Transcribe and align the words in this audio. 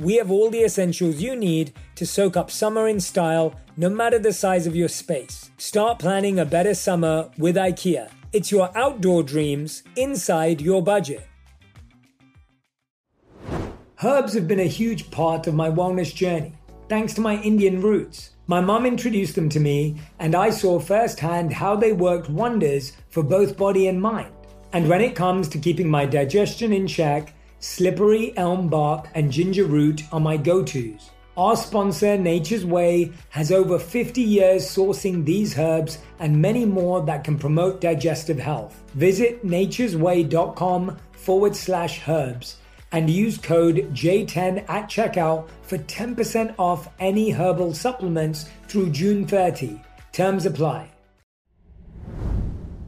we 0.00 0.16
have 0.16 0.30
all 0.30 0.50
the 0.50 0.64
essentials 0.64 1.20
you 1.20 1.36
need 1.36 1.72
to 1.96 2.06
soak 2.06 2.36
up 2.36 2.50
summer 2.50 2.88
in 2.88 3.00
style, 3.00 3.54
no 3.76 3.88
matter 3.88 4.18
the 4.18 4.32
size 4.32 4.66
of 4.66 4.76
your 4.76 4.88
space. 4.88 5.50
Start 5.58 5.98
planning 5.98 6.38
a 6.38 6.44
better 6.44 6.74
summer 6.74 7.30
with 7.38 7.56
IKEA. 7.56 8.10
It's 8.32 8.50
your 8.50 8.76
outdoor 8.76 9.22
dreams 9.22 9.82
inside 9.96 10.60
your 10.60 10.82
budget. 10.82 11.26
Herbs 14.02 14.34
have 14.34 14.48
been 14.48 14.60
a 14.60 14.64
huge 14.64 15.10
part 15.10 15.46
of 15.46 15.54
my 15.54 15.70
wellness 15.70 16.14
journey 16.14 16.54
thanks 16.88 17.14
to 17.14 17.20
my 17.20 17.36
Indian 17.36 17.80
roots. 17.80 18.30
My 18.46 18.60
mum 18.60 18.84
introduced 18.84 19.34
them 19.34 19.48
to 19.50 19.60
me, 19.60 19.96
and 20.18 20.34
I 20.34 20.50
saw 20.50 20.78
firsthand 20.78 21.52
how 21.52 21.76
they 21.76 21.92
worked 21.92 22.28
wonders 22.28 22.92
for 23.08 23.22
both 23.22 23.56
body 23.56 23.88
and 23.88 24.00
mind. 24.00 24.32
And 24.72 24.88
when 24.88 25.00
it 25.00 25.14
comes 25.14 25.48
to 25.48 25.58
keeping 25.58 25.88
my 25.88 26.04
digestion 26.04 26.72
in 26.72 26.86
check, 26.86 27.33
slippery 27.64 28.36
elm 28.36 28.68
bark 28.68 29.08
and 29.14 29.32
ginger 29.32 29.64
root 29.64 30.02
are 30.12 30.20
my 30.20 30.36
go 30.36 30.62
tos. 30.62 31.10
Our 31.36 31.56
sponsor, 31.56 32.16
Nature's 32.16 32.64
Way, 32.64 33.10
has 33.30 33.50
over 33.50 33.78
50 33.78 34.20
years 34.20 34.64
sourcing 34.64 35.24
these 35.24 35.58
herbs 35.58 35.98
and 36.20 36.40
many 36.40 36.64
more 36.66 37.02
that 37.06 37.24
can 37.24 37.38
promote 37.38 37.80
digestive 37.80 38.38
health. 38.38 38.82
Visit 38.94 39.44
nature'sway.com 39.44 40.96
forward 41.12 41.56
slash 41.56 42.06
herbs 42.06 42.58
and 42.92 43.10
use 43.10 43.38
code 43.38 43.76
J10 43.92 44.68
at 44.68 44.88
checkout 44.88 45.48
for 45.62 45.78
10% 45.78 46.54
off 46.58 46.88
any 47.00 47.30
herbal 47.30 47.74
supplements 47.74 48.48
through 48.68 48.90
June 48.90 49.26
30. 49.26 49.80
Terms 50.12 50.46
apply. 50.46 50.93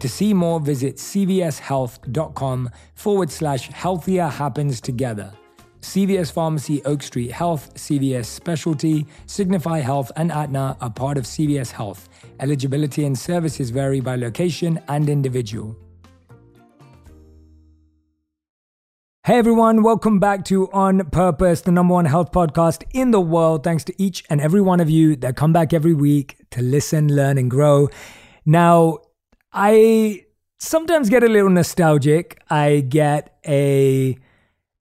To 0.00 0.08
see 0.08 0.32
more, 0.32 0.60
visit 0.60 0.96
cvshealth.com 0.96 2.70
forward 2.94 3.30
slash 3.30 3.68
healthier 3.68 4.28
happens 4.28 4.80
together. 4.80 5.30
CVS 5.82 6.32
Pharmacy, 6.32 6.82
Oak 6.84 7.02
Street 7.02 7.30
Health, 7.30 7.74
CVS 7.74 8.24
Specialty, 8.24 9.06
Signify 9.26 9.80
Health, 9.80 10.10
and 10.16 10.32
Aetna 10.32 10.78
are 10.80 10.90
part 10.90 11.18
of 11.18 11.24
CVS 11.24 11.70
Health. 11.70 12.08
Eligibility 12.38 13.04
and 13.04 13.18
services 13.18 13.68
vary 13.68 14.00
by 14.00 14.16
location 14.16 14.80
and 14.88 15.10
individual. 15.10 15.76
Hey 19.24 19.36
everyone, 19.36 19.82
welcome 19.82 20.18
back 20.18 20.46
to 20.46 20.70
On 20.72 21.04
Purpose, 21.10 21.60
the 21.60 21.72
number 21.72 21.92
one 21.92 22.06
health 22.06 22.32
podcast 22.32 22.84
in 22.94 23.10
the 23.10 23.20
world. 23.20 23.64
Thanks 23.64 23.84
to 23.84 24.02
each 24.02 24.24
and 24.30 24.40
every 24.40 24.62
one 24.62 24.80
of 24.80 24.88
you 24.88 25.14
that 25.16 25.36
come 25.36 25.52
back 25.52 25.74
every 25.74 25.92
week 25.92 26.36
to 26.52 26.62
listen, 26.62 27.14
learn, 27.14 27.36
and 27.36 27.50
grow. 27.50 27.88
Now, 28.46 28.98
I 29.52 30.26
sometimes 30.58 31.10
get 31.10 31.22
a 31.22 31.28
little 31.28 31.50
nostalgic. 31.50 32.42
I 32.50 32.80
get 32.80 33.38
a 33.46 34.16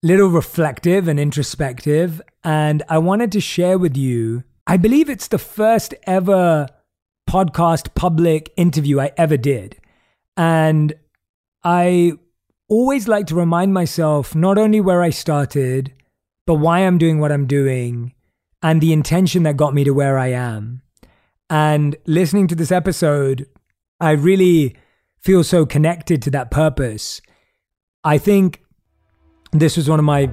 little 0.04 0.30
reflective 0.30 1.08
and 1.08 1.20
introspective. 1.20 2.22
And 2.44 2.84
I 2.90 2.98
wanted 3.00 3.32
to 3.34 3.42
share 3.42 3.78
with 3.78 3.98
you, 3.98 4.44
I 4.68 4.78
believe 4.78 5.10
it's 5.10 5.28
the 5.28 5.38
first 5.38 5.94
ever 6.04 6.68
podcast 7.30 7.94
public 7.96 8.52
interview 8.56 9.00
I 9.00 9.12
ever 9.18 9.38
did. 9.38 9.78
And 10.38 10.94
I 11.64 12.14
always 12.70 13.08
like 13.08 13.28
to 13.28 13.36
remind 13.36 13.74
myself 13.74 14.36
not 14.36 14.58
only 14.58 14.80
where 14.80 15.02
I 15.02 15.10
started, 15.10 15.94
but 16.46 16.56
why 16.56 16.80
I'm 16.80 16.98
doing 16.98 17.20
what 17.20 17.32
I'm 17.32 17.46
doing 17.46 18.14
and 18.62 18.82
the 18.82 18.94
intention 18.94 19.44
that 19.44 19.58
got 19.58 19.74
me 19.74 19.84
to 19.84 19.92
where 19.92 20.18
I 20.18 20.28
am. 20.28 20.82
And 21.50 21.96
listening 22.06 22.48
to 22.48 22.56
this 22.56 22.72
episode, 22.72 23.48
I 24.02 24.12
really 24.12 24.78
feel 25.20 25.44
so 25.44 25.66
connected 25.66 26.22
to 26.22 26.32
that 26.32 26.52
purpose. 26.52 27.22
I 28.04 28.18
think 28.18 28.64
this 29.52 29.76
was 29.76 29.90
one 29.90 30.00
of 30.00 30.06
my 30.06 30.30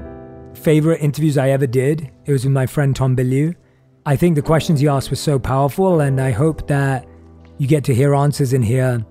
favorite 0.54 1.00
interviews 1.00 1.36
I 1.36 1.50
ever 1.50 1.66
did. 1.66 2.10
It 2.26 2.32
was 2.32 2.44
with 2.44 2.52
my 2.52 2.66
friend 2.66 2.94
Tom 2.94 3.16
Bilyeu. 3.16 3.56
I 4.04 4.14
think 4.14 4.36
the 4.36 4.42
questions 4.42 4.78
he 4.78 4.86
asked 4.86 5.10
were 5.10 5.16
so 5.16 5.40
powerful, 5.40 6.00
and 6.00 6.20
I 6.20 6.30
hope 6.30 6.68
that 6.68 7.08
you 7.58 7.66
get 7.66 7.82
to 7.84 7.94
hear 7.94 8.14
answers 8.14 8.52
in 8.52 8.62
here 8.62 9.04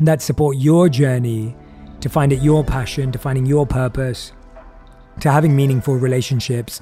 that 0.00 0.22
support 0.22 0.56
your 0.56 0.88
journey 0.88 1.56
to 2.00 2.08
finding 2.08 2.40
your 2.42 2.62
passion, 2.62 3.10
to 3.10 3.18
finding 3.18 3.44
your 3.44 3.66
purpose, 3.66 4.32
to 5.20 5.32
having 5.32 5.56
meaningful 5.56 5.96
relationships. 5.96 6.80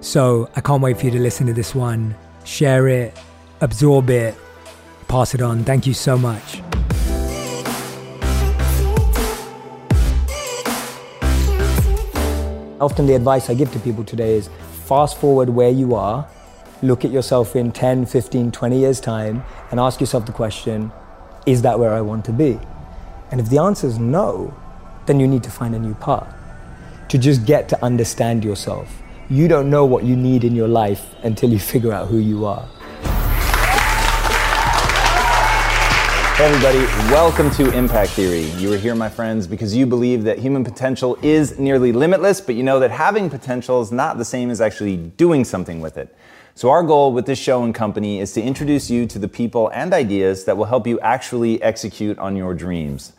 So 0.00 0.50
I 0.56 0.60
can't 0.62 0.82
wait 0.82 0.98
for 0.98 1.04
you 1.04 1.12
to 1.12 1.20
listen 1.20 1.46
to 1.46 1.52
this 1.52 1.76
one, 1.76 2.16
share 2.44 2.88
it, 2.88 3.16
absorb 3.60 4.10
it, 4.10 4.34
pass 5.08 5.34
it 5.34 5.42
on. 5.42 5.64
Thank 5.64 5.86
you 5.86 5.94
so 5.94 6.16
much. 6.18 6.60
Often, 12.78 13.06
the 13.06 13.14
advice 13.14 13.48
I 13.48 13.54
give 13.54 13.72
to 13.72 13.78
people 13.78 14.04
today 14.04 14.34
is 14.34 14.50
fast 14.84 15.18
forward 15.18 15.48
where 15.48 15.70
you 15.70 15.94
are, 15.94 16.28
look 16.82 17.04
at 17.04 17.10
yourself 17.10 17.56
in 17.56 17.72
10, 17.72 18.04
15, 18.04 18.52
20 18.52 18.78
years' 18.78 19.00
time, 19.00 19.42
and 19.70 19.80
ask 19.80 19.98
yourself 19.98 20.26
the 20.26 20.32
question 20.32 20.92
is 21.46 21.62
that 21.62 21.78
where 21.78 21.94
I 21.94 22.00
want 22.00 22.24
to 22.26 22.32
be? 22.32 22.58
And 23.30 23.40
if 23.40 23.48
the 23.48 23.58
answer 23.58 23.86
is 23.86 23.98
no, 23.98 24.54
then 25.06 25.20
you 25.20 25.26
need 25.26 25.42
to 25.44 25.50
find 25.50 25.74
a 25.74 25.78
new 25.78 25.94
path. 25.94 26.32
To 27.08 27.18
just 27.18 27.46
get 27.46 27.68
to 27.70 27.84
understand 27.84 28.44
yourself. 28.44 29.02
You 29.30 29.48
don't 29.48 29.70
know 29.70 29.84
what 29.84 30.04
you 30.04 30.16
need 30.16 30.44
in 30.44 30.54
your 30.54 30.68
life 30.68 31.14
until 31.22 31.50
you 31.50 31.58
figure 31.58 31.92
out 31.92 32.08
who 32.08 32.18
you 32.18 32.44
are. 32.44 32.68
Hey 36.36 36.44
everybody, 36.44 36.80
welcome 37.10 37.50
to 37.52 37.72
Impact 37.72 38.10
Theory. 38.10 38.42
You 38.60 38.70
are 38.70 38.76
here, 38.76 38.94
my 38.94 39.08
friends, 39.08 39.46
because 39.46 39.74
you 39.74 39.86
believe 39.86 40.22
that 40.24 40.38
human 40.38 40.64
potential 40.64 41.16
is 41.22 41.58
nearly 41.58 41.92
limitless, 41.92 42.42
but 42.42 42.56
you 42.56 42.62
know 42.62 42.78
that 42.78 42.90
having 42.90 43.30
potential 43.30 43.80
is 43.80 43.90
not 43.90 44.18
the 44.18 44.24
same 44.26 44.50
as 44.50 44.60
actually 44.60 44.98
doing 44.98 45.44
something 45.46 45.80
with 45.80 45.96
it. 45.96 46.14
So, 46.54 46.68
our 46.68 46.82
goal 46.82 47.14
with 47.14 47.24
this 47.24 47.38
show 47.38 47.64
and 47.64 47.74
company 47.74 48.20
is 48.20 48.34
to 48.34 48.42
introduce 48.42 48.90
you 48.90 49.06
to 49.06 49.18
the 49.18 49.28
people 49.28 49.70
and 49.72 49.94
ideas 49.94 50.44
that 50.44 50.58
will 50.58 50.66
help 50.66 50.86
you 50.86 51.00
actually 51.00 51.62
execute 51.62 52.18
on 52.18 52.36
your 52.36 52.52
dreams. 52.52 53.14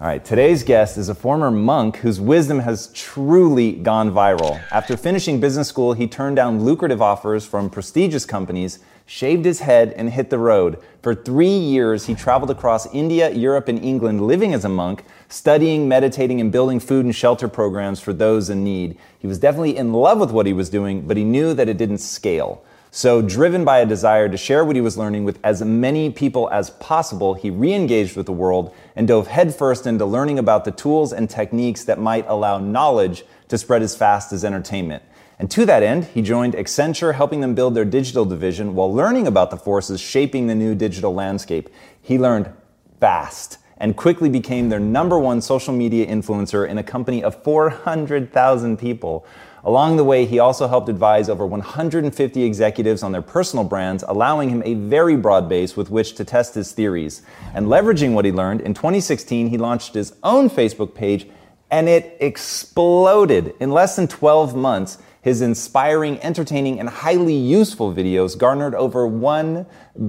All 0.00 0.08
right, 0.08 0.24
today's 0.24 0.64
guest 0.64 0.98
is 0.98 1.08
a 1.08 1.14
former 1.14 1.52
monk 1.52 1.98
whose 1.98 2.20
wisdom 2.20 2.58
has 2.58 2.88
truly 2.94 3.74
gone 3.74 4.10
viral. 4.10 4.60
After 4.72 4.96
finishing 4.96 5.38
business 5.38 5.68
school, 5.68 5.92
he 5.92 6.08
turned 6.08 6.34
down 6.34 6.64
lucrative 6.64 7.00
offers 7.00 7.46
from 7.46 7.70
prestigious 7.70 8.24
companies, 8.24 8.80
shaved 9.10 9.44
his 9.44 9.58
head, 9.58 9.92
and 9.96 10.08
hit 10.08 10.30
the 10.30 10.38
road. 10.38 10.78
For 11.02 11.16
three 11.16 11.48
years, 11.48 12.06
he 12.06 12.14
traveled 12.14 12.48
across 12.48 12.94
India, 12.94 13.28
Europe, 13.32 13.66
and 13.66 13.84
England 13.84 14.24
living 14.24 14.54
as 14.54 14.64
a 14.64 14.68
monk, 14.68 15.04
studying, 15.28 15.88
meditating, 15.88 16.40
and 16.40 16.52
building 16.52 16.78
food 16.78 17.04
and 17.04 17.14
shelter 17.14 17.48
programs 17.48 17.98
for 17.98 18.12
those 18.12 18.48
in 18.48 18.62
need. 18.62 18.96
He 19.18 19.26
was 19.26 19.40
definitely 19.40 19.76
in 19.76 19.92
love 19.92 20.20
with 20.20 20.30
what 20.30 20.46
he 20.46 20.52
was 20.52 20.70
doing, 20.70 21.08
but 21.08 21.16
he 21.16 21.24
knew 21.24 21.54
that 21.54 21.68
it 21.68 21.76
didn't 21.76 21.98
scale. 21.98 22.62
So, 22.92 23.20
driven 23.20 23.64
by 23.64 23.80
a 23.80 23.86
desire 23.86 24.28
to 24.28 24.36
share 24.36 24.64
what 24.64 24.76
he 24.76 24.80
was 24.80 24.96
learning 24.96 25.24
with 25.24 25.40
as 25.42 25.60
many 25.60 26.10
people 26.10 26.48
as 26.50 26.70
possible, 26.70 27.34
he 27.34 27.50
re 27.50 27.74
engaged 27.74 28.16
with 28.16 28.26
the 28.26 28.32
world 28.32 28.72
and 28.94 29.08
dove 29.08 29.26
headfirst 29.26 29.88
into 29.88 30.06
learning 30.06 30.38
about 30.38 30.64
the 30.64 30.70
tools 30.70 31.12
and 31.12 31.28
techniques 31.28 31.82
that 31.82 31.98
might 31.98 32.26
allow 32.28 32.58
knowledge 32.58 33.24
to 33.48 33.58
spread 33.58 33.82
as 33.82 33.96
fast 33.96 34.32
as 34.32 34.44
entertainment. 34.44 35.02
And 35.40 35.50
to 35.52 35.64
that 35.64 35.82
end, 35.82 36.04
he 36.04 36.20
joined 36.20 36.52
Accenture, 36.52 37.14
helping 37.14 37.40
them 37.40 37.54
build 37.54 37.74
their 37.74 37.86
digital 37.86 38.26
division 38.26 38.74
while 38.74 38.92
learning 38.92 39.26
about 39.26 39.50
the 39.50 39.56
forces 39.56 39.98
shaping 39.98 40.48
the 40.48 40.54
new 40.54 40.74
digital 40.74 41.14
landscape. 41.14 41.70
He 42.02 42.18
learned 42.18 42.52
fast 43.00 43.56
and 43.78 43.96
quickly 43.96 44.28
became 44.28 44.68
their 44.68 44.78
number 44.78 45.18
one 45.18 45.40
social 45.40 45.72
media 45.72 46.06
influencer 46.06 46.68
in 46.68 46.76
a 46.76 46.82
company 46.82 47.24
of 47.24 47.42
400,000 47.42 48.76
people. 48.76 49.24
Along 49.64 49.96
the 49.96 50.04
way, 50.04 50.26
he 50.26 50.38
also 50.38 50.68
helped 50.68 50.90
advise 50.90 51.30
over 51.30 51.46
150 51.46 52.42
executives 52.42 53.02
on 53.02 53.12
their 53.12 53.22
personal 53.22 53.64
brands, 53.64 54.04
allowing 54.06 54.50
him 54.50 54.62
a 54.66 54.74
very 54.74 55.16
broad 55.16 55.48
base 55.48 55.74
with 55.74 55.88
which 55.88 56.16
to 56.16 56.24
test 56.26 56.54
his 56.54 56.72
theories. 56.72 57.22
And 57.54 57.66
leveraging 57.66 58.12
what 58.12 58.26
he 58.26 58.32
learned, 58.32 58.60
in 58.60 58.74
2016, 58.74 59.48
he 59.48 59.56
launched 59.56 59.94
his 59.94 60.12
own 60.22 60.50
Facebook 60.50 60.94
page 60.94 61.26
and 61.70 61.88
it 61.88 62.16
exploded. 62.20 63.54
In 63.60 63.70
less 63.70 63.96
than 63.96 64.08
12 64.08 64.54
months, 64.54 64.98
his 65.22 65.42
inspiring, 65.42 66.18
entertaining, 66.20 66.80
and 66.80 66.88
highly 66.88 67.34
useful 67.34 67.92
videos 67.92 68.36
garnered 68.36 68.74
over 68.74 69.06
1 69.06 69.66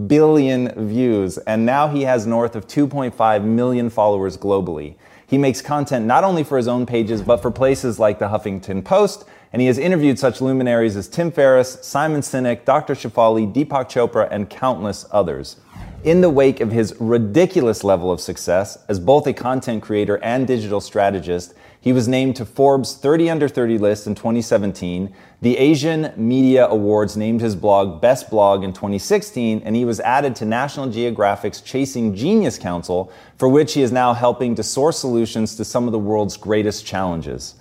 billion 0.07 0.87
views, 0.87 1.37
and 1.39 1.65
now 1.65 1.87
he 1.87 2.03
has 2.03 2.25
north 2.25 2.55
of 2.55 2.67
2.5 2.67 3.43
million 3.43 3.89
followers 3.89 4.37
globally. 4.37 4.95
He 5.27 5.37
makes 5.37 5.61
content 5.61 6.05
not 6.05 6.23
only 6.23 6.43
for 6.43 6.57
his 6.57 6.67
own 6.67 6.85
pages, 6.85 7.21
but 7.21 7.41
for 7.41 7.51
places 7.51 7.99
like 7.99 8.19
the 8.19 8.27
Huffington 8.27 8.83
Post, 8.83 9.25
and 9.53 9.61
he 9.61 9.67
has 9.67 9.77
interviewed 9.77 10.17
such 10.17 10.39
luminaries 10.39 10.95
as 10.95 11.07
Tim 11.07 11.31
Ferriss, 11.31 11.77
Simon 11.81 12.21
Sinek, 12.21 12.63
Dr. 12.63 12.95
Shefali, 12.95 13.53
Deepak 13.53 13.89
Chopra, 13.89 14.27
and 14.31 14.49
countless 14.49 15.05
others. 15.11 15.57
In 16.03 16.21
the 16.21 16.29
wake 16.29 16.61
of 16.61 16.71
his 16.71 16.95
ridiculous 16.99 17.83
level 17.83 18.11
of 18.11 18.19
success 18.19 18.77
as 18.87 18.99
both 18.99 19.27
a 19.27 19.33
content 19.33 19.83
creator 19.83 20.17
and 20.23 20.47
digital 20.47 20.81
strategist, 20.81 21.53
he 21.81 21.91
was 21.91 22.07
named 22.07 22.35
to 22.35 22.45
Forbes 22.45 22.93
30 22.93 23.31
Under 23.31 23.49
30 23.49 23.79
list 23.79 24.05
in 24.05 24.13
2017. 24.13 25.11
The 25.41 25.57
Asian 25.57 26.13
Media 26.15 26.67
Awards 26.67 27.17
named 27.17 27.41
his 27.41 27.55
blog 27.55 27.99
Best 27.99 28.29
Blog 28.29 28.63
in 28.63 28.71
2016, 28.71 29.63
and 29.65 29.75
he 29.75 29.83
was 29.83 29.99
added 29.99 30.35
to 30.37 30.45
National 30.45 30.87
Geographic's 30.87 31.59
Chasing 31.59 32.15
Genius 32.15 32.59
Council, 32.59 33.11
for 33.37 33.49
which 33.49 33.73
he 33.73 33.81
is 33.81 33.91
now 33.91 34.13
helping 34.13 34.53
to 34.55 34.63
source 34.63 34.99
solutions 34.99 35.55
to 35.55 35.65
some 35.65 35.87
of 35.87 35.91
the 35.91 35.97
world's 35.97 36.37
greatest 36.37 36.85
challenges. 36.85 37.55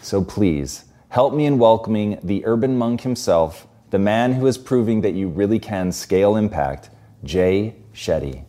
So 0.00 0.24
please, 0.24 0.86
help 1.10 1.34
me 1.34 1.44
in 1.44 1.58
welcoming 1.58 2.18
the 2.22 2.46
urban 2.46 2.78
monk 2.78 3.02
himself, 3.02 3.68
the 3.90 3.98
man 3.98 4.32
who 4.32 4.46
is 4.46 4.56
proving 4.56 5.02
that 5.02 5.12
you 5.12 5.28
really 5.28 5.58
can 5.58 5.92
scale 5.92 6.36
impact, 6.36 6.88
Jay 7.22 7.76
Shetty. 7.92 8.44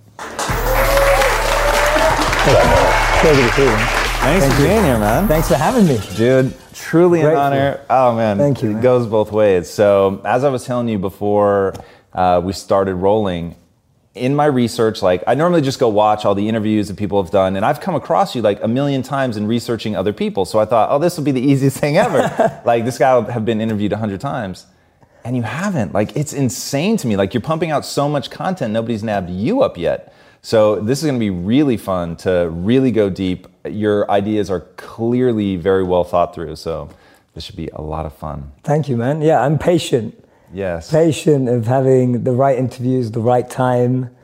Pleasure 3.19 3.47
to 3.47 3.53
see 3.53 3.63
you. 3.63 3.98
Thanks 4.19 4.45
Thank 4.45 4.55
for 4.55 4.63
being 4.63 4.83
here, 4.83 4.99
man. 4.99 5.27
Thanks 5.29 5.47
for 5.47 5.55
having 5.55 5.87
me. 5.87 5.97
Dude, 6.17 6.53
truly 6.73 7.21
Grateful. 7.21 7.41
an 7.41 7.53
honor. 7.53 7.85
Oh, 7.89 8.15
man. 8.15 8.37
Thank 8.37 8.61
you. 8.61 8.77
It 8.77 8.81
goes 8.81 9.07
both 9.07 9.31
ways. 9.31 9.69
So, 9.69 10.21
as 10.25 10.43
I 10.43 10.49
was 10.49 10.65
telling 10.65 10.89
you 10.89 10.99
before 10.99 11.73
uh, 12.13 12.41
we 12.43 12.51
started 12.51 12.95
rolling, 12.95 13.55
in 14.15 14.35
my 14.35 14.45
research, 14.45 15.01
like 15.01 15.23
I 15.25 15.35
normally 15.35 15.61
just 15.61 15.79
go 15.79 15.87
watch 15.87 16.25
all 16.25 16.35
the 16.35 16.47
interviews 16.49 16.89
that 16.89 16.97
people 16.97 17.23
have 17.23 17.31
done, 17.31 17.55
and 17.55 17.65
I've 17.65 17.79
come 17.79 17.95
across 17.95 18.35
you 18.35 18.41
like 18.41 18.61
a 18.61 18.67
million 18.67 19.03
times 19.03 19.37
in 19.37 19.47
researching 19.47 19.95
other 19.95 20.11
people. 20.11 20.43
So 20.43 20.59
I 20.59 20.65
thought, 20.65 20.89
oh, 20.91 20.99
this 20.99 21.17
will 21.17 21.23
be 21.23 21.31
the 21.31 21.41
easiest 21.51 21.77
thing 21.77 21.97
ever. 21.97 22.61
like 22.65 22.83
this 22.83 22.97
guy 22.97 23.15
will 23.15 23.23
have 23.23 23.45
been 23.45 23.61
interviewed 23.61 23.93
a 23.93 23.97
hundred 23.97 24.19
times, 24.19 24.67
and 25.23 25.37
you 25.37 25.43
haven't. 25.43 25.93
Like 25.93 26.17
it's 26.17 26.33
insane 26.33 26.97
to 26.97 27.07
me. 27.07 27.15
Like 27.15 27.33
you're 27.33 27.41
pumping 27.41 27.71
out 27.71 27.85
so 27.85 28.09
much 28.09 28.29
content, 28.29 28.73
nobody's 28.73 29.03
nabbed 29.03 29.29
you 29.29 29.61
up 29.61 29.77
yet. 29.77 30.13
So 30.41 30.79
this 30.79 30.99
is 30.99 31.05
going 31.05 31.15
to 31.15 31.19
be 31.19 31.29
really 31.29 31.77
fun 31.77 32.15
to 32.17 32.49
really 32.49 32.91
go 32.91 33.09
deep. 33.09 33.47
Your 33.65 34.09
ideas 34.09 34.49
are 34.49 34.61
clearly 34.77 35.55
very 35.55 35.83
well 35.83 36.03
thought 36.03 36.33
through. 36.33 36.55
So 36.55 36.89
this 37.33 37.43
should 37.43 37.55
be 37.55 37.69
a 37.73 37.81
lot 37.81 38.05
of 38.05 38.13
fun. 38.13 38.51
Thank 38.63 38.89
you, 38.89 38.97
man. 38.97 39.21
Yeah, 39.21 39.41
I'm 39.41 39.57
patient. 39.57 40.15
Yes. 40.53 40.91
Patient 40.91 41.47
of 41.47 41.67
having 41.67 42.23
the 42.23 42.31
right 42.31 42.57
interviews, 42.57 43.11
the 43.11 43.21
right 43.21 43.49
time, 43.49 44.15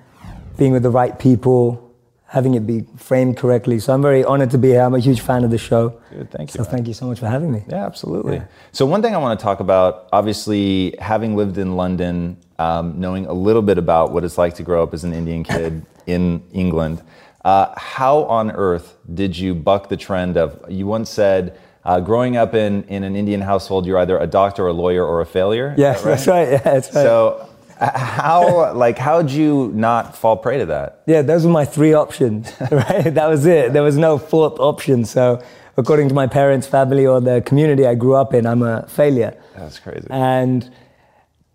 being 0.57 0.71
with 0.71 0.83
the 0.83 0.89
right 0.89 1.17
people, 1.19 1.93
having 2.27 2.55
it 2.55 2.65
be 2.65 2.85
framed 2.97 3.37
correctly. 3.37 3.79
So 3.79 3.93
I'm 3.93 4.01
very 4.01 4.23
honored 4.23 4.51
to 4.51 4.57
be 4.57 4.69
here. 4.69 4.81
I'm 4.81 4.95
a 4.95 4.99
huge 4.99 5.21
fan 5.21 5.43
of 5.43 5.51
the 5.51 5.57
show. 5.57 6.01
Good, 6.11 6.31
thank 6.31 6.49
you. 6.49 6.57
So 6.57 6.63
man. 6.63 6.71
thank 6.71 6.87
you 6.87 6.93
so 6.93 7.07
much 7.07 7.19
for 7.19 7.27
having 7.27 7.51
me. 7.51 7.63
Yeah, 7.69 7.85
absolutely. 7.85 8.37
Yeah. 8.37 8.45
So 8.71 8.85
one 8.85 9.01
thing 9.01 9.13
I 9.13 9.17
want 9.17 9.39
to 9.39 9.43
talk 9.43 9.59
about, 9.59 10.09
obviously, 10.11 10.95
having 10.99 11.35
lived 11.35 11.57
in 11.57 11.75
London, 11.75 12.37
um, 12.57 12.99
knowing 12.99 13.25
a 13.27 13.33
little 13.33 13.61
bit 13.61 13.77
about 13.77 14.11
what 14.11 14.23
it's 14.23 14.37
like 14.37 14.55
to 14.55 14.63
grow 14.63 14.81
up 14.83 14.93
as 14.93 15.03
an 15.03 15.13
Indian 15.13 15.43
kid 15.43 15.85
in 16.07 16.43
England. 16.51 17.01
Uh, 17.45 17.71
how 17.77 18.24
on 18.24 18.50
earth 18.50 18.97
did 19.13 19.38
you 19.38 19.53
buck 19.53 19.88
the 19.88 19.95
trend 19.95 20.36
of, 20.36 20.59
you 20.68 20.88
once 20.88 21.12
said, 21.12 21.56
uh, 21.83 22.00
growing 22.00 22.36
up 22.36 22.56
in, 22.56 22.83
in 22.86 23.03
an 23.03 23.15
Indian 23.15 23.39
household, 23.39 23.86
you're 23.86 24.00
either 24.00 24.18
a 24.18 24.25
doctor, 24.25 24.65
a 24.65 24.74
lawyer, 24.74 25.06
or 25.06 25.21
a 25.21 25.27
failure? 25.27 25.75
Yes, 25.77 26.01
that 26.01 26.09
right? 26.09 26.15
that's 26.15 26.27
right. 26.27 26.50
Yeah, 26.50 26.57
that's 26.57 26.88
right. 26.88 27.03
So, 27.03 27.50
how 27.77 28.74
like 28.74 28.97
how'd 28.97 29.30
you 29.30 29.71
not 29.75 30.18
fall 30.18 30.38
prey 30.38 30.57
to 30.57 30.65
that? 30.65 31.03
Yeah, 31.06 31.21
those 31.21 31.45
were 31.45 31.51
my 31.51 31.65
three 31.65 31.94
options. 31.94 32.51
Right, 32.71 33.13
that 33.13 33.30
was 33.30 33.45
it. 33.45 33.74
There 33.74 33.83
was 33.83 33.97
no 33.97 34.18
fourth 34.18 34.59
option. 34.59 35.06
So, 35.06 35.44
according 35.77 36.09
to 36.09 36.15
my 36.15 36.25
parents' 36.25 36.65
family 36.65 37.06
or 37.06 37.21
the 37.21 37.42
community 37.42 37.86
I 37.86 37.94
grew 37.94 38.15
up 38.15 38.33
in, 38.33 38.47
I'm 38.47 38.63
a 38.63 38.88
failure. 38.88 39.39
That's 39.56 39.77
crazy. 39.77 40.07
And 40.09 40.68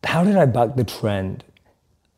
how 0.05 0.23
did 0.23 0.37
I 0.37 0.47
buck 0.47 0.77
the 0.77 0.85
trend? 0.85 1.43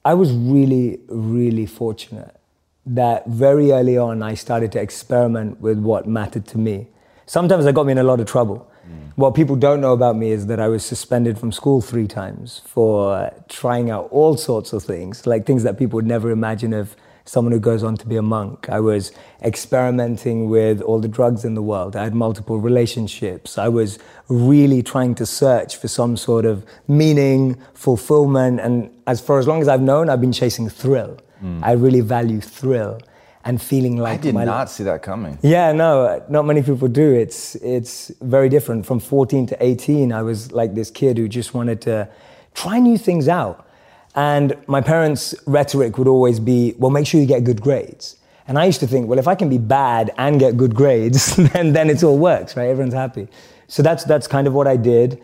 I 0.05 0.13
was 0.13 0.31
really, 0.31 1.01
really 1.09 1.65
fortunate 1.65 2.37
that 2.85 3.27
very 3.27 3.73
early 3.73 3.97
on 3.97 4.23
I 4.23 4.35
started 4.35 4.73
to 4.73 4.81
experiment 4.81 5.61
with 5.61 5.79
what 5.79 6.07
mattered 6.07 6.47
to 6.49 6.59
me. 6.59 6.89
Sometimes 7.27 7.65
that 7.65 7.75
got 7.75 7.87
me 7.87 7.93
in 7.93 7.99
a 7.99 8.03
lot 8.03 8.21
of 8.21 8.27
trouble. 8.27 8.69
Mm. 8.87 9.13
What 9.15 9.35
people 9.35 9.57
don't 9.57 9.81
know 9.81 9.93
about 9.93 10.17
me 10.17 10.33
is 10.33 10.47
that 10.49 10.59
I 10.59 10.69
was 10.69 10.85
suspended 10.85 11.39
from 11.39 11.53
school 11.53 11.81
three 11.81 12.09
times 12.09 12.63
for 12.67 13.33
trying 13.49 13.91
out 13.91 14.09
all 14.11 14.37
sorts 14.37 14.73
of 14.73 14.83
things, 14.83 15.27
like 15.27 15.47
things 15.47 15.63
that 15.63 15.79
people 15.79 15.97
would 15.97 16.07
never 16.07 16.31
imagine 16.31 16.73
of 16.73 16.97
someone 17.25 17.53
who 17.53 17.61
goes 17.61 17.83
on 17.85 17.97
to 17.97 18.07
be 18.07 18.17
a 18.17 18.23
monk. 18.23 18.69
I 18.69 18.81
was 18.81 19.13
experimenting 19.43 20.49
with 20.49 20.81
all 20.81 20.99
the 20.99 21.09
drugs 21.09 21.45
in 21.45 21.55
the 21.55 21.63
world. 21.63 21.95
I 21.95 22.05
had 22.05 22.15
multiple 22.15 22.59
relationships. 22.59 23.59
I 23.59 23.69
was 23.69 23.99
really 24.29 24.83
trying 24.83 25.15
to 25.17 25.27
search 25.27 25.77
for 25.77 25.89
some 25.89 26.17
sort 26.17 26.45
of 26.45 26.65
meaning, 26.89 27.61
fulfillment. 27.75 28.61
And 28.61 28.91
as 29.07 29.21
for 29.21 29.39
as 29.39 29.47
long 29.47 29.63
as 29.63 29.69
I've 29.69 29.81
known, 29.83 30.11
I've 30.11 30.21
been 30.21 30.33
chasing 30.33 30.69
thrill. 30.69 31.19
Mm. 31.43 31.63
I 31.63 31.73
really 31.73 32.01
value 32.01 32.41
thrill 32.41 33.01
and 33.45 33.61
feeling 33.61 33.97
like 33.97 34.21
I 34.21 34.23
did 34.23 34.35
not 34.35 34.47
life. 34.47 34.69
see 34.69 34.85
that 34.85 35.03
coming. 35.03 35.39
Yeah, 35.43 35.73
no, 35.73 36.23
not 36.29 36.45
many 36.45 36.63
people 36.63 36.89
do. 36.89 37.13
It's 37.13 37.57
it's 37.57 38.13
very 38.21 38.49
different. 38.49 38.87
From 38.87 39.01
14 39.01 39.47
to 39.49 39.57
18, 39.63 40.13
I 40.13 40.23
was 40.23 40.53
like 40.53 40.75
this 40.75 40.91
kid 40.91 41.19
who 41.19 41.29
just 41.29 41.55
wanted 41.55 41.81
to 41.83 42.09
try 42.55 42.79
new 42.79 42.99
things 42.99 43.29
out. 43.29 43.67
And 44.15 44.57
my 44.67 44.81
parents' 44.81 45.35
rhetoric 45.47 45.97
would 45.99 46.09
always 46.09 46.39
be, 46.39 46.75
well, 46.79 46.91
make 46.91 47.07
sure 47.07 47.21
you 47.21 47.27
get 47.27 47.45
good 47.45 47.63
grades. 47.63 48.17
And 48.47 48.59
I 48.59 48.67
used 48.67 48.81
to 48.81 48.87
think, 48.87 49.09
well, 49.09 49.19
if 49.19 49.29
I 49.29 49.35
can 49.35 49.49
be 49.49 49.59
bad 49.59 50.11
and 50.19 50.39
get 50.39 50.57
good 50.57 50.75
grades, 50.75 51.37
then, 51.53 51.73
then 51.73 51.89
it 51.89 52.03
all 52.03 52.19
works, 52.19 52.57
right? 52.57 52.69
Everyone's 52.69 52.95
happy. 52.95 53.29
So 53.69 53.83
that's, 53.83 54.05
that's 54.05 54.27
kind 54.27 54.47
of 54.47 54.53
what 54.53 54.67
I 54.67 54.77
did. 54.77 55.23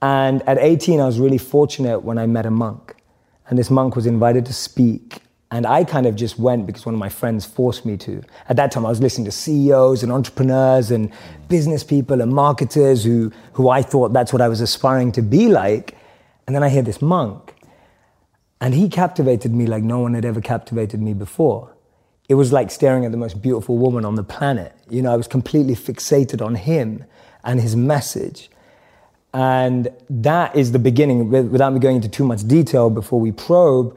And 0.00 0.42
at 0.48 0.58
18, 0.58 1.00
I 1.00 1.06
was 1.06 1.18
really 1.18 1.38
fortunate 1.38 2.00
when 2.00 2.18
I 2.18 2.26
met 2.26 2.46
a 2.46 2.50
monk. 2.50 2.94
And 3.48 3.58
this 3.58 3.70
monk 3.70 3.96
was 3.96 4.06
invited 4.06 4.46
to 4.46 4.52
speak. 4.52 5.22
And 5.50 5.66
I 5.66 5.84
kind 5.84 6.06
of 6.06 6.14
just 6.14 6.38
went 6.38 6.66
because 6.66 6.84
one 6.84 6.94
of 6.94 6.98
my 6.98 7.08
friends 7.08 7.46
forced 7.46 7.86
me 7.86 7.96
to. 7.98 8.22
At 8.48 8.56
that 8.56 8.70
time, 8.70 8.84
I 8.84 8.90
was 8.90 9.00
listening 9.00 9.24
to 9.24 9.30
CEOs 9.32 10.02
and 10.02 10.12
entrepreneurs 10.12 10.90
and 10.90 11.10
business 11.48 11.82
people 11.82 12.20
and 12.20 12.32
marketers 12.32 13.02
who, 13.02 13.32
who 13.54 13.70
I 13.70 13.80
thought 13.80 14.12
that's 14.12 14.32
what 14.32 14.42
I 14.42 14.48
was 14.48 14.60
aspiring 14.60 15.10
to 15.12 15.22
be 15.22 15.48
like. 15.48 15.96
And 16.46 16.54
then 16.54 16.62
I 16.62 16.68
hear 16.68 16.82
this 16.82 17.00
monk. 17.00 17.54
And 18.60 18.74
he 18.74 18.88
captivated 18.90 19.54
me 19.54 19.66
like 19.66 19.82
no 19.82 20.00
one 20.00 20.14
had 20.14 20.24
ever 20.24 20.40
captivated 20.40 21.00
me 21.00 21.14
before. 21.14 21.74
It 22.28 22.34
was 22.34 22.52
like 22.52 22.70
staring 22.70 23.06
at 23.06 23.12
the 23.12 23.16
most 23.16 23.40
beautiful 23.40 23.78
woman 23.78 24.04
on 24.04 24.16
the 24.16 24.24
planet. 24.24 24.74
You 24.90 25.00
know, 25.00 25.12
I 25.12 25.16
was 25.16 25.28
completely 25.28 25.74
fixated 25.74 26.44
on 26.44 26.56
him 26.56 27.04
and 27.42 27.58
his 27.60 27.74
message. 27.74 28.50
And 29.32 29.88
that 30.10 30.54
is 30.56 30.72
the 30.72 30.78
beginning, 30.78 31.30
without 31.30 31.72
me 31.72 31.80
going 31.80 31.96
into 31.96 32.08
too 32.08 32.24
much 32.24 32.46
detail 32.46 32.90
before 32.90 33.20
we 33.20 33.32
probe, 33.32 33.96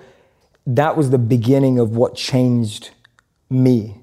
that 0.66 0.96
was 0.96 1.10
the 1.10 1.18
beginning 1.18 1.80
of 1.80 1.96
what 1.96 2.16
changed 2.16 2.92
me. 3.50 4.02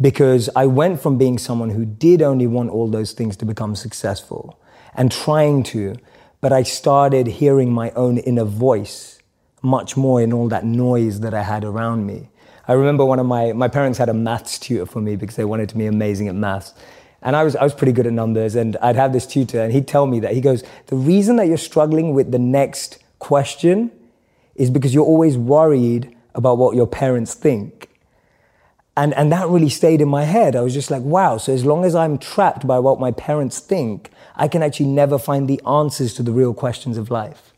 Because 0.00 0.48
I 0.56 0.66
went 0.66 1.00
from 1.00 1.18
being 1.18 1.38
someone 1.38 1.70
who 1.70 1.84
did 1.84 2.22
only 2.22 2.46
want 2.46 2.70
all 2.70 2.88
those 2.88 3.12
things 3.12 3.36
to 3.38 3.44
become 3.44 3.76
successful 3.76 4.58
and 4.94 5.12
trying 5.12 5.62
to, 5.64 5.94
but 6.40 6.52
I 6.52 6.62
started 6.62 7.26
hearing 7.26 7.72
my 7.72 7.90
own 7.92 8.18
inner 8.18 8.44
voice 8.44 9.20
much 9.62 9.96
more 9.96 10.20
in 10.20 10.32
all 10.32 10.48
that 10.48 10.64
noise 10.64 11.20
that 11.20 11.34
I 11.34 11.42
had 11.42 11.64
around 11.64 12.06
me. 12.06 12.30
I 12.66 12.72
remember 12.72 13.04
one 13.04 13.18
of 13.18 13.26
my, 13.26 13.52
my 13.52 13.68
parents 13.68 13.98
had 13.98 14.08
a 14.08 14.14
maths 14.14 14.58
tutor 14.58 14.86
for 14.86 15.00
me 15.00 15.16
because 15.16 15.36
they 15.36 15.44
wanted 15.44 15.68
to 15.68 15.76
be 15.76 15.86
amazing 15.86 16.28
at 16.28 16.34
maths. 16.34 16.74
And 17.20 17.36
I 17.36 17.44
was, 17.44 17.54
I 17.54 17.62
was 17.62 17.74
pretty 17.74 17.92
good 17.92 18.06
at 18.06 18.12
numbers, 18.12 18.56
and 18.56 18.76
I'd 18.78 18.96
have 18.96 19.12
this 19.12 19.26
tutor, 19.26 19.60
and 19.60 19.72
he'd 19.72 19.86
tell 19.86 20.08
me 20.08 20.18
that. 20.20 20.32
He 20.32 20.40
goes, 20.40 20.64
The 20.86 20.96
reason 20.96 21.36
that 21.36 21.46
you're 21.46 21.56
struggling 21.56 22.14
with 22.14 22.32
the 22.32 22.38
next 22.38 22.98
question 23.20 23.92
is 24.54 24.70
because 24.70 24.94
you're 24.94 25.04
always 25.04 25.36
worried 25.36 26.14
about 26.34 26.58
what 26.58 26.76
your 26.76 26.86
parents 26.86 27.34
think. 27.34 27.88
And, 28.96 29.14
and 29.14 29.32
that 29.32 29.48
really 29.48 29.70
stayed 29.70 30.00
in 30.02 30.08
my 30.08 30.24
head. 30.24 30.54
I 30.54 30.60
was 30.60 30.74
just 30.74 30.90
like, 30.90 31.02
wow, 31.02 31.38
so 31.38 31.52
as 31.52 31.64
long 31.64 31.84
as 31.84 31.94
I'm 31.94 32.18
trapped 32.18 32.66
by 32.66 32.78
what 32.78 33.00
my 33.00 33.10
parents 33.10 33.58
think, 33.58 34.10
I 34.36 34.48
can 34.48 34.62
actually 34.62 34.86
never 34.86 35.18
find 35.18 35.48
the 35.48 35.60
answers 35.66 36.12
to 36.14 36.22
the 36.22 36.32
real 36.32 36.52
questions 36.52 36.98
of 36.98 37.10
life. 37.10 37.52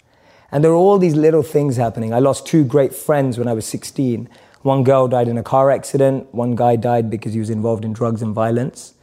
And 0.52 0.62
there 0.62 0.70
are 0.70 0.76
all 0.76 0.98
these 0.98 1.16
little 1.16 1.42
things 1.42 1.76
happening. 1.76 2.14
I 2.14 2.20
lost 2.20 2.46
two 2.46 2.64
great 2.64 2.94
friends 2.94 3.38
when 3.38 3.48
I 3.48 3.52
was 3.52 3.66
16. 3.66 4.28
One 4.62 4.84
girl 4.84 5.08
died 5.08 5.26
in 5.26 5.36
a 5.36 5.42
car 5.42 5.70
accident, 5.70 6.32
one 6.32 6.54
guy 6.54 6.76
died 6.76 7.10
because 7.10 7.34
he 7.34 7.40
was 7.40 7.50
involved 7.50 7.84
in 7.84 7.92
drugs 7.92 8.22
and 8.22 8.32
violence. 8.32 8.94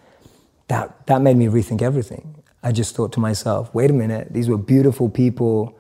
That, 0.70 1.06
that 1.08 1.22
made 1.22 1.36
me 1.36 1.48
rethink 1.48 1.82
everything. 1.82 2.42
I 2.64 2.72
just 2.72 2.96
thought 2.96 3.12
to 3.14 3.20
myself, 3.20 3.74
wait 3.74 3.90
a 3.90 3.94
minute, 3.94 4.30
these 4.32 4.48
were 4.48 4.58
beautiful 4.58 5.10
people, 5.10 5.78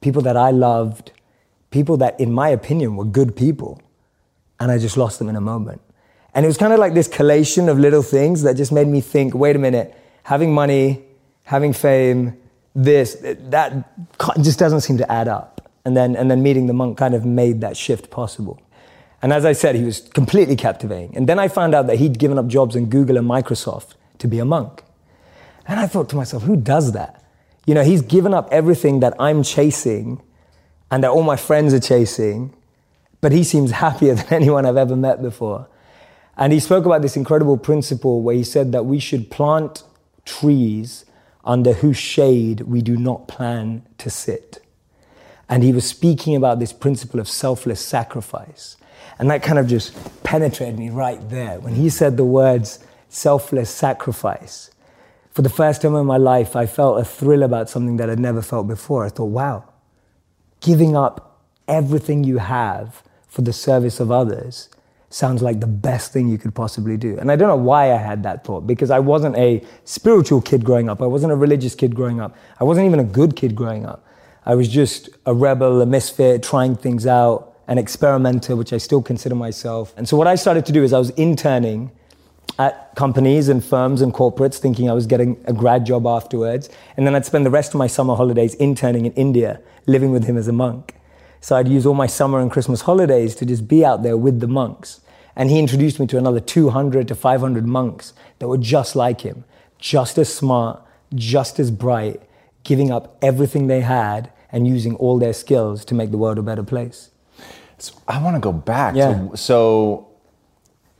people 0.00 0.22
that 0.22 0.36
I 0.36 0.50
loved, 0.50 1.12
people 1.72 1.96
that, 1.96 2.20
in 2.20 2.32
my 2.32 2.48
opinion, 2.48 2.96
were 2.96 3.04
good 3.04 3.34
people. 3.34 3.80
And 4.60 4.70
I 4.70 4.78
just 4.78 4.96
lost 4.96 5.18
them 5.18 5.28
in 5.28 5.36
a 5.36 5.40
moment. 5.40 5.80
And 6.34 6.44
it 6.44 6.48
was 6.48 6.56
kind 6.56 6.72
of 6.72 6.78
like 6.78 6.94
this 6.94 7.08
collation 7.08 7.68
of 7.68 7.78
little 7.78 8.02
things 8.02 8.42
that 8.42 8.56
just 8.56 8.72
made 8.72 8.86
me 8.86 9.00
think 9.00 9.34
wait 9.34 9.56
a 9.56 9.58
minute, 9.58 9.96
having 10.22 10.54
money, 10.54 11.04
having 11.44 11.72
fame, 11.72 12.38
this, 12.74 13.16
that 13.20 13.84
just 14.40 14.58
doesn't 14.58 14.80
seem 14.82 14.98
to 14.98 15.12
add 15.12 15.28
up. 15.28 15.70
And 15.84 15.96
then, 15.96 16.14
and 16.14 16.30
then 16.30 16.42
meeting 16.42 16.68
the 16.68 16.72
monk 16.72 16.96
kind 16.96 17.14
of 17.14 17.24
made 17.24 17.60
that 17.60 17.76
shift 17.76 18.10
possible. 18.10 18.62
And 19.20 19.32
as 19.32 19.44
I 19.44 19.52
said, 19.52 19.74
he 19.74 19.84
was 19.84 20.00
completely 20.00 20.56
captivating. 20.56 21.16
And 21.16 21.28
then 21.28 21.38
I 21.38 21.48
found 21.48 21.74
out 21.74 21.86
that 21.88 21.96
he'd 21.96 22.18
given 22.18 22.38
up 22.38 22.46
jobs 22.46 22.76
in 22.76 22.88
Google 22.88 23.16
and 23.16 23.28
Microsoft 23.28 23.94
to 24.18 24.28
be 24.28 24.38
a 24.38 24.44
monk. 24.44 24.84
And 25.66 25.78
I 25.78 25.86
thought 25.86 26.08
to 26.10 26.16
myself, 26.16 26.44
who 26.44 26.56
does 26.56 26.92
that? 26.92 27.24
You 27.66 27.74
know, 27.74 27.84
he's 27.84 28.02
given 28.02 28.34
up 28.34 28.48
everything 28.50 29.00
that 29.00 29.14
I'm 29.20 29.42
chasing 29.42 30.20
and 30.92 31.02
that 31.02 31.10
all 31.10 31.22
my 31.22 31.36
friends 31.36 31.72
are 31.72 31.80
chasing, 31.80 32.52
but 33.22 33.32
he 33.32 33.42
seems 33.42 33.70
happier 33.70 34.14
than 34.14 34.26
anyone 34.30 34.66
I've 34.66 34.76
ever 34.76 34.94
met 34.94 35.22
before. 35.22 35.66
And 36.36 36.52
he 36.52 36.60
spoke 36.60 36.84
about 36.84 37.00
this 37.00 37.16
incredible 37.16 37.56
principle 37.56 38.20
where 38.20 38.36
he 38.36 38.44
said 38.44 38.72
that 38.72 38.84
we 38.84 38.98
should 38.98 39.30
plant 39.30 39.84
trees 40.26 41.06
under 41.44 41.72
whose 41.72 41.96
shade 41.96 42.60
we 42.60 42.82
do 42.82 42.96
not 42.96 43.26
plan 43.26 43.86
to 43.98 44.10
sit. 44.10 44.62
And 45.48 45.62
he 45.62 45.72
was 45.72 45.86
speaking 45.86 46.36
about 46.36 46.60
this 46.60 46.72
principle 46.74 47.20
of 47.20 47.28
selfless 47.28 47.80
sacrifice. 47.80 48.76
And 49.18 49.30
that 49.30 49.42
kind 49.42 49.58
of 49.58 49.66
just 49.66 50.22
penetrated 50.22 50.78
me 50.78 50.90
right 50.90 51.28
there. 51.30 51.58
When 51.58 51.74
he 51.74 51.88
said 51.88 52.16
the 52.16 52.24
words 52.24 52.80
selfless 53.08 53.70
sacrifice, 53.70 54.70
for 55.30 55.40
the 55.40 55.50
first 55.50 55.80
time 55.80 55.94
in 55.94 56.04
my 56.04 56.18
life, 56.18 56.54
I 56.54 56.66
felt 56.66 57.00
a 57.00 57.04
thrill 57.04 57.42
about 57.42 57.70
something 57.70 57.96
that 57.96 58.10
I'd 58.10 58.18
never 58.18 58.42
felt 58.42 58.68
before. 58.68 59.06
I 59.06 59.08
thought, 59.08 59.26
wow, 59.26 59.71
giving 60.62 60.96
up 60.96 61.40
everything 61.68 62.24
you 62.24 62.38
have 62.38 63.02
for 63.28 63.42
the 63.42 63.52
service 63.52 64.00
of 64.00 64.10
others 64.10 64.68
sounds 65.10 65.42
like 65.42 65.60
the 65.60 65.66
best 65.66 66.12
thing 66.12 66.28
you 66.28 66.38
could 66.38 66.54
possibly 66.54 66.96
do. 66.96 67.18
And 67.18 67.30
I 67.30 67.36
don't 67.36 67.48
know 67.48 67.56
why 67.56 67.92
I 67.92 67.98
had 67.98 68.22
that 68.22 68.44
thought, 68.44 68.66
because 68.66 68.90
I 68.90 68.98
wasn't 68.98 69.36
a 69.36 69.62
spiritual 69.84 70.40
kid 70.40 70.64
growing 70.64 70.88
up. 70.88 71.02
I 71.02 71.06
wasn't 71.06 71.32
a 71.32 71.36
religious 71.36 71.74
kid 71.74 71.94
growing 71.94 72.20
up. 72.20 72.34
I 72.58 72.64
wasn't 72.64 72.86
even 72.86 72.98
a 72.98 73.04
good 73.04 73.36
kid 73.36 73.54
growing 73.54 73.84
up. 73.84 74.06
I 74.46 74.54
was 74.54 74.68
just 74.68 75.10
a 75.26 75.34
rebel, 75.34 75.82
a 75.82 75.86
misfit, 75.86 76.42
trying 76.42 76.76
things 76.76 77.06
out, 77.06 77.54
an 77.68 77.78
experimenter, 77.78 78.56
which 78.56 78.72
I 78.72 78.78
still 78.78 79.02
consider 79.02 79.34
myself. 79.34 79.92
And 79.96 80.08
so 80.08 80.16
what 80.16 80.26
I 80.26 80.34
started 80.34 80.64
to 80.66 80.72
do 80.72 80.82
is 80.82 80.92
I 80.92 80.98
was 80.98 81.10
interning 81.10 81.90
at 82.58 82.94
companies 82.96 83.48
and 83.48 83.64
firms 83.64 84.02
and 84.02 84.12
corporates, 84.12 84.58
thinking 84.58 84.90
I 84.90 84.94
was 84.94 85.06
getting 85.06 85.42
a 85.46 85.52
grad 85.52 85.86
job 85.86 86.06
afterwards. 86.06 86.70
And 86.96 87.06
then 87.06 87.14
I'd 87.14 87.24
spend 87.24 87.46
the 87.46 87.50
rest 87.50 87.74
of 87.74 87.78
my 87.78 87.86
summer 87.86 88.14
holidays 88.14 88.54
interning 88.54 89.06
in 89.06 89.12
India, 89.12 89.60
living 89.86 90.10
with 90.10 90.24
him 90.24 90.36
as 90.36 90.48
a 90.48 90.52
monk. 90.52 90.94
So 91.40 91.56
I'd 91.56 91.68
use 91.68 91.86
all 91.86 91.94
my 91.94 92.06
summer 92.06 92.40
and 92.40 92.50
Christmas 92.50 92.82
holidays 92.82 93.34
to 93.36 93.46
just 93.46 93.66
be 93.66 93.84
out 93.84 94.02
there 94.02 94.16
with 94.16 94.40
the 94.40 94.46
monks. 94.46 95.00
And 95.34 95.50
he 95.50 95.58
introduced 95.58 95.98
me 95.98 96.06
to 96.08 96.18
another 96.18 96.40
200 96.40 97.08
to 97.08 97.14
500 97.14 97.66
monks 97.66 98.12
that 98.38 98.48
were 98.48 98.58
just 98.58 98.94
like 98.94 99.22
him, 99.22 99.44
just 99.78 100.18
as 100.18 100.32
smart, 100.32 100.82
just 101.14 101.58
as 101.58 101.70
bright, 101.70 102.20
giving 102.62 102.90
up 102.90 103.16
everything 103.22 103.66
they 103.66 103.80
had 103.80 104.30
and 104.52 104.68
using 104.68 104.94
all 104.96 105.18
their 105.18 105.32
skills 105.32 105.84
to 105.86 105.94
make 105.94 106.10
the 106.10 106.18
world 106.18 106.38
a 106.38 106.42
better 106.42 106.62
place. 106.62 107.10
So 107.78 107.94
I 108.06 108.22
want 108.22 108.36
to 108.36 108.40
go 108.40 108.52
back. 108.52 108.94
Yeah. 108.94 109.28
To, 109.30 109.36
so 109.36 110.11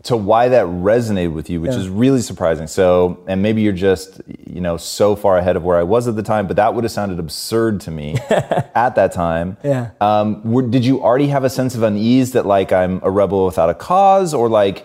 to 0.05 0.17
why 0.17 0.49
that 0.49 0.67
resonated 0.67 1.33
with 1.33 1.49
you, 1.49 1.61
which 1.61 1.73
yeah. 1.73 1.79
is 1.79 1.89
really 1.89 2.21
surprising. 2.21 2.67
So, 2.67 3.23
and 3.29 3.41
maybe 3.41 3.63
you're 3.63 3.73
just, 3.73 4.21
you 4.47 4.61
know, 4.61 4.77
so 4.77 5.15
far 5.15 5.39
ahead 5.39 5.55
of 5.55 5.63
where 5.63 5.79
I 5.79 5.85
was 5.85 6.09
at 6.09 6.17
the 6.17 6.25
time, 6.25 6.49
but 6.49 6.57
that 6.57 6.75
would 6.75 6.83
have 6.83 6.91
sounded 6.91 7.21
absurd 7.21 7.81
to 7.83 7.91
me 7.93 8.17
at 8.31 8.97
that 8.97 9.13
time. 9.13 9.57
Yeah. 9.63 9.91
Um, 10.01 10.43
were, 10.51 10.63
did 10.63 10.85
you 10.85 11.03
already 11.03 11.29
have 11.29 11.45
a 11.45 11.51
sense 11.51 11.77
of 11.77 11.85
unease 11.85 12.33
that 12.33 12.47
like 12.47 12.73
I'm 12.73 13.01
a 13.05 13.11
rebel 13.11 13.47
without 13.47 13.71
a 13.71 13.75
cause, 13.75 14.35
or 14.35 14.49
like, 14.49 14.85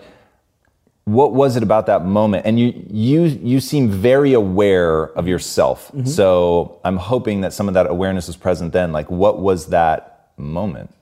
what 1.04 1.32
was 1.32 1.56
it 1.56 1.62
about 1.62 1.86
that 1.86 2.04
moment? 2.04 2.46
And 2.46 2.60
you, 2.60 2.86
you, 2.88 3.24
you 3.24 3.60
seem 3.60 3.88
very 3.88 4.34
aware 4.34 5.06
of 5.16 5.26
yourself. 5.26 5.88
Mm-hmm. 5.88 6.06
So 6.06 6.80
I'm 6.84 6.98
hoping 6.98 7.40
that 7.40 7.52
some 7.52 7.66
of 7.66 7.74
that 7.74 7.86
awareness 7.86 8.26
was 8.26 8.36
present 8.36 8.72
then. 8.72 8.92
Like, 8.92 9.10
what 9.10 9.40
was 9.40 9.68
that 9.68 10.30
moment? 10.36 10.94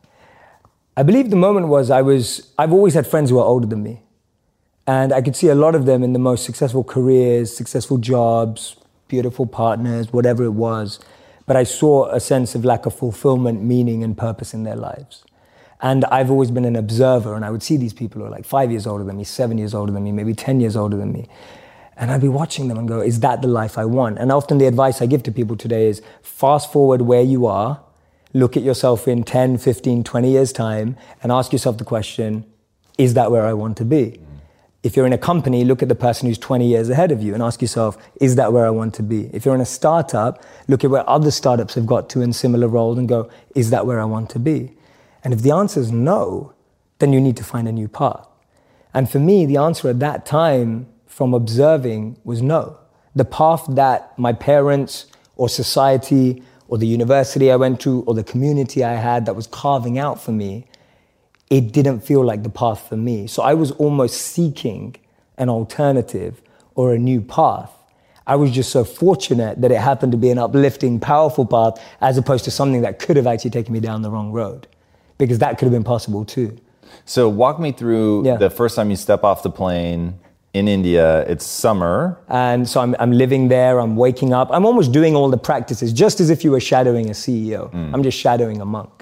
I 0.97 1.03
believe 1.03 1.29
the 1.29 1.37
moment 1.37 1.69
was 1.69 1.91
I 1.91 2.03
was, 2.03 2.53
I've 2.57 2.73
always 2.73 2.95
had 2.95 3.07
friends 3.07 3.29
who 3.29 3.39
are 3.39 3.45
older 3.45 3.67
than 3.67 3.83
me. 3.83 4.01
And 4.87 5.12
I 5.12 5.21
could 5.21 5.35
see 5.35 5.49
a 5.49 5.55
lot 5.55 5.75
of 5.75 5.85
them 5.85 6.02
in 6.02 6.12
the 6.12 6.19
most 6.19 6.45
successful 6.45 6.85
careers, 6.85 7.55
successful 7.55 7.99
jobs, 7.99 8.76
beautiful 9.09 9.47
partners, 9.47 10.12
whatever 10.12 10.45
it 10.45 10.52
was. 10.52 11.00
But 11.47 11.57
I 11.57 11.64
saw 11.64 12.09
a 12.11 12.21
sense 12.21 12.55
of 12.55 12.64
lack 12.64 12.87
of 12.87 12.95
fulfillment, 12.95 13.62
meaning, 13.62 14.02
and 14.02 14.16
purpose 14.16 14.55
in 14.55 14.64
their 14.64 14.76
lives. 14.76 15.25
And 15.81 16.05
I've 16.07 16.31
always 16.31 16.50
been 16.50 16.64
an 16.64 16.76
observer, 16.76 17.35
and 17.35 17.45
I 17.45 17.50
would 17.50 17.62
see 17.62 17.76
these 17.76 17.93
people 17.93 18.21
who 18.21 18.26
are 18.26 18.31
like 18.31 18.47
five 18.47 18.71
years 18.71 18.87
older 18.87 19.05
than 19.05 19.16
me, 19.16 19.25
seven 19.25 19.59
years 19.59 19.75
older 19.75 19.93
than 19.93 20.05
me, 20.05 20.12
maybe 20.12 20.35
10 20.35 20.61
years 20.61 20.76
older 20.76 20.97
than 20.97 21.12
me. 21.12 21.28
And 21.97 22.11
I'd 22.11 22.21
be 22.21 22.28
watching 22.28 22.69
them 22.69 22.78
and 22.78 22.88
go, 22.88 23.00
is 23.00 23.21
that 23.21 23.43
the 23.43 23.49
life 23.49 23.78
I 23.78 23.85
want? 23.85 24.19
And 24.19 24.31
often 24.33 24.59
the 24.59 24.66
advice 24.66 25.02
I 25.02 25.07
give 25.07 25.23
to 25.25 25.33
people 25.33 25.57
today 25.57 25.88
is 25.88 26.02
fast 26.23 26.73
forward 26.73 27.02
where 27.02 27.23
you 27.23 27.47
are, 27.47 27.81
look 28.33 28.57
at 28.57 28.62
yourself 28.62 29.09
in 29.09 29.23
10, 29.23 29.59
15, 29.59 30.05
20 30.05 30.31
years' 30.31 30.52
time, 30.52 30.97
and 31.23 31.33
ask 31.33 31.52
yourself 31.52 31.78
the 31.78 31.85
question, 31.85 32.45
is 32.99 33.14
that 33.14 33.31
where 33.31 33.47
I 33.47 33.52
want 33.52 33.76
to 33.78 33.85
be? 33.85 34.21
If 34.87 34.95
you're 34.95 35.05
in 35.05 35.12
a 35.12 35.19
company, 35.19 35.64
look 35.64 35.83
at 35.83 35.88
the 35.88 35.97
person 35.97 36.28
who's 36.28 36.38
20 36.38 36.64
years 36.64 36.88
ahead 36.90 37.11
of 37.11 37.21
you 37.21 37.35
and 37.35 37.43
ask 37.43 37.61
yourself, 37.61 37.99
is 38.21 38.37
that 38.37 38.52
where 38.52 38.64
I 38.64 38.71
want 38.71 38.95
to 38.95 39.02
be? 39.02 39.28
If 39.33 39.45
you're 39.45 39.57
in 39.57 39.61
a 39.61 39.66
startup, 39.66 40.45
look 40.69 40.85
at 40.85 40.90
where 40.90 41.11
other 41.11 41.33
startups 41.33 41.75
have 41.75 41.87
got 41.87 42.09
to 42.11 42.21
in 42.21 42.33
similar 42.33 42.69
roles 42.69 42.97
and 42.97 43.09
go, 43.09 43.28
is 43.57 43.71
that 43.71 43.85
where 43.85 44.00
I 44.00 44.05
want 44.05 44.31
to 44.31 44.38
be? 44.38 44.76
And 45.25 45.35
if 45.35 45.43
the 45.43 45.50
answer 45.50 45.81
is 45.81 45.90
no, 45.90 46.52
then 47.00 47.12
you 47.12 47.21
need 47.21 47.37
to 47.38 47.43
find 47.43 47.66
a 47.66 47.73
new 47.73 47.88
path. 47.88 48.28
And 48.95 49.11
for 49.11 49.19
me, 49.19 49.45
the 49.45 49.57
answer 49.57 49.88
at 49.88 49.99
that 49.99 50.25
time 50.25 50.87
from 51.09 51.35
observing 51.35 52.19
was 52.23 52.40
no. 52.40 52.78
The 53.16 53.25
path 53.25 53.66
that 53.71 54.16
my 54.16 54.33
parents 54.33 55.07
or 55.35 55.49
society 55.49 56.45
or 56.69 56.78
the 56.78 56.87
university 56.87 57.50
I 57.50 57.57
went 57.57 57.81
to 57.81 58.05
or 58.07 58.14
the 58.14 58.23
community 58.23 58.85
I 58.85 58.95
had 58.95 59.26
that 59.26 59.35
was 59.35 59.49
carving 59.49 59.99
out 59.99 60.23
for 60.23 60.31
me 60.31 60.69
it 61.50 61.73
didn't 61.73 62.00
feel 62.00 62.25
like 62.25 62.43
the 62.43 62.50
path 62.50 62.88
for 62.88 62.97
me. 62.97 63.26
So 63.26 63.43
I 63.43 63.55
was 63.55 63.71
almost 63.73 64.21
seeking 64.21 64.97
an 65.38 65.49
alternative 65.49 66.43
or 66.75 66.93
a 66.93 66.99
new 66.99 67.21
path. 67.21 67.71
I 68.26 68.35
was 68.35 68.50
just 68.50 68.71
so 68.71 68.83
fortunate 68.85 69.61
that 69.61 69.71
it 69.71 69.81
happened 69.81 70.12
to 70.12 70.19
be 70.19 70.31
an 70.31 70.38
uplifting, 70.38 70.99
powerful 70.99 71.47
path 71.47 71.81
as 72.00 72.19
opposed 72.19 72.45
to 72.47 72.50
something 72.50 72.83
that 72.83 72.99
could 72.99 73.17
have 73.17 73.26
actually 73.26 73.50
taken 73.50 73.73
me 73.73 73.81
down 73.81 74.03
the 74.03 74.11
wrong 74.11 74.33
road. 74.33 74.67
Because 75.19 75.38
that 75.38 75.59
could 75.59 75.67
have 75.67 75.73
been 75.73 75.85
possible 75.85 76.25
too. 76.25 76.59
So 77.05 77.29
walk 77.29 77.61
me 77.61 77.73
through 77.73 78.26
yeah. 78.26 78.37
the 78.37 78.50
first 78.50 78.75
time 78.75 78.91
you 78.91 78.97
step 78.97 79.23
off 79.23 79.43
the 79.43 79.50
plane 79.50 80.19
in 80.53 80.67
India. 80.67 81.21
It's 81.29 81.47
summer. 81.47 82.19
And 82.29 82.69
so 82.69 82.81
I'm, 82.81 82.97
I'm 82.99 83.12
living 83.12 83.49
there, 83.49 83.79
I'm 83.79 83.95
waking 83.95 84.33
up. 84.33 84.49
I'm 84.50 84.67
almost 84.67 84.91
doing 84.91 85.15
all 85.15 85.31
the 85.31 85.38
practices, 85.38 85.93
just 85.93 86.19
as 86.19 86.29
if 86.29 86.43
you 86.43 86.50
were 86.50 86.61
shadowing 86.61 87.09
a 87.09 87.12
CEO. 87.12 87.73
Mm. 87.73 87.95
I'm 87.95 88.03
just 88.03 88.19
shadowing 88.19 88.61
a 88.61 88.65
monk. 88.65 88.96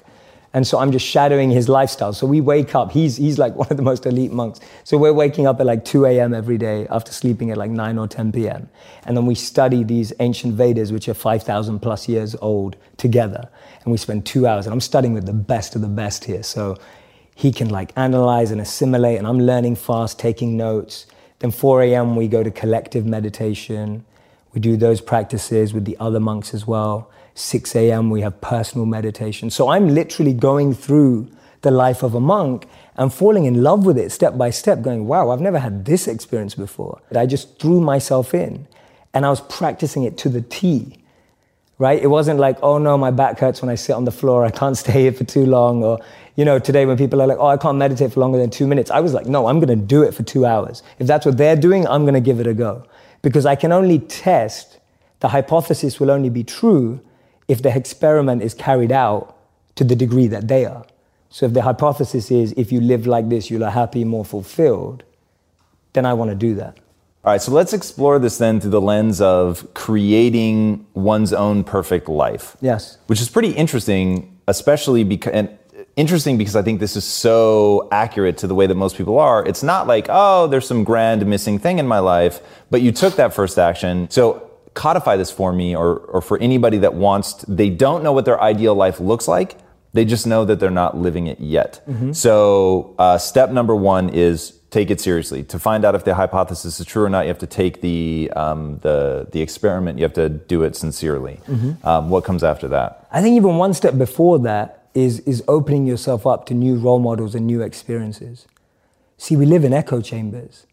And 0.55 0.65
so 0.65 0.79
I'm 0.79 0.93
just 0.93 1.05
shadowing 1.05 1.51
his 1.51 1.67
lifestyle. 1.67 2.13
So 2.13 2.25
we 2.25 2.39
wake 2.39 2.75
up, 2.75 2.93
he's, 2.93 3.17
he's 3.17 3.37
like 3.37 3.55
one 3.61 3.67
of 3.69 3.75
the 3.75 3.83
most 3.83 4.05
elite 4.05 4.31
monks. 4.31 4.61
So 4.85 4.97
we're 4.97 5.11
waking 5.11 5.47
up 5.47 5.59
at 5.59 5.65
like 5.65 5.83
2 5.83 6.05
a.m. 6.05 6.33
every 6.33 6.57
day 6.57 6.87
after 6.89 7.11
sleeping 7.11 7.51
at 7.51 7.57
like 7.57 7.71
9 7.71 7.97
or 7.97 8.07
10 8.07 8.31
p.m. 8.31 8.69
And 9.05 9.17
then 9.17 9.25
we 9.25 9.35
study 9.35 9.83
these 9.83 10.13
ancient 10.21 10.53
Vedas, 10.53 10.93
which 10.93 11.09
are 11.09 11.13
5,000 11.13 11.79
plus 11.79 12.07
years 12.07 12.37
old, 12.41 12.77
together. 12.95 13.49
And 13.83 13.91
we 13.91 13.97
spend 13.97 14.25
two 14.25 14.47
hours. 14.47 14.65
And 14.65 14.71
I'm 14.71 14.79
studying 14.79 15.13
with 15.13 15.25
the 15.25 15.33
best 15.33 15.75
of 15.75 15.81
the 15.81 15.89
best 15.89 16.23
here. 16.23 16.41
So 16.41 16.77
he 17.35 17.51
can 17.51 17.67
like 17.67 17.91
analyze 17.97 18.49
and 18.51 18.61
assimilate. 18.61 19.17
And 19.17 19.27
I'm 19.27 19.41
learning 19.41 19.75
fast, 19.75 20.19
taking 20.19 20.55
notes. 20.55 21.05
Then 21.39 21.51
4 21.51 21.83
a.m., 21.83 22.15
we 22.15 22.29
go 22.29 22.43
to 22.43 22.49
collective 22.49 23.05
meditation. 23.05 24.05
We 24.53 24.61
do 24.61 24.77
those 24.77 25.01
practices 25.01 25.73
with 25.73 25.83
the 25.83 25.97
other 25.99 26.21
monks 26.21 26.53
as 26.53 26.65
well. 26.65 27.11
6 27.35 27.75
a.m., 27.75 28.09
we 28.09 28.21
have 28.21 28.39
personal 28.41 28.85
meditation. 28.85 29.49
So 29.49 29.69
I'm 29.69 29.89
literally 29.89 30.33
going 30.33 30.73
through 30.73 31.29
the 31.61 31.71
life 31.71 32.01
of 32.01 32.15
a 32.15 32.19
monk 32.19 32.67
and 32.95 33.13
falling 33.13 33.43
in 33.43 33.61
love 33.61 33.85
with 33.85 33.97
it 33.97 34.11
step 34.11 34.37
by 34.37 34.49
step, 34.49 34.81
going, 34.81 35.05
wow, 35.05 35.29
I've 35.29 35.41
never 35.41 35.59
had 35.59 35.83
this 35.83 36.07
experience 36.07 36.55
before. 36.55 37.01
I 37.13 37.25
just 37.25 37.59
threw 37.59 37.81
myself 37.81 38.33
in 38.33 38.67
and 39.13 39.25
I 39.25 39.29
was 39.29 39.41
practicing 39.41 40.03
it 40.03 40.17
to 40.19 40.29
the 40.29 40.41
T, 40.41 40.97
right? 41.77 42.01
It 42.01 42.07
wasn't 42.07 42.39
like, 42.39 42.57
oh 42.61 42.77
no, 42.77 42.97
my 42.97 43.11
back 43.11 43.37
hurts 43.39 43.61
when 43.61 43.69
I 43.69 43.75
sit 43.75 43.93
on 43.93 44.05
the 44.05 44.11
floor, 44.11 44.45
I 44.45 44.51
can't 44.51 44.77
stay 44.83 45.01
here 45.01 45.11
for 45.11 45.25
too 45.25 45.45
long. 45.45 45.83
Or, 45.83 45.99
you 46.37 46.45
know, 46.45 46.57
today 46.57 46.85
when 46.85 46.97
people 46.97 47.21
are 47.21 47.27
like, 47.27 47.37
oh, 47.37 47.47
I 47.47 47.57
can't 47.57 47.77
meditate 47.77 48.13
for 48.13 48.21
longer 48.21 48.37
than 48.37 48.49
two 48.49 48.65
minutes, 48.65 48.89
I 48.91 49.01
was 49.01 49.13
like, 49.13 49.25
no, 49.25 49.47
I'm 49.47 49.59
gonna 49.59 49.75
do 49.75 50.03
it 50.03 50.13
for 50.13 50.23
two 50.23 50.45
hours. 50.45 50.83
If 50.99 51.07
that's 51.07 51.25
what 51.25 51.37
they're 51.37 51.57
doing, 51.57 51.85
I'm 51.85 52.05
gonna 52.05 52.21
give 52.21 52.39
it 52.39 52.47
a 52.47 52.53
go. 52.53 52.85
Because 53.21 53.45
I 53.45 53.55
can 53.55 53.73
only 53.73 53.99
test, 53.99 54.79
the 55.19 55.27
hypothesis 55.27 55.99
will 55.99 56.11
only 56.11 56.29
be 56.29 56.45
true 56.45 57.01
if 57.47 57.61
the 57.61 57.75
experiment 57.75 58.41
is 58.41 58.53
carried 58.53 58.91
out 58.91 59.37
to 59.75 59.83
the 59.83 59.95
degree 59.95 60.27
that 60.27 60.47
they 60.47 60.65
are. 60.65 60.85
So 61.29 61.45
if 61.45 61.53
the 61.53 61.63
hypothesis 61.63 62.31
is 62.31 62.53
if 62.55 62.71
you 62.71 62.79
live 62.79 63.05
like 63.05 63.29
this, 63.29 63.51
you'll 63.51 63.65
are 63.65 63.71
happy, 63.71 64.03
more 64.03 64.25
fulfilled, 64.25 65.03
then 65.93 66.05
I 66.05 66.13
want 66.13 66.31
to 66.31 66.35
do 66.35 66.55
that. 66.55 66.77
All 67.23 67.31
right, 67.31 67.41
so 67.41 67.51
let's 67.51 67.73
explore 67.73 68.19
this 68.19 68.37
then 68.37 68.61
through 68.61 68.71
the 68.71 68.81
lens 68.81 69.19
of 69.19 69.73
creating 69.73 70.85
one's 70.93 71.33
own 71.33 71.63
perfect 71.63 72.07
life. 72.07 72.55
Yes. 72.61 72.99
Which 73.07 73.19
is 73.19 73.29
pretty 73.29 73.51
interesting, 73.51 74.37
especially 74.47 75.03
because 75.03 75.33
and 75.33 75.57
interesting 75.95 76.37
because 76.37 76.55
I 76.55 76.61
think 76.61 76.79
this 76.79 76.95
is 76.95 77.03
so 77.03 77.87
accurate 77.91 78.37
to 78.39 78.47
the 78.47 78.55
way 78.55 78.67
that 78.67 78.75
most 78.75 78.95
people 78.95 79.17
are. 79.17 79.45
It's 79.45 79.63
not 79.63 79.87
like, 79.87 80.07
oh, 80.09 80.47
there's 80.47 80.67
some 80.67 80.83
grand 80.83 81.25
missing 81.25 81.57
thing 81.57 81.79
in 81.79 81.87
my 81.87 81.99
life, 81.99 82.41
but 82.69 82.81
you 82.81 82.91
took 82.91 83.15
that 83.15 83.33
first 83.33 83.57
action. 83.57 84.09
So 84.09 84.44
codify 84.75 85.15
this 85.15 85.31
for 85.31 85.51
me 85.51 85.75
or, 85.75 85.97
or 85.97 86.21
for 86.21 86.37
anybody 86.39 86.77
that 86.79 86.93
wants, 86.93 87.33
to, 87.33 87.51
they 87.51 87.71
don't 87.71 88.03
know 88.03 88.13
what 88.13 88.25
their 88.25 88.39
ideal 88.39 88.75
life 88.75 88.99
looks 88.99 89.27
like. 89.27 89.57
They 89.93 90.05
just 90.05 90.27
know 90.27 90.45
that 90.45 90.59
they're 90.59 90.69
not 90.69 90.97
living 90.97 91.25
it 91.27 91.39
yet. 91.39 91.81
Mm-hmm. 91.87 92.11
So 92.11 92.93
uh, 92.99 93.17
step 93.17 93.49
number 93.49 93.75
one 93.75 94.09
is 94.09 94.59
take 94.69 94.91
it 94.91 94.99
seriously. 94.99 95.41
To 95.45 95.57
find 95.57 95.85
out 95.85 95.95
if 95.95 96.03
the 96.03 96.13
hypothesis 96.13 96.81
is 96.81 96.85
true 96.85 97.05
or 97.05 97.09
not, 97.09 97.21
you 97.21 97.29
have 97.29 97.39
to 97.39 97.47
take 97.47 97.79
the 97.79 98.29
um, 98.35 98.79
the 98.79 99.27
the 99.31 99.41
experiment. 99.41 99.97
You 99.97 100.03
have 100.03 100.13
to 100.15 100.27
do 100.27 100.63
it 100.63 100.75
sincerely. 100.75 101.39
Mm-hmm. 101.47 101.87
Um, 101.87 102.09
what 102.09 102.25
comes 102.25 102.43
after 102.43 102.67
that? 102.67 103.07
I 103.09 103.21
think 103.21 103.37
even 103.37 103.55
one 103.55 103.73
step 103.73 103.97
before 103.97 104.37
that 104.39 104.89
is 104.93 105.21
is 105.21 105.41
opening 105.47 105.87
yourself 105.87 106.27
up 106.27 106.45
to 106.47 106.53
new 106.53 106.75
role 106.75 106.99
models 106.99 107.33
and 107.33 107.47
new 107.47 107.61
experiences. 107.61 108.47
See, 109.17 109.37
we 109.37 109.45
live 109.45 109.63
in 109.63 109.71
echo 109.71 110.01
chambers. 110.01 110.67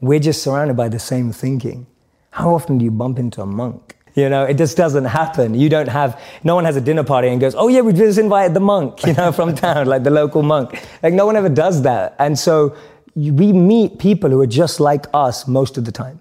We're 0.00 0.20
just 0.20 0.44
surrounded 0.44 0.76
by 0.76 0.88
the 0.88 1.00
same 1.00 1.32
thinking. 1.32 1.88
How 2.30 2.54
often 2.54 2.78
do 2.78 2.84
you 2.84 2.90
bump 2.90 3.18
into 3.18 3.42
a 3.42 3.46
monk? 3.46 3.96
You 4.14 4.28
know, 4.28 4.44
it 4.44 4.54
just 4.54 4.76
doesn't 4.76 5.04
happen. 5.04 5.54
You 5.54 5.68
don't 5.68 5.88
have, 5.88 6.20
no 6.42 6.54
one 6.54 6.64
has 6.64 6.76
a 6.76 6.80
dinner 6.80 7.04
party 7.04 7.28
and 7.28 7.40
goes, 7.40 7.54
oh 7.54 7.68
yeah, 7.68 7.80
we 7.80 7.92
just 7.92 8.18
invited 8.18 8.54
the 8.54 8.60
monk, 8.60 9.06
you 9.06 9.12
know, 9.14 9.30
from 9.38 9.54
town, 9.54 9.86
like 9.86 10.02
the 10.02 10.10
local 10.10 10.42
monk. 10.42 10.82
Like 11.02 11.14
no 11.14 11.26
one 11.26 11.36
ever 11.36 11.48
does 11.48 11.82
that. 11.82 12.16
And 12.18 12.38
so 12.38 12.76
we 13.14 13.52
meet 13.52 13.98
people 13.98 14.30
who 14.30 14.40
are 14.40 14.46
just 14.46 14.80
like 14.80 15.06
us 15.14 15.46
most 15.46 15.78
of 15.78 15.84
the 15.84 15.92
time. 15.92 16.20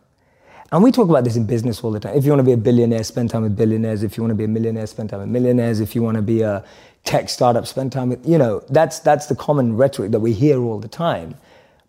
And 0.72 0.84
we 0.84 0.92
talk 0.92 1.10
about 1.10 1.24
this 1.24 1.36
in 1.36 1.46
business 1.46 1.84
all 1.84 1.92
the 1.92 2.00
time. 2.00 2.16
If 2.16 2.26
you 2.26 2.32
want 2.32 2.42
to 2.42 2.46
be 2.46 2.52
a 2.52 2.58
billionaire, 2.58 3.04
spend 3.04 3.32
time 3.32 3.42
with 3.42 3.58
billionaires. 3.58 4.04
If 4.04 4.18
you 4.18 4.24
want 4.24 4.32
to 4.32 4.36
be 4.36 4.44
a 4.44 4.48
millionaire, 4.48 4.86
spend 4.86 5.10
time 5.10 5.22
with 5.22 5.30
millionaires. 5.30 5.80
If 5.80 5.96
you 5.96 6.04
want 6.04 6.18
to 6.18 6.22
be 6.22 6.42
a 6.42 6.64
tech 7.06 7.28
startup, 7.30 7.66
spend 7.66 7.92
time 7.92 8.10
with, 8.10 8.28
you 8.28 8.38
know, 8.38 8.62
that's, 8.70 9.00
that's 9.00 9.26
the 9.26 9.36
common 9.36 9.78
rhetoric 9.78 10.12
that 10.12 10.20
we 10.20 10.32
hear 10.34 10.62
all 10.62 10.80
the 10.80 10.88
time. 10.88 11.36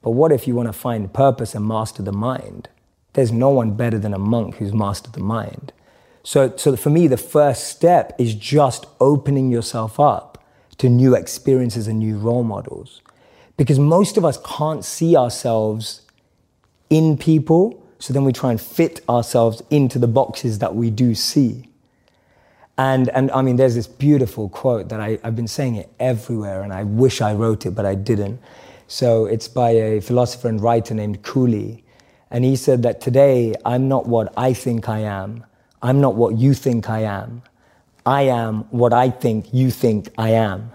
But 0.01 0.13
what 0.13 0.33
if 0.33 0.49
you 0.49 0.55
want 0.55 0.69
to 0.69 0.73
find 0.73 1.13
purpose 1.13 1.55
and 1.55 1.67
master 1.67 2.03
the 2.03 2.13
mind? 2.13 2.71
There's 3.13 3.33
no 3.33 3.51
one 3.51 3.75
better 3.75 3.99
than 3.99 4.15
a 4.15 4.19
monk 4.19 4.57
who's 4.57 4.73
mastered 4.73 5.15
the 5.15 5.21
mind. 5.21 5.73
So, 6.23 6.55
so 6.57 6.77
for 6.77 6.91
me, 6.91 7.07
the 7.07 7.17
first 7.17 7.69
step 7.69 8.15
is 8.19 8.35
just 8.35 8.87
opening 9.01 9.51
yourself 9.51 9.99
up 9.99 10.45
to 10.79 10.89
new 10.89 11.15
experiences 11.15 11.89
and 11.89 11.99
new 11.99 12.17
role 12.17 12.45
models 12.45 13.03
because 13.57 13.79
most 13.79 14.17
of 14.17 14.25
us 14.25 14.39
can't 14.45 14.85
see 14.85 15.17
ourselves 15.17 16.03
in 16.89 17.19
people. 17.19 17.87
So 17.99 18.15
then 18.15 18.25
we 18.25 18.33
try 18.33 18.51
and 18.51 18.61
fit 18.61 19.01
ourselves 19.09 19.63
into 19.71 19.99
the 19.99 20.09
boxes 20.09 20.61
that 20.61 20.75
we 20.75 20.91
do 20.91 21.15
see. 21.15 21.69
And, 22.79 23.11
and 23.11 23.31
I 23.33 23.43
mean, 23.43 23.57
there's 23.57 23.75
this 23.75 23.87
beautiful 23.87 24.49
quote 24.49 24.89
that 24.89 25.01
I, 25.01 25.19
I've 25.23 25.37
been 25.37 25.47
saying 25.47 25.77
it 25.77 25.91
everywhere, 26.01 26.63
and 26.63 26.73
I 26.73 26.85
wish 26.85 27.21
I 27.21 27.35
wrote 27.35 27.67
it, 27.67 27.73
but 27.73 27.85
I 27.85 27.95
didn't. 27.95 28.41
So 28.87 29.27
it's 29.27 29.49
by 29.49 29.73
a 29.73 30.01
philosopher 30.01 30.49
and 30.49 30.63
writer 30.63 30.95
named 30.95 31.23
Cooley. 31.23 31.85
And 32.31 32.45
he 32.45 32.57
said 32.57 32.83
that 32.83 33.01
today, 33.01 33.55
I'm 33.65 33.89
not 33.89 34.07
what 34.07 34.33
I 34.37 34.53
think 34.53 34.89
I 34.89 35.01
am. 35.01 35.45
I'm 35.83 36.01
not 36.01 36.15
what 36.15 36.37
you 36.39 36.55
think 36.55 36.89
I 36.89 37.01
am. 37.01 37.43
I 38.07 38.23
am 38.23 38.65
what 38.71 38.93
I 38.93 39.11
think 39.11 39.53
you 39.53 39.71
think 39.71 40.09
I 40.17 40.31
am 40.31 40.73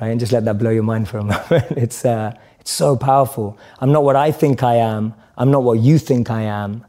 right? 0.00 0.08
And 0.10 0.20
just 0.20 0.32
let 0.32 0.44
that 0.44 0.58
blow 0.58 0.70
your 0.70 0.82
mind 0.82 1.08
for 1.08 1.18
a 1.18 1.24
moment. 1.24 1.70
it's, 1.70 2.04
uh, 2.04 2.36
it's 2.60 2.70
so 2.70 2.96
powerful. 2.96 3.58
I'm 3.80 3.92
not 3.92 4.04
what 4.04 4.16
I 4.16 4.32
think 4.32 4.62
I 4.62 4.76
am. 4.76 5.14
I'm 5.36 5.50
not 5.50 5.62
what 5.62 5.78
you 5.80 5.98
think 5.98 6.30
I 6.30 6.42
am. 6.42 6.84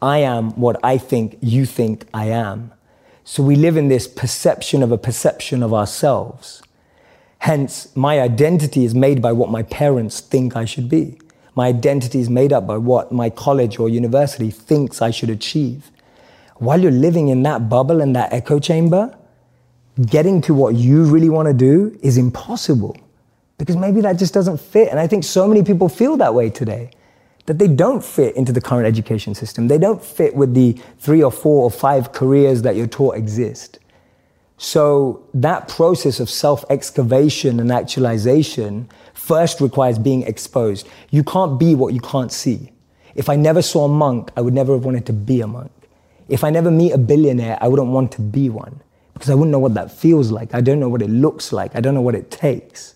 I 0.00 0.18
am 0.18 0.52
what 0.52 0.78
I 0.84 0.98
think 0.98 1.38
you 1.40 1.66
think 1.66 2.06
I 2.14 2.26
am. 2.26 2.72
So 3.24 3.42
we 3.42 3.56
live 3.56 3.76
in 3.76 3.88
this 3.88 4.06
perception 4.06 4.82
of 4.82 4.92
a 4.92 4.98
perception 4.98 5.62
of 5.62 5.74
ourselves. 5.74 6.62
Hence, 7.40 7.94
my 7.96 8.20
identity 8.20 8.84
is 8.84 8.94
made 8.94 9.20
by 9.20 9.32
what 9.32 9.50
my 9.50 9.62
parents 9.64 10.20
think 10.20 10.56
I 10.56 10.64
should 10.64 10.88
be. 10.88 11.18
My 11.58 11.66
identity 11.66 12.20
is 12.20 12.30
made 12.30 12.52
up 12.52 12.68
by 12.68 12.76
what 12.76 13.10
my 13.10 13.30
college 13.30 13.80
or 13.80 13.88
university 13.88 14.48
thinks 14.48 15.02
I 15.02 15.10
should 15.10 15.28
achieve. 15.28 15.90
While 16.58 16.80
you're 16.80 16.92
living 16.92 17.26
in 17.26 17.42
that 17.42 17.68
bubble 17.68 18.00
and 18.00 18.14
that 18.14 18.32
echo 18.32 18.60
chamber, 18.60 19.12
getting 20.06 20.40
to 20.42 20.54
what 20.54 20.76
you 20.76 21.02
really 21.02 21.28
want 21.28 21.48
to 21.48 21.52
do 21.52 21.98
is 22.00 22.16
impossible 22.16 22.96
because 23.58 23.74
maybe 23.74 24.00
that 24.02 24.20
just 24.20 24.32
doesn't 24.32 24.60
fit. 24.60 24.86
And 24.88 25.00
I 25.00 25.08
think 25.08 25.24
so 25.24 25.48
many 25.48 25.64
people 25.64 25.88
feel 25.88 26.16
that 26.18 26.32
way 26.32 26.48
today 26.48 26.92
that 27.46 27.58
they 27.58 27.66
don't 27.66 28.04
fit 28.04 28.36
into 28.36 28.52
the 28.52 28.60
current 28.60 28.86
education 28.86 29.34
system. 29.34 29.66
They 29.66 29.78
don't 29.78 30.00
fit 30.00 30.36
with 30.36 30.54
the 30.54 30.80
three 31.00 31.24
or 31.24 31.32
four 31.32 31.64
or 31.64 31.72
five 31.72 32.12
careers 32.12 32.62
that 32.62 32.76
you're 32.76 32.86
taught 32.86 33.16
exist. 33.16 33.80
So 34.58 35.26
that 35.34 35.66
process 35.66 36.20
of 36.20 36.30
self 36.30 36.64
excavation 36.70 37.58
and 37.58 37.72
actualization 37.72 38.88
first 39.18 39.60
requires 39.60 39.98
being 39.98 40.22
exposed. 40.22 40.88
You 41.10 41.24
can't 41.24 41.58
be 41.58 41.74
what 41.74 41.92
you 41.92 42.00
can't 42.00 42.32
see. 42.32 42.70
If 43.14 43.28
I 43.28 43.36
never 43.36 43.62
saw 43.62 43.84
a 43.84 43.88
monk, 43.88 44.30
I 44.36 44.40
would 44.40 44.54
never 44.54 44.72
have 44.74 44.84
wanted 44.84 45.04
to 45.06 45.12
be 45.12 45.40
a 45.40 45.46
monk. 45.46 45.72
If 46.28 46.44
I 46.44 46.50
never 46.50 46.70
meet 46.70 46.92
a 46.92 46.98
billionaire, 46.98 47.58
I 47.60 47.68
wouldn't 47.68 47.88
want 47.88 48.12
to 48.12 48.20
be 48.20 48.48
one 48.48 48.80
because 49.14 49.30
I 49.30 49.34
wouldn't 49.34 49.50
know 49.50 49.58
what 49.58 49.74
that 49.74 49.90
feels 49.90 50.30
like. 50.30 50.54
I 50.54 50.60
don't 50.60 50.78
know 50.78 50.88
what 50.88 51.02
it 51.02 51.10
looks 51.10 51.52
like. 51.52 51.74
I 51.74 51.80
don't 51.80 51.94
know 51.94 52.02
what 52.02 52.14
it 52.14 52.30
takes. 52.30 52.94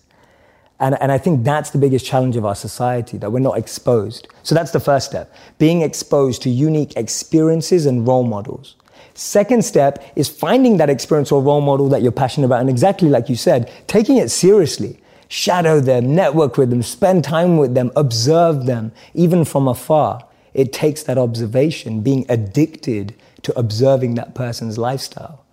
And, 0.79 0.97
and 1.01 1.11
I 1.11 1.17
think 1.17 1.43
that's 1.43 1.71
the 1.71 1.77
biggest 1.77 2.05
challenge 2.05 2.35
of 2.35 2.45
our 2.45 2.55
society, 2.55 3.17
that 3.17 3.31
we're 3.31 3.39
not 3.39 3.57
exposed. 3.57 4.27
So 4.43 4.55
that's 4.55 4.71
the 4.71 4.79
first 4.79 5.07
step, 5.07 5.33
being 5.57 5.81
exposed 5.81 6.41
to 6.43 6.49
unique 6.49 6.95
experiences 6.95 7.85
and 7.85 8.07
role 8.07 8.23
models. 8.23 8.75
Second 9.13 9.63
step 9.63 10.03
is 10.15 10.27
finding 10.27 10.77
that 10.77 10.89
experience 10.89 11.31
or 11.31 11.41
role 11.41 11.61
model 11.61 11.89
that 11.89 12.01
you're 12.01 12.11
passionate 12.11 12.47
about. 12.47 12.61
And 12.61 12.69
exactly 12.69 13.09
like 13.09 13.29
you 13.29 13.35
said, 13.35 13.71
taking 13.87 14.17
it 14.17 14.29
seriously. 14.29 14.99
Shadow 15.33 15.79
them, 15.79 16.13
network 16.13 16.57
with 16.57 16.69
them, 16.69 16.83
spend 16.83 17.23
time 17.23 17.57
with 17.57 17.73
them, 17.73 17.91
observe 17.95 18.67
them, 18.67 18.91
even 19.15 19.45
from 19.45 19.67
afar. 19.67 20.27
It 20.53 20.71
takes 20.71 21.01
that 21.01 21.17
observation, 21.17 22.01
being 22.01 22.27
addicted 22.29 23.15
to 23.41 23.57
observing 23.57 24.13
that 24.13 24.35
person's 24.35 24.77
lifestyle. 24.77 25.43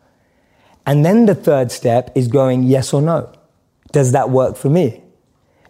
And 0.84 1.02
then 1.02 1.24
the 1.24 1.34
third 1.34 1.72
step 1.72 2.10
is 2.14 2.28
going 2.28 2.64
yes 2.64 2.92
or 2.92 3.00
no. 3.00 3.32
Does 3.90 4.12
that 4.12 4.28
work 4.28 4.58
for 4.58 4.68
me? 4.68 5.02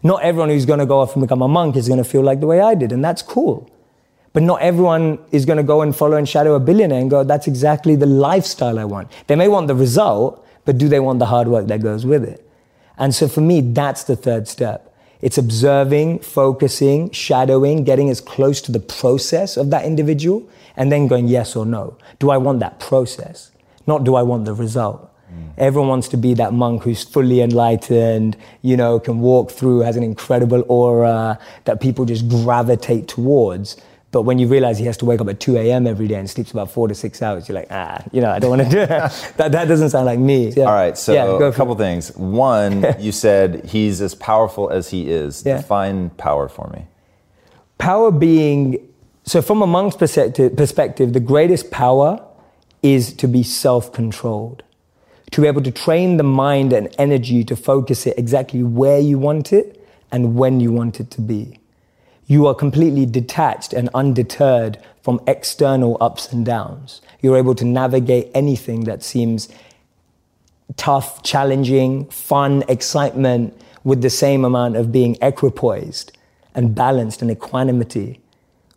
Not 0.02 0.24
everyone 0.24 0.48
who's 0.48 0.66
going 0.66 0.80
to 0.80 0.86
go 0.86 0.98
off 0.98 1.14
and 1.14 1.22
become 1.22 1.40
a 1.40 1.46
monk 1.46 1.76
is 1.76 1.86
going 1.86 2.02
to 2.02 2.10
feel 2.10 2.22
like 2.22 2.40
the 2.40 2.48
way 2.48 2.60
I 2.60 2.74
did, 2.74 2.90
and 2.90 3.04
that's 3.04 3.22
cool. 3.22 3.70
But 4.32 4.42
not 4.42 4.60
everyone 4.60 5.20
is 5.30 5.46
going 5.46 5.58
to 5.58 5.62
go 5.62 5.82
and 5.82 5.94
follow 5.94 6.16
and 6.16 6.28
shadow 6.28 6.56
a 6.56 6.58
billionaire 6.58 7.00
and 7.00 7.08
go, 7.08 7.22
that's 7.22 7.46
exactly 7.46 7.94
the 7.94 8.06
lifestyle 8.06 8.76
I 8.76 8.86
want. 8.86 9.12
They 9.28 9.36
may 9.36 9.46
want 9.46 9.68
the 9.68 9.76
result, 9.76 10.44
but 10.64 10.78
do 10.78 10.88
they 10.88 10.98
want 10.98 11.20
the 11.20 11.26
hard 11.26 11.46
work 11.46 11.68
that 11.68 11.80
goes 11.80 12.04
with 12.04 12.24
it? 12.24 12.49
And 13.00 13.14
so 13.14 13.26
for 13.26 13.40
me, 13.40 13.62
that's 13.62 14.04
the 14.04 14.14
third 14.14 14.46
step. 14.46 14.94
It's 15.22 15.38
observing, 15.38 16.20
focusing, 16.20 17.10
shadowing, 17.10 17.82
getting 17.84 18.10
as 18.10 18.20
close 18.20 18.60
to 18.62 18.72
the 18.72 18.80
process 18.80 19.56
of 19.56 19.70
that 19.70 19.84
individual, 19.84 20.48
and 20.76 20.92
then 20.92 21.08
going 21.08 21.26
yes 21.26 21.56
or 21.56 21.66
no. 21.66 21.96
Do 22.18 22.30
I 22.30 22.36
want 22.36 22.60
that 22.60 22.78
process? 22.78 23.50
Not 23.86 24.04
do 24.04 24.14
I 24.14 24.22
want 24.22 24.44
the 24.44 24.54
result? 24.54 25.10
Mm. 25.32 25.52
Everyone 25.58 25.88
wants 25.88 26.08
to 26.08 26.16
be 26.16 26.34
that 26.34 26.52
monk 26.52 26.82
who's 26.82 27.02
fully 27.02 27.40
enlightened, 27.40 28.36
you 28.62 28.76
know, 28.76 29.00
can 29.00 29.20
walk 29.20 29.50
through, 29.50 29.80
has 29.80 29.96
an 29.96 30.02
incredible 30.02 30.64
aura 30.68 31.38
that 31.64 31.80
people 31.80 32.04
just 32.04 32.28
gravitate 32.28 33.08
towards. 33.08 33.76
But 34.12 34.22
when 34.22 34.38
you 34.40 34.48
realize 34.48 34.78
he 34.78 34.86
has 34.86 34.96
to 34.98 35.04
wake 35.04 35.20
up 35.20 35.28
at 35.28 35.38
2 35.38 35.56
a.m. 35.56 35.86
every 35.86 36.08
day 36.08 36.16
and 36.16 36.28
sleeps 36.28 36.50
about 36.50 36.70
four 36.70 36.88
to 36.88 36.94
six 36.94 37.22
hours, 37.22 37.48
you're 37.48 37.54
like, 37.54 37.68
ah, 37.70 38.02
you 38.10 38.20
know, 38.20 38.30
I 38.30 38.40
don't 38.40 38.50
want 38.50 38.62
to 38.62 38.68
do 38.68 38.84
that. 38.86 39.32
that. 39.36 39.52
That 39.52 39.68
doesn't 39.68 39.90
sound 39.90 40.06
like 40.06 40.18
me. 40.18 40.48
Yeah. 40.48 40.64
All 40.64 40.72
right, 40.72 40.98
so 40.98 41.12
yeah, 41.12 41.46
a 41.46 41.52
couple 41.52 41.74
things. 41.76 42.14
One, 42.16 42.84
you 42.98 43.12
said 43.12 43.66
he's 43.66 44.00
as 44.00 44.14
powerful 44.16 44.68
as 44.70 44.90
he 44.90 45.10
is. 45.10 45.44
Yeah. 45.46 45.58
Define 45.58 46.10
power 46.10 46.48
for 46.48 46.68
me. 46.74 46.86
Power 47.78 48.10
being, 48.10 48.88
so 49.24 49.40
from 49.40 49.62
a 49.62 49.66
monk's 49.66 49.96
perspective, 49.96 50.56
perspective 50.56 51.12
the 51.12 51.20
greatest 51.20 51.70
power 51.70 52.26
is 52.82 53.12
to 53.14 53.28
be 53.28 53.42
self 53.42 53.92
controlled 53.92 54.64
to 55.30 55.40
be 55.40 55.46
able 55.46 55.62
to 55.62 55.70
train 55.70 56.16
the 56.16 56.22
mind 56.22 56.72
and 56.72 56.94
energy 56.98 57.44
to 57.44 57.56
focus 57.56 58.06
it 58.06 58.18
exactly 58.18 58.62
where 58.62 58.98
you 58.98 59.18
want 59.18 59.52
it 59.52 59.86
and 60.10 60.34
when 60.34 60.60
you 60.60 60.72
want 60.72 60.98
it 61.00 61.10
to 61.12 61.20
be. 61.20 61.59
You 62.30 62.46
are 62.46 62.54
completely 62.54 63.06
detached 63.06 63.72
and 63.72 63.90
undeterred 63.92 64.78
from 65.02 65.20
external 65.26 65.96
ups 66.00 66.32
and 66.32 66.46
downs. 66.46 67.00
You're 67.20 67.36
able 67.36 67.56
to 67.56 67.64
navigate 67.64 68.30
anything 68.34 68.84
that 68.84 69.02
seems 69.02 69.48
tough, 70.76 71.24
challenging, 71.24 72.04
fun, 72.04 72.62
excitement 72.68 73.60
with 73.82 74.00
the 74.00 74.10
same 74.10 74.44
amount 74.44 74.76
of 74.76 74.92
being 74.92 75.16
equipoised 75.16 76.12
and 76.54 76.72
balanced 76.72 77.20
and 77.20 77.32
equanimity 77.32 78.20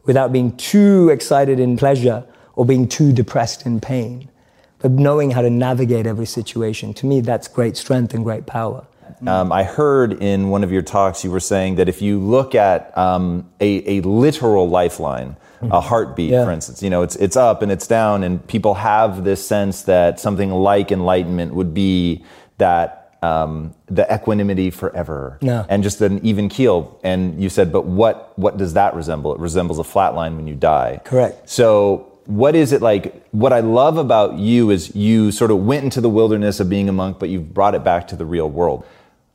without 0.06 0.34
being 0.34 0.58
too 0.58 1.10
excited 1.10 1.60
in 1.60 1.78
pleasure 1.78 2.26
or 2.56 2.66
being 2.66 2.88
too 2.88 3.14
depressed 3.14 3.68
in 3.68 3.80
pain 3.80 4.30
but 4.80 4.90
knowing 4.92 5.30
how 5.30 5.42
to 5.42 5.50
navigate 5.50 6.06
every 6.06 6.26
situation. 6.26 6.94
To 6.96 7.06
me, 7.06 7.22
that's 7.22 7.48
great 7.48 7.78
strength 7.78 8.14
and 8.16 8.24
great 8.24 8.46
power. 8.46 8.86
Um, 9.28 9.52
I 9.52 9.64
heard 9.64 10.22
in 10.22 10.50
one 10.50 10.64
of 10.64 10.72
your 10.72 10.82
talks 10.82 11.24
you 11.24 11.32
were 11.32 11.40
saying 11.40 11.76
that 11.76 11.88
if 11.90 12.02
you 12.02 12.20
look 12.20 12.56
at 12.56 12.98
um, 12.98 13.50
a, 13.60 13.98
a, 13.98 14.02
literal 14.02 14.68
lifeline 14.70 15.36
a 15.72 15.80
heartbeat, 15.80 16.32
Yeah. 16.32 16.44
for 16.46 16.52
instance. 16.52 16.84
You 16.84 16.90
know, 16.90 17.04
it's 17.04 17.16
it's 17.16 17.38
up 17.38 17.62
and 17.62 17.72
it's 17.72 17.88
down, 17.88 18.24
and 18.24 18.46
people 18.48 18.74
have 18.74 19.24
this 19.24 19.46
sense 19.46 19.84
that 19.84 20.20
something 20.20 20.52
like 20.52 20.92
enlightenment 20.92 21.54
would 21.54 21.74
be 21.74 22.24
that 22.58 23.16
um, 23.22 23.74
the 23.86 24.06
equanimity 24.14 24.70
forever 24.70 25.38
Yeah. 25.42 25.66
and 25.70 25.82
just 25.82 26.02
an 26.02 26.20
even 26.26 26.50
keel. 26.50 27.00
And 27.04 27.42
you 27.42 27.50
said, 27.50 27.72
but 27.72 27.86
what 27.86 28.38
what 28.38 28.58
does 28.58 28.74
that 28.74 28.94
resemble? 28.94 29.34
It 29.34 29.40
resembles 29.40 29.80
a 29.80 29.84
flat 29.86 30.16
line 30.16 30.36
when 30.36 30.48
you 30.48 30.56
die. 30.56 31.00
Correct. 31.06 31.50
So 31.50 32.10
what 32.26 32.56
is 32.56 32.74
it 32.74 32.82
like? 32.82 33.26
What 33.32 33.54
I 33.54 33.62
love 33.62 33.98
about 33.98 34.38
you 34.38 34.70
is 34.70 34.94
you 34.96 35.32
sort 35.32 35.52
of 35.52 35.60
went 35.66 35.86
into 35.86 36.02
the 36.02 36.10
wilderness 36.10 36.60
of 36.60 36.70
being 36.70 36.90
a 36.90 36.94
monk, 36.94 37.20
but 37.20 37.30
you've 37.30 37.54
brought 37.54 37.76
it 37.76 37.84
back 37.86 38.08
to 38.10 38.18
the 38.18 38.26
real 38.26 38.50
world. 38.50 38.86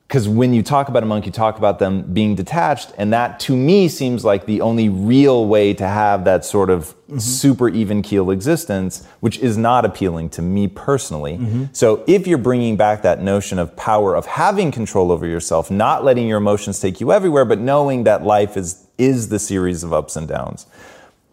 Because 0.09 0.27
when 0.27 0.55
you 0.55 0.63
talk 0.63 0.89
about 0.89 1.03
a 1.03 1.07
monk, 1.07 1.27
you 1.27 1.33
talk 1.33 1.59
about 1.59 1.79
them 1.79 2.01
being 2.15 2.35
detached, 2.35 2.95
and 2.97 3.13
that 3.13 3.39
to 3.41 3.55
me 3.55 3.89
seems 3.89 4.25
like 4.25 4.47
the 4.47 4.63
only 4.63 4.89
real 4.89 5.45
way 5.45 5.75
to 5.75 5.87
have 5.87 6.25
that 6.25 6.47
sort 6.47 6.71
of 6.71 6.87
mm-hmm. 6.87 7.19
super 7.19 7.69
even 7.69 8.01
keel 8.01 8.31
existence, 8.31 9.07
which 9.21 9.39
is 9.41 9.59
not 9.59 9.85
appealing 9.85 10.31
to 10.31 10.41
me 10.41 10.67
personally. 10.67 11.37
Mm-hmm. 11.37 11.65
So 11.73 12.05
if 12.07 12.27
you're 12.27 12.39
bringing 12.39 12.79
back 12.79 13.03
that 13.03 13.21
notion 13.21 13.59
of 13.59 13.77
power 13.77 14.17
of 14.17 14.25
having 14.25 14.71
control 14.71 15.13
over 15.13 15.27
yourself, 15.27 15.71
not 15.71 16.05
letting 16.05 16.27
your 16.27 16.39
emotions 16.39 16.81
take 16.81 17.03
you 17.03 17.13
everywhere, 17.13 17.45
but 17.45 17.59
knowing 17.59 18.05
that 18.05 18.25
life 18.25 18.57
is 18.57 18.87
is 18.97 19.29
the 19.29 19.39
series 19.39 19.85
of 19.85 19.93
ups 19.93 20.17
and 20.17 20.27
downs, 20.27 20.67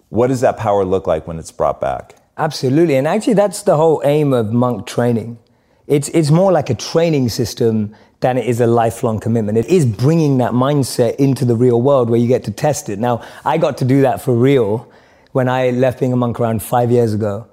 what 0.09 0.27
does 0.27 0.41
that 0.41 0.57
power 0.57 0.83
look 0.83 1.07
like 1.07 1.27
when 1.27 1.39
it's 1.39 1.51
brought 1.51 1.79
back? 1.79 2.15
Absolutely. 2.37 2.95
And 2.97 3.07
actually, 3.07 3.35
that's 3.35 3.63
the 3.63 3.77
whole 3.77 4.01
aim 4.03 4.33
of 4.33 4.51
monk 4.51 4.85
training. 4.85 5.39
It's, 5.87 6.09
it's 6.09 6.29
more 6.31 6.51
like 6.51 6.69
a 6.69 6.75
training 6.75 7.29
system 7.29 7.95
than 8.25 8.39
it 8.39 8.47
is 8.47 8.59
a 8.59 8.65
lifelong 8.65 9.19
commitment. 9.19 9.55
It 9.55 9.67
is 9.67 9.85
bringing 9.85 10.39
that 10.39 10.53
mindset 10.53 11.17
into 11.17 11.45
the 11.45 11.55
real 11.55 11.79
world 11.79 12.09
where 12.09 12.19
you 12.19 12.27
get 12.27 12.43
to 12.45 12.51
test 12.51 12.89
it. 12.89 12.97
Now, 12.97 13.23
I 13.45 13.59
got 13.59 13.77
to 13.77 13.85
do 13.85 14.01
that 14.01 14.19
for 14.19 14.33
real 14.33 14.91
when 15.33 15.47
I 15.47 15.69
left 15.69 15.99
being 15.99 16.11
a 16.11 16.15
monk 16.15 16.39
around 16.39 16.63
five 16.63 16.89
years 16.89 17.13
ago. 17.13 17.45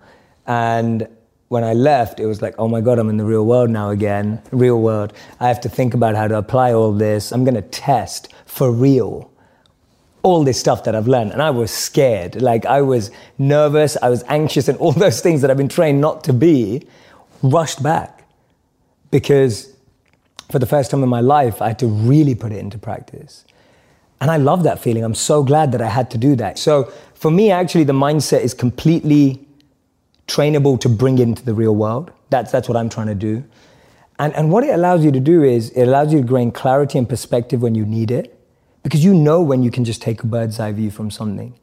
And 0.46 1.06
when 1.48 1.62
I 1.62 1.74
left, 1.74 2.20
it 2.20 2.24
was 2.26 2.40
like, 2.40 2.54
oh 2.58 2.68
my 2.68 2.80
God, 2.80 2.98
I'm 2.98 3.10
in 3.10 3.18
the 3.18 3.24
real 3.26 3.44
world 3.44 3.68
now 3.68 3.90
again. 3.90 4.40
Real 4.50 4.80
world. 4.80 5.12
I 5.40 5.48
have 5.48 5.60
to 5.60 5.68
think 5.68 5.92
about 5.92 6.14
how 6.14 6.26
to 6.26 6.38
apply 6.38 6.72
all 6.72 6.94
this. 6.94 7.32
I'm 7.32 7.44
going 7.44 7.54
to 7.56 7.68
test 7.68 8.32
for 8.46 8.72
real 8.72 9.30
all 10.22 10.42
this 10.42 10.58
stuff 10.58 10.84
that 10.84 10.94
I've 10.94 11.06
learned. 11.06 11.32
And 11.32 11.42
I 11.42 11.50
was 11.50 11.70
scared. 11.70 12.40
Like 12.40 12.64
I 12.64 12.80
was 12.80 13.10
nervous, 13.36 13.98
I 14.00 14.08
was 14.08 14.24
anxious, 14.26 14.68
and 14.68 14.78
all 14.78 14.92
those 15.06 15.20
things 15.20 15.42
that 15.42 15.50
I've 15.50 15.58
been 15.58 15.68
trained 15.68 16.00
not 16.00 16.24
to 16.24 16.32
be 16.32 16.86
rushed 17.42 17.82
back. 17.82 18.26
Because 19.10 19.71
for 20.50 20.58
the 20.58 20.66
first 20.66 20.90
time 20.90 21.02
in 21.02 21.08
my 21.08 21.20
life, 21.20 21.62
I 21.62 21.68
had 21.68 21.78
to 21.80 21.86
really 21.86 22.34
put 22.34 22.52
it 22.52 22.58
into 22.58 22.78
practice. 22.78 23.44
And 24.20 24.30
I 24.30 24.36
love 24.36 24.62
that 24.62 24.78
feeling. 24.78 25.02
I'm 25.02 25.14
so 25.14 25.42
glad 25.42 25.72
that 25.72 25.82
I 25.82 25.88
had 25.88 26.10
to 26.12 26.18
do 26.18 26.36
that. 26.36 26.58
So 26.58 26.92
for 27.14 27.30
me, 27.30 27.50
actually, 27.50 27.84
the 27.84 27.92
mindset 27.92 28.42
is 28.42 28.54
completely 28.54 29.46
trainable 30.28 30.80
to 30.80 30.88
bring 30.88 31.18
into 31.18 31.44
the 31.44 31.54
real 31.54 31.74
world. 31.74 32.12
That's, 32.30 32.52
that's 32.52 32.68
what 32.68 32.76
I'm 32.76 32.88
trying 32.88 33.08
to 33.08 33.14
do. 33.14 33.44
And, 34.18 34.32
and 34.34 34.52
what 34.52 34.62
it 34.62 34.70
allows 34.70 35.04
you 35.04 35.10
to 35.10 35.20
do 35.20 35.42
is 35.42 35.70
it 35.70 35.82
allows 35.82 36.12
you 36.12 36.22
to 36.22 36.26
gain 36.26 36.52
clarity 36.52 36.98
and 36.98 37.08
perspective 37.08 37.60
when 37.60 37.74
you 37.74 37.84
need 37.84 38.10
it. 38.10 38.38
Because 38.82 39.04
you 39.04 39.14
know 39.14 39.40
when 39.40 39.62
you 39.62 39.70
can 39.70 39.84
just 39.84 40.02
take 40.02 40.22
a 40.22 40.26
bird's 40.26 40.60
eye 40.60 40.72
view 40.72 40.90
from 40.90 41.10
something. 41.10 41.54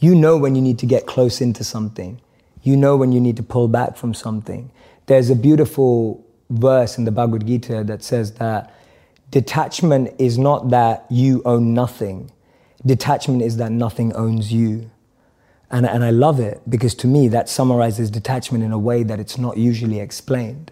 You 0.00 0.14
know 0.14 0.36
when 0.36 0.56
you 0.56 0.62
need 0.62 0.78
to 0.80 0.86
get 0.86 1.06
close 1.06 1.40
into 1.40 1.62
something. 1.62 2.20
You 2.62 2.76
know 2.76 2.96
when 2.96 3.12
you 3.12 3.20
need 3.20 3.36
to 3.36 3.42
pull 3.42 3.68
back 3.68 3.96
from 3.96 4.14
something. 4.14 4.70
There's 5.06 5.30
a 5.30 5.36
beautiful 5.36 6.24
verse 6.52 6.98
in 6.98 7.04
the 7.04 7.10
Bhagavad 7.10 7.46
Gita 7.46 7.84
that 7.84 8.02
says 8.02 8.32
that 8.34 8.74
detachment 9.30 10.14
is 10.18 10.38
not 10.38 10.70
that 10.70 11.06
you 11.10 11.42
own 11.44 11.74
nothing, 11.74 12.30
detachment 12.84 13.42
is 13.42 13.56
that 13.56 13.72
nothing 13.72 14.12
owns 14.14 14.52
you. 14.52 14.90
And, 15.70 15.86
and 15.86 16.04
I 16.04 16.10
love 16.10 16.38
it 16.38 16.60
because 16.68 16.94
to 16.96 17.06
me 17.06 17.28
that 17.28 17.48
summarizes 17.48 18.10
detachment 18.10 18.62
in 18.62 18.72
a 18.72 18.78
way 18.78 19.02
that 19.04 19.18
it's 19.18 19.38
not 19.38 19.56
usually 19.56 20.00
explained. 20.00 20.70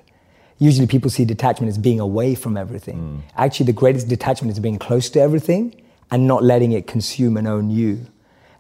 Usually 0.59 0.87
people 0.87 1.09
see 1.09 1.25
detachment 1.25 1.71
as 1.71 1.79
being 1.79 2.01
away 2.01 2.35
from 2.35 2.59
everything. 2.59 2.99
Mm. 2.99 3.33
Actually, 3.35 3.67
the 3.67 3.73
greatest 3.73 4.09
detachment 4.09 4.53
is 4.53 4.61
being 4.61 4.79
close 4.79 5.09
to 5.11 5.21
everything 5.21 5.75
and 6.11 6.27
not 6.27 6.43
letting 6.43 6.73
it 6.73 6.87
consume 6.87 7.39
and 7.39 7.49
own 7.49 7.71
you. 7.71 8.07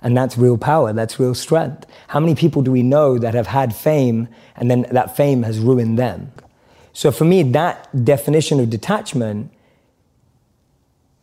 And 0.01 0.17
that's 0.17 0.39
real 0.39 0.57
power, 0.57 0.95
that's 0.95 1.21
real 1.21 1.35
strength. 1.35 1.85
How 2.09 2.19
many 2.19 2.35
people 2.35 2.63
do 2.63 2.73
we 2.73 2.83
know 2.83 3.19
that 3.19 3.35
have 3.35 3.49
had 3.49 3.77
fame 3.77 4.29
and 4.57 4.71
then 4.71 4.87
that 4.91 5.15
fame 5.15 5.43
has 5.43 5.59
ruined 5.59 5.99
them? 5.99 6.33
So 6.92 7.11
for 7.12 7.24
me, 7.24 7.42
that 7.44 8.05
definition 8.05 8.61
of 8.61 8.68
detachment 8.70 9.53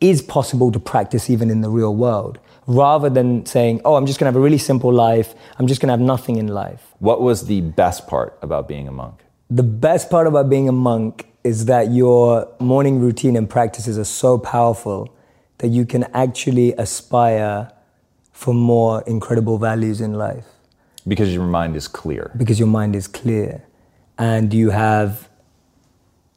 is 0.00 0.22
possible 0.22 0.70
to 0.72 0.78
practice 0.78 1.28
even 1.28 1.50
in 1.50 1.60
the 1.60 1.68
real 1.68 1.94
world, 1.94 2.38
rather 2.66 3.10
than 3.10 3.44
saying, 3.46 3.80
oh, 3.84 3.96
I'm 3.96 4.06
just 4.06 4.18
gonna 4.18 4.28
have 4.28 4.36
a 4.36 4.40
really 4.40 4.58
simple 4.58 4.92
life, 4.92 5.34
I'm 5.58 5.66
just 5.66 5.80
gonna 5.80 5.92
have 5.92 6.00
nothing 6.00 6.36
in 6.36 6.48
life. 6.48 6.94
What 7.00 7.20
was 7.20 7.46
the 7.46 7.60
best 7.62 8.06
part 8.06 8.38
about 8.40 8.68
being 8.68 8.86
a 8.86 8.92
monk? 8.92 9.24
The 9.50 9.62
best 9.64 10.08
part 10.10 10.26
about 10.26 10.48
being 10.48 10.68
a 10.68 10.72
monk 10.72 11.26
is 11.42 11.64
that 11.66 11.90
your 11.90 12.48
morning 12.60 13.00
routine 13.00 13.34
and 13.36 13.48
practices 13.48 13.98
are 13.98 14.04
so 14.04 14.38
powerful 14.38 15.08
that 15.58 15.68
you 15.68 15.84
can 15.84 16.04
actually 16.14 16.72
aspire 16.74 17.72
for 18.32 18.54
more 18.54 19.02
incredible 19.02 19.58
values 19.58 20.00
in 20.00 20.12
life 20.14 20.46
Because 21.08 21.32
your 21.34 21.46
mind 21.46 21.74
is 21.74 21.88
clear. 21.88 22.30
because 22.36 22.58
your 22.60 22.68
mind 22.68 22.94
is 22.94 23.08
clear 23.08 23.64
and 24.16 24.54
you 24.54 24.70
have 24.70 25.27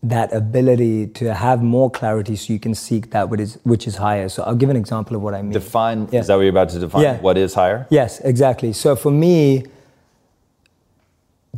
that 0.03 0.33
ability 0.33 1.05
to 1.07 1.33
have 1.33 1.61
more 1.61 1.89
clarity 1.91 2.35
so 2.35 2.51
you 2.51 2.59
can 2.59 2.73
seek 2.73 3.11
that 3.11 3.29
which 3.29 3.39
is, 3.39 3.59
which 3.63 3.85
is 3.85 3.97
higher. 3.97 4.27
So 4.29 4.41
I'll 4.43 4.55
give 4.55 4.69
an 4.69 4.75
example 4.75 5.15
of 5.15 5.21
what 5.21 5.35
I 5.35 5.41
mean. 5.43 5.51
Define, 5.51 6.07
Yeah. 6.11 6.21
is 6.21 6.27
that 6.27 6.35
what 6.35 6.41
you're 6.41 6.49
about 6.49 6.69
to 6.69 6.79
define? 6.79 7.03
Yeah. 7.03 7.19
What 7.19 7.37
is 7.37 7.53
higher? 7.53 7.85
Yes, 7.91 8.19
exactly. 8.21 8.73
So 8.73 8.95
for 8.95 9.11
me, 9.11 9.65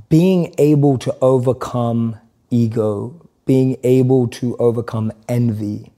being 0.10 0.53
able 0.58 0.97
to 0.97 1.15
overcome 1.21 2.17
ego, 2.49 3.13
being 3.45 3.77
able 3.84 4.27
to 4.27 4.58
overcome 4.58 5.12
envy, 5.29 5.91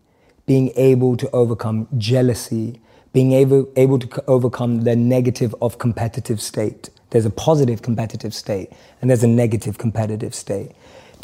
being 0.46 0.72
able 0.76 1.18
to 1.18 1.30
overcome 1.32 1.88
jealousy, 1.98 2.80
being 3.12 3.32
able, 3.32 3.68
able 3.76 3.98
to 3.98 4.24
overcome 4.28 4.82
the 4.82 4.96
negative 4.96 5.56
of 5.62 5.80
competitive 5.80 6.40
state. 6.40 6.90
There's 7.10 7.26
a 7.26 7.30
positive 7.30 7.82
competitive 7.82 8.34
state 8.34 8.72
and 9.02 9.10
there's 9.10 9.24
a 9.24 9.28
negative 9.28 9.78
competitive 9.78 10.36
state. 10.36 10.72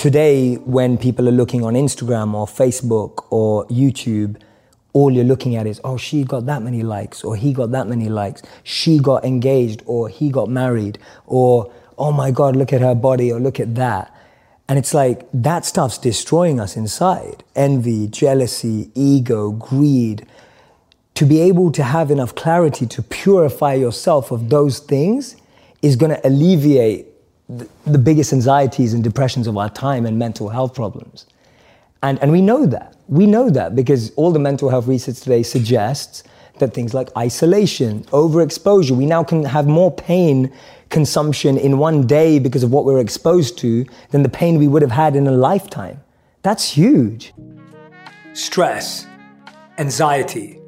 Today, 0.02 0.56
when 0.56 0.98
people 0.98 1.30
are 1.30 1.32
looking 1.32 1.64
on 1.64 1.76
Instagram 1.76 2.34
or 2.34 2.48
Facebook 2.48 3.28
or 3.30 3.68
YouTube, 3.68 4.42
all 4.94 5.12
you're 5.12 5.24
looking 5.24 5.56
at 5.56 5.68
is, 5.68 5.80
oh, 5.84 5.96
she 5.96 6.24
got 6.24 6.48
that 6.48 6.64
many 6.64 6.82
likes, 6.82 7.24
or 7.24 7.36
he 7.36 7.54
got 7.54 7.70
that 7.70 7.88
many 7.88 8.10
likes, 8.10 8.42
she 8.64 8.98
got 8.98 9.24
engaged, 9.24 9.84
or 9.86 10.10
he 10.10 10.32
got 10.32 10.50
married, 10.50 10.98
or 11.28 11.72
oh 12.00 12.12
my 12.12 12.32
God, 12.32 12.56
look 12.56 12.74
at 12.74 12.82
her 12.82 12.96
body, 12.96 13.32
or 13.32 13.40
look 13.40 13.60
at 13.60 13.76
that. 13.76 14.12
And 14.68 14.80
it's 14.80 14.96
like 14.96 15.28
that 15.36 15.66
stuff's 15.66 16.00
destroying 16.00 16.60
us 16.60 16.76
inside 16.76 17.44
envy, 17.56 18.08
jealousy, 18.08 18.90
ego, 18.96 19.52
greed. 19.52 20.26
To 21.14 21.28
be 21.28 21.42
able 21.42 21.72
to 21.74 21.84
have 21.84 22.10
enough 22.10 22.34
clarity 22.34 22.88
to 22.88 23.04
purify 23.04 23.76
yourself 23.76 24.32
of 24.32 24.50
those 24.50 24.80
things 24.80 25.36
is 25.84 25.96
going 25.96 26.10
to 26.10 26.28
alleviate 26.28 27.11
the, 27.86 27.98
biggest 27.98 28.34
anxieties 28.34 28.94
and 28.94 29.04
depressions 29.04 29.48
of 29.48 29.58
our 29.58 29.70
time 29.70 30.06
and 30.06 30.18
mental 30.18 30.50
health 30.50 30.74
problems. 30.74 31.26
And, 32.04 32.20
and 32.20 32.32
we 32.32 32.42
know 32.42 32.66
that. 32.66 32.96
We 33.08 33.28
know 33.28 33.50
that 33.50 33.76
because 33.76 34.12
all 34.12 34.32
the 34.32 34.40
mental 34.40 34.70
health 34.70 34.88
research 34.88 35.20
today 35.20 35.44
suggests 35.44 36.24
that 36.60 36.74
things 36.74 36.94
like 36.94 37.10
isolation, 37.18 38.04
overexposure, 38.06 38.92
we 38.92 39.06
now 39.06 39.24
can 39.24 39.44
have 39.44 39.68
more 39.68 39.92
pain 39.92 40.52
consumption 40.90 41.58
in 41.58 41.78
one 41.78 42.06
day 42.08 42.40
because 42.40 42.64
of 42.64 42.72
what 42.72 42.86
we're 42.86 43.00
exposed 43.00 43.58
to 43.60 43.86
than 44.12 44.24
the 44.24 44.30
pain 44.30 44.58
we 44.58 44.68
would 44.68 44.82
have 44.82 44.92
had 44.92 45.16
in 45.16 45.28
a 45.28 45.32
lifetime. 45.32 46.00
That's 46.44 46.72
huge. 46.72 47.34
Stress, 48.34 49.06
anxiety, 49.78 50.60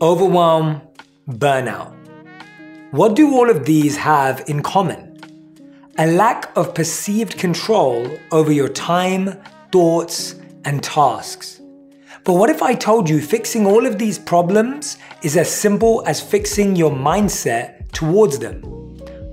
overwhelm, 0.00 0.82
burnout. 1.28 1.94
What 2.90 3.14
do 3.14 3.32
all 3.34 3.48
of 3.48 3.66
these 3.66 3.96
have 3.96 4.42
in 4.48 4.62
common? 4.62 5.09
A 6.00 6.06
lack 6.06 6.50
of 6.56 6.74
perceived 6.74 7.36
control 7.36 8.10
over 8.32 8.50
your 8.50 8.70
time, 8.70 9.38
thoughts, 9.70 10.34
and 10.64 10.82
tasks. 10.82 11.60
But 12.24 12.32
what 12.32 12.48
if 12.48 12.62
I 12.62 12.72
told 12.72 13.06
you 13.06 13.20
fixing 13.20 13.66
all 13.66 13.84
of 13.84 13.98
these 13.98 14.18
problems 14.18 14.96
is 15.22 15.36
as 15.36 15.54
simple 15.54 16.02
as 16.06 16.18
fixing 16.18 16.74
your 16.74 16.90
mindset 16.90 17.92
towards 17.92 18.38
them? 18.38 18.62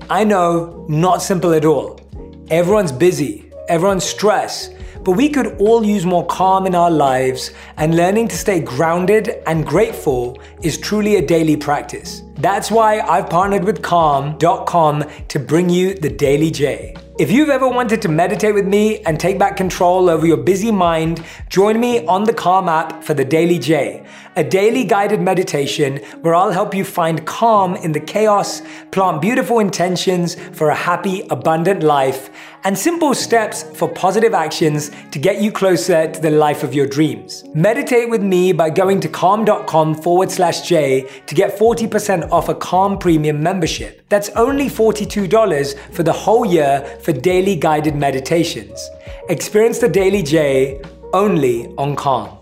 I 0.09 0.25
know, 0.25 0.85
not 0.89 1.21
simple 1.21 1.53
at 1.53 1.63
all. 1.63 2.01
Everyone's 2.49 2.91
busy, 2.91 3.49
everyone's 3.69 4.03
stressed, 4.03 4.73
but 5.05 5.11
we 5.11 5.29
could 5.29 5.55
all 5.61 5.85
use 5.85 6.05
more 6.05 6.25
calm 6.25 6.65
in 6.65 6.75
our 6.75 6.91
lives, 6.91 7.51
and 7.77 7.95
learning 7.95 8.27
to 8.27 8.35
stay 8.35 8.59
grounded 8.59 9.41
and 9.47 9.65
grateful 9.65 10.37
is 10.61 10.77
truly 10.77 11.15
a 11.15 11.25
daily 11.25 11.55
practice. 11.55 12.23
That's 12.37 12.69
why 12.69 12.99
I've 12.99 13.29
partnered 13.29 13.63
with 13.63 13.81
Calm.com 13.81 15.05
to 15.27 15.39
bring 15.39 15.69
you 15.69 15.95
the 15.95 16.09
Daily 16.09 16.51
Jay. 16.51 16.95
If 17.19 17.31
you've 17.31 17.49
ever 17.49 17.67
wanted 17.67 17.99
to 18.03 18.09
meditate 18.09 18.53
with 18.53 18.67
me 18.67 18.99
and 18.99 19.19
take 19.19 19.39
back 19.39 19.57
control 19.57 20.07
over 20.07 20.27
your 20.27 20.37
busy 20.37 20.71
mind, 20.71 21.23
join 21.49 21.79
me 21.79 22.05
on 22.05 22.25
the 22.25 22.33
Calm 22.33 22.69
app 22.69 23.03
for 23.03 23.15
the 23.15 23.25
Daily 23.25 23.57
Jay, 23.57 24.05
a 24.35 24.43
daily 24.43 24.83
guided 24.83 25.19
meditation 25.19 25.97
where 26.21 26.35
I'll 26.35 26.51
help 26.51 26.75
you 26.75 26.83
find 26.85 27.25
calm 27.25 27.75
in 27.77 27.91
the 27.91 27.99
chaos, 27.99 28.61
plant 28.91 29.19
beautiful 29.19 29.57
intentions 29.57 30.35
for 30.35 30.69
a 30.69 30.75
happy, 30.75 31.21
abundant 31.31 31.81
life, 31.81 32.29
and 32.63 32.77
simple 32.77 33.15
steps 33.15 33.63
for 33.63 33.87
positive 33.87 34.35
actions 34.35 34.91
to 35.11 35.17
get 35.17 35.41
you 35.41 35.51
closer 35.51 36.11
to 36.11 36.21
the 36.21 36.29
life 36.29 36.63
of 36.63 36.75
your 36.75 36.85
dreams. 36.85 37.45
Meditate 37.55 38.09
with 38.09 38.21
me 38.21 38.51
by 38.51 38.69
going 38.69 38.99
to 38.99 39.07
calm.com 39.07 39.95
forward 39.95 40.29
slash 40.29 40.67
J 40.67 41.09
to 41.25 41.33
get 41.33 41.57
40% 41.57 42.26
off 42.31 42.49
a 42.49 42.55
Calm 42.55 42.97
Premium 42.97 43.41
membership. 43.41 44.07
That's 44.09 44.29
only 44.29 44.69
$42 44.69 45.77
for 45.91 46.03
the 46.03 46.13
whole 46.13 46.45
year 46.45 46.81
for 47.01 47.11
daily 47.11 47.55
guided 47.55 47.95
meditations. 47.95 48.89
Experience 49.29 49.79
the 49.79 49.89
Daily 49.89 50.23
Jay 50.23 50.81
only 51.13 51.67
on 51.77 51.95
Calm. 51.95 52.37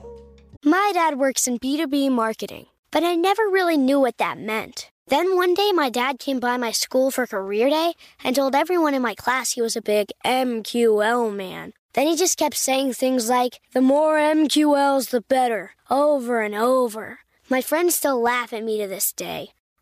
My 0.63 0.91
dad 0.93 1.19
works 1.19 1.48
in 1.48 1.60
B2B 1.60 2.12
marketing, 2.12 2.65
but 2.91 3.04
I 3.04 3.15
never 3.15 3.43
really 3.43 3.78
knew 3.78 4.00
what 4.00 4.17
that 4.17 4.39
meant. 4.39 4.89
Then 5.08 5.36
one 5.36 5.54
day, 5.54 5.71
my 5.71 5.91
dad 5.91 6.17
came 6.17 6.39
by 6.39 6.58
my 6.58 6.71
school 6.71 7.12
for 7.12 7.28
career 7.28 7.69
day 7.69 7.93
and 8.24 8.36
told 8.36 8.56
everyone 8.56 8.95
in 8.95 9.04
my 9.04 9.13
class 9.13 9.52
he 9.52 9.62
was 9.62 9.76
a 9.76 9.82
big 9.82 10.10
MQL 10.26 11.36
man. 11.36 11.74
Then 11.93 12.08
he 12.08 12.15
just 12.15 12.38
kept 12.38 12.58
saying 12.58 12.93
things 12.93 13.30
like, 13.30 13.62
the 13.74 13.82
more 13.82 14.17
MQLs, 14.17 15.12
the 15.12 15.21
better, 15.21 15.71
over 15.89 16.41
and 16.41 16.56
over. 16.56 17.19
My 17.48 17.62
friends 17.62 17.95
still 17.95 18.19
laugh 18.19 18.52
at 18.52 18.63
me 18.63 18.82
to 18.82 18.88
this 18.88 19.12
day. 19.12 19.52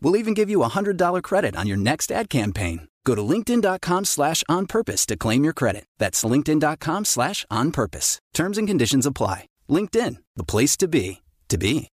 We'll 0.00 0.16
even 0.16 0.34
give 0.34 0.50
you 0.50 0.62
a 0.62 0.68
$100 0.68 1.22
credit 1.22 1.56
on 1.56 1.66
your 1.66 1.76
next 1.76 2.12
ad 2.12 2.28
campaign. 2.28 2.88
Go 3.04 3.14
to 3.14 3.22
linkedin.com 3.22 4.04
slash 4.04 4.44
on 4.48 4.66
purpose 4.66 5.06
to 5.06 5.16
claim 5.16 5.42
your 5.42 5.54
credit. 5.54 5.86
That's 5.98 6.24
linkedin.com 6.24 7.06
slash 7.06 7.46
on 7.50 7.70
purpose. 7.70 8.20
Terms 8.34 8.58
and 8.58 8.68
conditions 8.68 9.06
apply. 9.06 9.46
LinkedIn, 9.70 10.16
the 10.36 10.44
place 10.44 10.76
to 10.78 10.88
be, 10.88 11.22
to 11.48 11.56
be. 11.56 11.88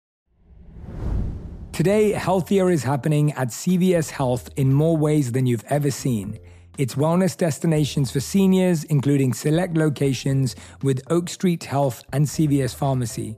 Today, 1.72 2.12
healthier 2.12 2.70
is 2.70 2.84
happening 2.84 3.34
at 3.34 3.50
CVS 3.50 4.10
Health 4.10 4.50
in 4.56 4.74
more 4.74 4.96
ways 4.96 5.34
than 5.34 5.46
you've 5.46 5.66
ever 5.70 5.92
seen. 5.92 6.40
It's 6.78 6.96
wellness 6.96 7.36
destinations 7.38 8.12
for 8.12 8.20
seniors, 8.20 8.84
including 8.86 9.34
select 9.34 9.78
locations 9.78 10.56
with 10.84 11.02
Oak 11.10 11.30
Street 11.30 11.64
Health 11.64 12.04
and 12.12 12.26
CVS 12.26 12.76
Pharmacy. 12.76 13.38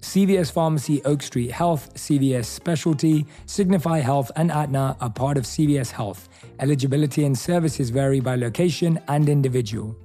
CVS 0.00 0.50
Pharmacy, 0.50 1.02
Oak 1.04 1.22
Street 1.22 1.50
Health, 1.50 1.92
CVS 1.94 2.46
Specialty, 2.46 3.26
Signify 3.46 3.98
Health, 3.98 4.30
and 4.36 4.50
Aetna 4.50 4.96
are 5.00 5.10
part 5.10 5.36
of 5.36 5.44
CVS 5.44 5.90
Health. 5.90 6.28
Eligibility 6.58 7.24
and 7.24 7.38
services 7.38 7.90
vary 7.90 8.20
by 8.20 8.36
location 8.36 8.98
and 9.08 9.28
individual. 9.28 9.96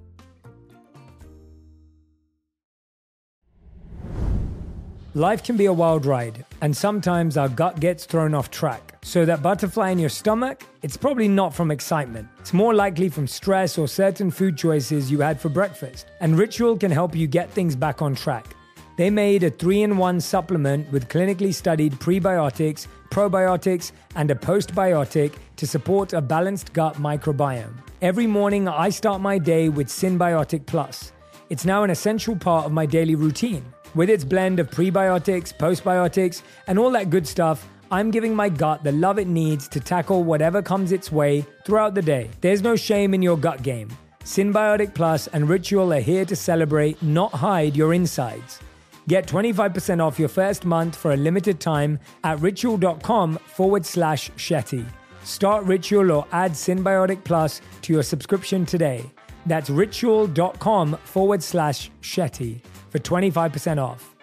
Life 5.14 5.44
can 5.44 5.56
be 5.56 5.68
a 5.68 5.72
wild 5.72 6.06
ride, 6.06 6.44
and 6.60 6.76
sometimes 6.76 7.38
our 7.38 7.48
gut 7.48 7.80
gets 7.80 8.04
thrown 8.04 8.34
off 8.34 8.52
track. 8.52 8.98
So, 9.02 9.24
that 9.24 9.42
butterfly 9.42 9.92
in 9.92 10.00
your 10.00 10.10
stomach, 10.10 10.64
it's 10.82 10.98
probably 10.98 11.30
not 11.30 11.54
from 11.54 11.72
excitement. 11.72 12.28
It's 12.40 12.52
more 12.52 12.74
likely 12.74 13.08
from 13.08 13.28
stress 13.28 13.78
or 13.78 13.88
certain 13.88 14.30
food 14.30 14.58
choices 14.58 15.10
you 15.10 15.22
had 15.22 15.40
for 15.40 15.48
breakfast. 15.48 16.08
And 16.20 16.38
Ritual 16.38 16.76
can 16.78 16.92
help 16.92 17.16
you 17.16 17.28
get 17.28 17.50
things 17.50 17.78
back 17.78 18.02
on 18.02 18.14
track. 18.14 18.55
They 18.98 19.10
made 19.10 19.44
a 19.44 19.50
three 19.50 19.82
in 19.82 19.98
one 19.98 20.22
supplement 20.22 20.90
with 20.90 21.10
clinically 21.10 21.54
studied 21.54 21.94
prebiotics, 21.94 22.88
probiotics, 23.12 23.92
and 24.16 24.32
a 24.32 24.36
postbiotic 24.36 25.34
to 25.58 25.68
support 25.68 26.14
a 26.14 26.22
balanced 26.22 26.72
gut 26.72 26.96
microbiome. 26.96 27.74
Every 28.02 28.26
morning, 28.26 28.70
I 28.70 28.90
start 28.90 29.20
my 29.20 29.38
day 29.38 29.68
with 29.68 29.88
Synbiotic 29.88 30.66
Plus. 30.66 31.12
It's 31.50 31.66
now 31.66 31.84
an 31.84 31.90
essential 31.90 32.38
part 32.38 32.66
of 32.66 32.72
my 32.72 32.86
daily 32.86 33.16
routine. 33.16 33.66
With 33.96 34.10
its 34.10 34.24
blend 34.24 34.60
of 34.60 34.72
prebiotics, 34.72 35.54
postbiotics, 35.54 36.42
and 36.68 36.80
all 36.80 36.92
that 36.92 37.10
good 37.10 37.28
stuff, 37.28 37.68
I'm 37.92 38.12
giving 38.12 38.34
my 38.34 38.48
gut 38.48 38.84
the 38.84 38.94
love 38.94 39.20
it 39.20 39.28
needs 39.28 39.68
to 39.70 39.80
tackle 39.82 40.24
whatever 40.24 40.62
comes 40.62 40.94
its 40.94 41.12
way 41.12 41.46
throughout 41.66 41.96
the 41.96 42.02
day. 42.02 42.30
There's 42.40 42.62
no 42.62 42.78
shame 42.78 43.14
in 43.14 43.22
your 43.22 43.38
gut 43.38 43.62
game. 43.62 43.90
Synbiotic 44.24 44.94
Plus 44.94 45.28
and 45.28 45.50
Ritual 45.50 45.94
are 45.94 46.00
here 46.00 46.26
to 46.26 46.36
celebrate, 46.36 47.02
not 47.04 47.32
hide 47.32 47.76
your 47.76 47.94
insides. 47.94 48.60
Get 49.08 49.28
25% 49.28 50.02
off 50.02 50.18
your 50.18 50.30
first 50.30 50.66
month 50.66 50.96
for 50.96 51.14
a 51.14 51.18
limited 51.18 51.60
time 51.60 52.00
at 52.24 52.40
ritual.com 52.40 53.36
forward 53.36 53.86
slash 53.86 54.32
Shetty. 54.32 54.86
Start 55.24 55.64
Ritual 55.66 56.12
or 56.12 56.28
add 56.32 56.52
Synbiotic 56.52 57.24
Plus 57.24 57.62
to 57.82 57.94
your 57.94 58.04
subscription 58.04 58.66
today. 58.66 59.04
That's 59.46 59.70
ritual.com 59.70 60.98
forward 61.04 61.44
slash 61.44 61.92
Shetty 62.02 62.62
for 62.90 63.00
25% 63.00 63.78
off. 63.78 64.16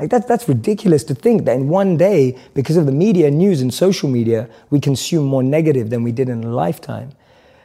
Like 0.00 0.10
that, 0.10 0.26
that's 0.26 0.48
ridiculous 0.48 1.04
to 1.04 1.14
think 1.14 1.44
that 1.44 1.56
in 1.56 1.68
one 1.68 1.96
day, 1.96 2.36
because 2.54 2.76
of 2.76 2.86
the 2.86 2.92
media, 2.92 3.30
news, 3.30 3.60
and 3.60 3.72
social 3.72 4.08
media, 4.08 4.48
we 4.70 4.80
consume 4.80 5.24
more 5.24 5.42
negative 5.42 5.90
than 5.90 6.02
we 6.02 6.10
did 6.10 6.28
in 6.28 6.42
a 6.42 6.48
lifetime. 6.48 7.12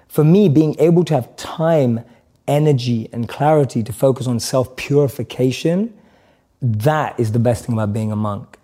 For 0.08 0.24
me, 0.24 0.50
being 0.50 0.76
able 0.80 1.04
to 1.06 1.16
have 1.16 1.36
time, 1.36 2.02
energy, 2.50 3.08
and 3.14 3.30
clarity 3.30 3.84
to 3.84 3.94
focus 3.94 4.28
on 4.28 4.40
self 4.40 4.76
purification, 4.76 5.94
that 6.62 7.18
is 7.18 7.32
the 7.32 7.40
best 7.40 7.66
thing 7.66 7.74
about 7.74 7.94
being 7.94 8.12
a 8.12 8.16
monk. 8.16 8.58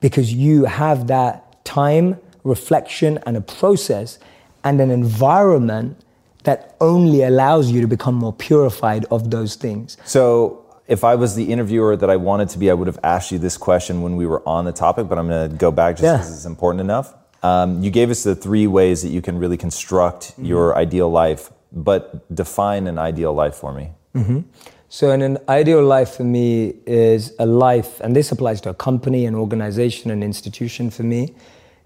Because 0.00 0.34
you 0.34 0.64
have 0.66 1.06
that 1.06 1.64
time, 1.64 2.18
reflection, 2.44 3.18
and 3.24 3.36
a 3.36 3.40
process 3.40 4.18
and 4.64 4.80
an 4.80 4.90
environment 4.90 5.98
that 6.44 6.76
only 6.80 7.22
allows 7.22 7.70
you 7.70 7.80
to 7.80 7.86
become 7.86 8.14
more 8.14 8.32
purified 8.32 9.04
of 9.10 9.30
those 9.30 9.54
things. 9.54 9.96
So, 10.04 10.64
if 10.86 11.04
I 11.04 11.14
was 11.14 11.34
the 11.34 11.52
interviewer 11.52 11.96
that 11.96 12.08
I 12.08 12.16
wanted 12.16 12.48
to 12.50 12.58
be, 12.58 12.70
I 12.70 12.74
would 12.74 12.86
have 12.86 12.98
asked 13.04 13.30
you 13.30 13.38
this 13.38 13.56
question 13.58 14.02
when 14.02 14.16
we 14.16 14.26
were 14.26 14.46
on 14.48 14.64
the 14.64 14.72
topic, 14.72 15.06
but 15.08 15.18
I'm 15.18 15.28
going 15.28 15.50
to 15.50 15.56
go 15.56 15.70
back 15.70 15.96
just 15.96 16.02
because 16.02 16.30
yeah. 16.30 16.34
it's 16.34 16.46
important 16.46 16.80
enough. 16.80 17.14
Um, 17.42 17.82
you 17.82 17.90
gave 17.90 18.10
us 18.10 18.24
the 18.24 18.34
three 18.34 18.66
ways 18.66 19.02
that 19.02 19.10
you 19.10 19.20
can 19.20 19.38
really 19.38 19.56
construct 19.56 20.32
mm-hmm. 20.32 20.46
your 20.46 20.76
ideal 20.76 21.10
life, 21.10 21.50
but 21.72 22.34
define 22.34 22.86
an 22.86 22.98
ideal 22.98 23.32
life 23.32 23.54
for 23.54 23.72
me. 23.72 23.90
Mm-hmm. 24.14 24.40
So, 24.88 25.10
an 25.10 25.36
ideal 25.48 25.84
life 25.84 26.16
for 26.16 26.24
me 26.24 26.74
is 26.86 27.34
a 27.38 27.44
life, 27.44 28.00
and 28.00 28.16
this 28.16 28.32
applies 28.32 28.60
to 28.62 28.70
a 28.70 28.74
company, 28.74 29.26
an 29.26 29.34
organization, 29.34 30.10
an 30.10 30.22
institution 30.22 30.90
for 30.90 31.02
me, 31.02 31.34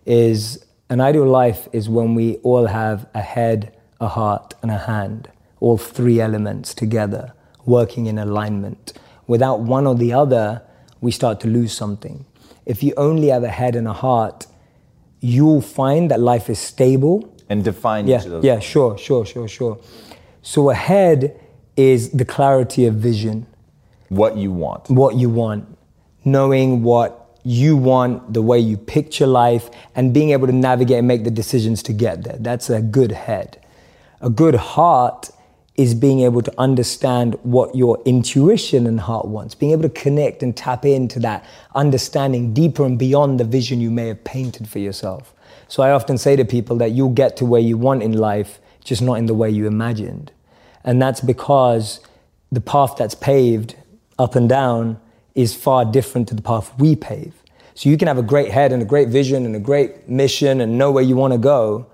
is 0.07 0.65
an 0.89 1.01
ideal 1.01 1.27
life 1.27 1.69
is 1.73 1.89
when 1.89 2.15
we 2.15 2.37
all 2.45 2.67
have 2.67 3.09
a 3.15 3.23
head, 3.23 3.75
a 4.01 4.09
heart, 4.09 4.55
and 4.63 4.71
a 4.71 4.79
hand, 4.79 5.31
all 5.59 5.79
three 5.79 6.21
elements 6.21 6.75
together, 6.75 7.33
working 7.65 8.07
in 8.07 8.19
alignment. 8.19 8.93
Without 9.27 9.61
one 9.61 9.87
or 9.87 9.95
the 9.95 10.13
other, 10.13 10.63
we 11.01 11.11
start 11.11 11.41
to 11.41 11.49
lose 11.49 11.73
something. 11.73 12.25
If 12.67 12.83
you 12.83 12.93
only 12.97 13.29
have 13.29 13.43
a 13.43 13.49
head 13.49 13.75
and 13.75 13.89
a 13.89 13.93
heart, 13.93 14.47
you'll 15.21 15.63
find 15.63 16.11
that 16.11 16.21
life 16.21 16.51
is 16.51 16.59
stable. 16.59 17.32
And 17.49 17.65
define 17.65 18.07
yeah, 18.07 18.23
Yeah, 18.43 18.59
sure, 18.59 18.97
sure, 18.99 19.27
sure, 19.27 19.49
sure. 19.49 19.79
So 20.43 20.71
a 20.71 20.75
head 20.75 21.41
is 21.77 22.11
the 22.11 22.25
clarity 22.25 22.87
of 22.87 22.95
vision. 22.95 23.47
What 24.09 24.37
you 24.37 24.53
want. 24.53 24.91
What 24.91 25.17
you 25.17 25.31
want. 25.31 25.67
Knowing 26.25 26.83
what 26.83 27.39
you 27.45 27.77
want, 27.77 28.33
the 28.33 28.43
way 28.43 28.59
you 28.59 28.77
picture 28.77 29.27
life, 29.27 29.71
and 29.95 30.15
being 30.15 30.31
able 30.31 30.47
to 30.47 30.53
navigate 30.53 30.99
and 30.99 31.09
make 31.09 31.25
the 31.25 31.31
decisions 31.31 31.83
to 31.85 31.93
get 31.93 32.25
there. 32.25 32.37
That's 32.39 32.71
a 32.71 32.81
good 32.81 33.13
head. 33.13 33.59
A 34.21 34.31
good 34.31 34.55
heart 34.55 35.31
is 35.77 35.95
being 35.95 36.21
able 36.21 36.43
to 36.43 36.53
understand 36.59 37.35
what 37.43 37.75
your 37.75 38.01
intuition 38.05 38.87
and 38.87 39.01
heart 39.01 39.27
wants, 39.27 39.55
being 39.55 39.73
able 39.73 39.83
to 39.83 39.89
connect 39.89 40.43
and 40.43 40.57
tap 40.57 40.85
into 40.85 41.19
that 41.21 41.45
understanding 41.75 42.53
deeper 42.53 42.85
and 42.85 42.99
beyond 42.99 43.41
the 43.41 43.45
vision 43.45 43.81
you 43.81 43.91
may 43.91 44.09
have 44.09 44.23
painted 44.23 44.69
for 44.69 44.79
yourself. 44.79 45.32
So 45.73 45.83
I 45.83 45.93
often 45.93 46.19
say 46.19 46.37
to 46.37 46.45
people 46.45 46.77
that 46.77 46.91
you'll 46.91 47.15
get 47.15 47.39
to 47.39 47.47
where 47.47 47.59
you 47.59 47.79
want 47.79 48.03
in 48.03 48.13
life, 48.13 48.61
just 48.85 49.01
not 49.01 49.15
in 49.15 49.25
the 49.25 49.33
way 49.33 49.49
you 49.49 49.67
imagined. 49.67 50.31
And 50.85 51.01
that's 51.01 51.23
because 51.23 52.01
the 52.51 52.61
path 52.61 52.97
that's 52.99 53.15
paved 53.15 53.75
up 54.19 54.35
and 54.35 54.51
down 54.51 55.01
is 55.35 55.55
far 55.55 55.87
different 55.87 56.29
to 56.29 56.35
the 56.35 56.43
path 56.43 56.79
we 56.79 56.95
pave. 56.95 57.33
So 57.73 57.89
you 57.89 57.97
can 57.97 58.07
have 58.07 58.19
a 58.19 58.23
great 58.23 58.51
head 58.51 58.71
and 58.71 58.83
a 58.83 58.85
great 58.85 59.09
vision 59.09 59.47
and 59.47 59.57
a 59.57 59.59
great 59.59 60.11
mission 60.11 60.61
and 60.61 60.77
know 60.77 60.91
where 60.91 61.03
you 61.03 61.17
want 61.17 61.33
to 61.33 61.39
go. 61.39 61.87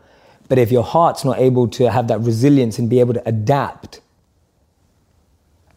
But 0.48 0.58
if 0.58 0.72
your 0.72 0.82
heart's 0.82 1.24
not 1.24 1.38
able 1.38 1.68
to 1.68 1.88
have 1.88 2.08
that 2.08 2.18
resilience 2.18 2.80
and 2.80 2.90
be 2.90 2.98
able 2.98 3.14
to 3.14 3.22
adapt 3.28 4.00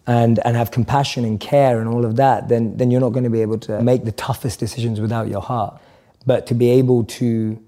and, 0.07 0.39
and 0.43 0.57
have 0.57 0.71
compassion 0.71 1.23
and 1.23 1.39
care 1.39 1.79
and 1.79 1.87
all 1.87 2.03
of 2.03 2.15
that, 2.15 2.49
then, 2.49 2.77
then 2.77 2.89
you're 2.89 2.99
not 2.99 3.09
going 3.09 3.25
to 3.25 3.29
be 3.29 3.43
able 3.43 3.59
to 3.59 3.79
make 3.83 4.05
the 4.05 4.11
toughest 4.11 4.59
decisions 4.59 4.99
without 4.99 5.27
your 5.27 5.41
heart. 5.41 5.79
But 6.25 6.47
to 6.47 6.55
be 6.55 6.71
able 6.71 7.03
to 7.03 7.61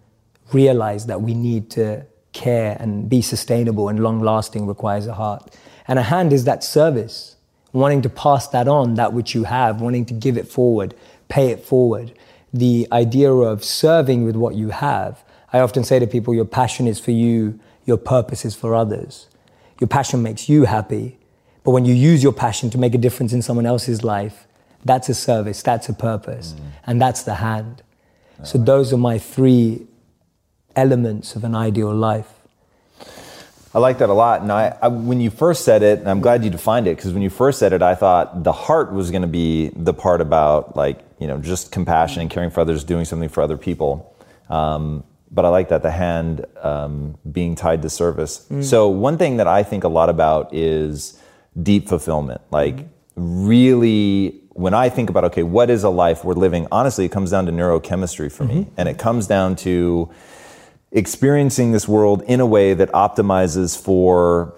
realize 0.52 1.06
that 1.08 1.22
we 1.22 1.34
need 1.34 1.70
to 1.72 2.06
care 2.34 2.76
and 2.80 3.10
be 3.10 3.22
sustainable 3.22 3.88
and 3.88 4.02
long 4.02 4.22
lasting 4.22 4.68
requires 4.68 5.08
a 5.08 5.14
heart. 5.14 5.56
And 5.88 6.00
a 6.00 6.04
hand 6.04 6.34
is 6.34 6.44
that 6.46 6.64
service, 6.64 7.36
wanting 7.72 8.02
to 8.02 8.10
pass 8.10 8.48
that 8.50 8.68
on, 8.68 8.96
that 8.96 9.14
which 9.14 9.34
you 9.34 9.46
have, 9.46 9.82
wanting 9.82 10.06
to 10.06 10.14
give 10.14 10.38
it 10.38 10.48
forward, 10.48 10.96
pay 11.30 11.50
it 11.50 11.64
forward. 11.64 12.14
The 12.54 12.88
idea 12.92 13.32
of 13.32 13.64
serving 13.64 14.24
with 14.24 14.36
what 14.36 14.56
you 14.56 14.70
have. 14.70 15.24
I 15.52 15.60
often 15.60 15.84
say 15.84 16.00
to 16.00 16.08
people, 16.08 16.34
your 16.34 16.46
passion 16.46 16.88
is 16.88 17.00
for 17.00 17.12
you, 17.12 17.60
your 17.86 17.98
purpose 17.98 18.46
is 18.46 18.56
for 18.56 18.76
others. 18.76 19.28
Your 19.80 19.88
passion 19.88 20.24
makes 20.24 20.48
you 20.50 20.66
happy, 20.66 21.20
but 21.64 21.72
when 21.72 21.86
you 21.86 21.94
use 21.94 22.24
your 22.24 22.34
passion 22.34 22.70
to 22.72 22.78
make 22.78 22.94
a 22.96 22.98
difference 22.98 23.34
in 23.34 23.42
someone 23.42 23.66
else's 23.66 24.04
life, 24.04 24.48
that's 24.86 25.10
a 25.10 25.14
service, 25.14 25.62
that's 25.62 25.90
a 25.90 25.94
purpose, 25.94 26.54
mm. 26.54 26.66
and 26.86 27.02
that's 27.02 27.24
the 27.24 27.36
hand. 27.36 27.84
so, 28.44 28.58
those 28.58 28.92
are 28.94 28.98
my 28.98 29.18
three 29.18 29.88
elements 30.76 31.36
of 31.36 31.44
an 31.44 31.56
ideal 31.56 31.94
life. 31.94 32.34
I 33.76 33.80
like 33.80 33.98
that 33.98 34.10
a 34.10 34.14
lot. 34.14 34.42
And 34.42 34.52
I, 34.52 34.78
I, 34.82 34.88
when 34.88 35.20
you 35.20 35.32
first 35.32 35.66
said 35.66 35.82
it, 35.82 36.00
and 36.00 36.08
I'm 36.08 36.22
glad 36.22 36.44
you 36.44 36.52
defined 36.52 36.88
it, 36.88 36.96
because 36.96 37.12
when 37.12 37.24
you 37.24 37.32
first 37.32 37.58
said 37.58 37.74
it, 37.74 37.82
I 37.82 37.96
thought 37.96 38.44
the 38.44 38.52
heart 38.52 38.94
was 38.94 39.10
going 39.10 39.24
to 39.24 39.28
be 39.28 39.70
the 39.76 39.94
part 39.94 40.22
about 40.22 40.76
like, 40.76 41.00
you 41.20 41.26
know, 41.26 41.40
just 41.40 41.72
compassion 41.72 42.22
and 42.22 42.30
caring 42.30 42.52
for 42.52 42.60
others, 42.62 42.84
doing 42.84 43.06
something 43.06 43.30
for 43.30 43.42
other 43.42 43.58
people. 43.58 44.16
Um, 44.50 45.04
but 45.32 45.46
I 45.46 45.50
like 45.50 45.70
that 45.70 45.82
the 45.82 45.90
hand 45.90 46.46
um, 46.62 47.18
being 47.32 47.56
tied 47.56 47.82
to 47.82 47.90
service. 47.90 48.46
Mm. 48.52 48.64
So 48.64 48.88
one 48.90 49.18
thing 49.18 49.38
that 49.38 49.48
I 49.48 49.64
think 49.64 49.84
a 49.84 49.88
lot 49.88 50.10
about 50.10 50.54
is 50.54 51.20
deep 51.60 51.90
fulfillment. 51.90 52.42
Like 52.52 52.76
mm. 52.76 52.88
really, 53.16 54.40
when 54.50 54.76
I 54.76 54.90
think 54.90 55.10
about 55.10 55.24
okay, 55.26 55.42
what 55.42 55.72
is 55.72 55.84
a 55.84 55.90
life 55.90 56.24
we're 56.24 56.36
living? 56.36 56.68
Honestly, 56.72 57.06
it 57.06 57.12
comes 57.12 57.32
down 57.32 57.48
to 57.48 57.52
neurochemistry 57.52 58.32
for 58.32 58.44
mm-hmm. 58.44 58.60
me, 58.60 58.68
and 58.78 58.88
it 58.88 59.00
comes 59.00 59.26
down 59.26 59.56
to 59.58 60.12
experiencing 60.94 61.72
this 61.72 61.88
world 61.88 62.22
in 62.24 62.40
a 62.40 62.46
way 62.46 62.74
that 62.74 62.90
optimizes 62.92 63.80
for 63.80 64.56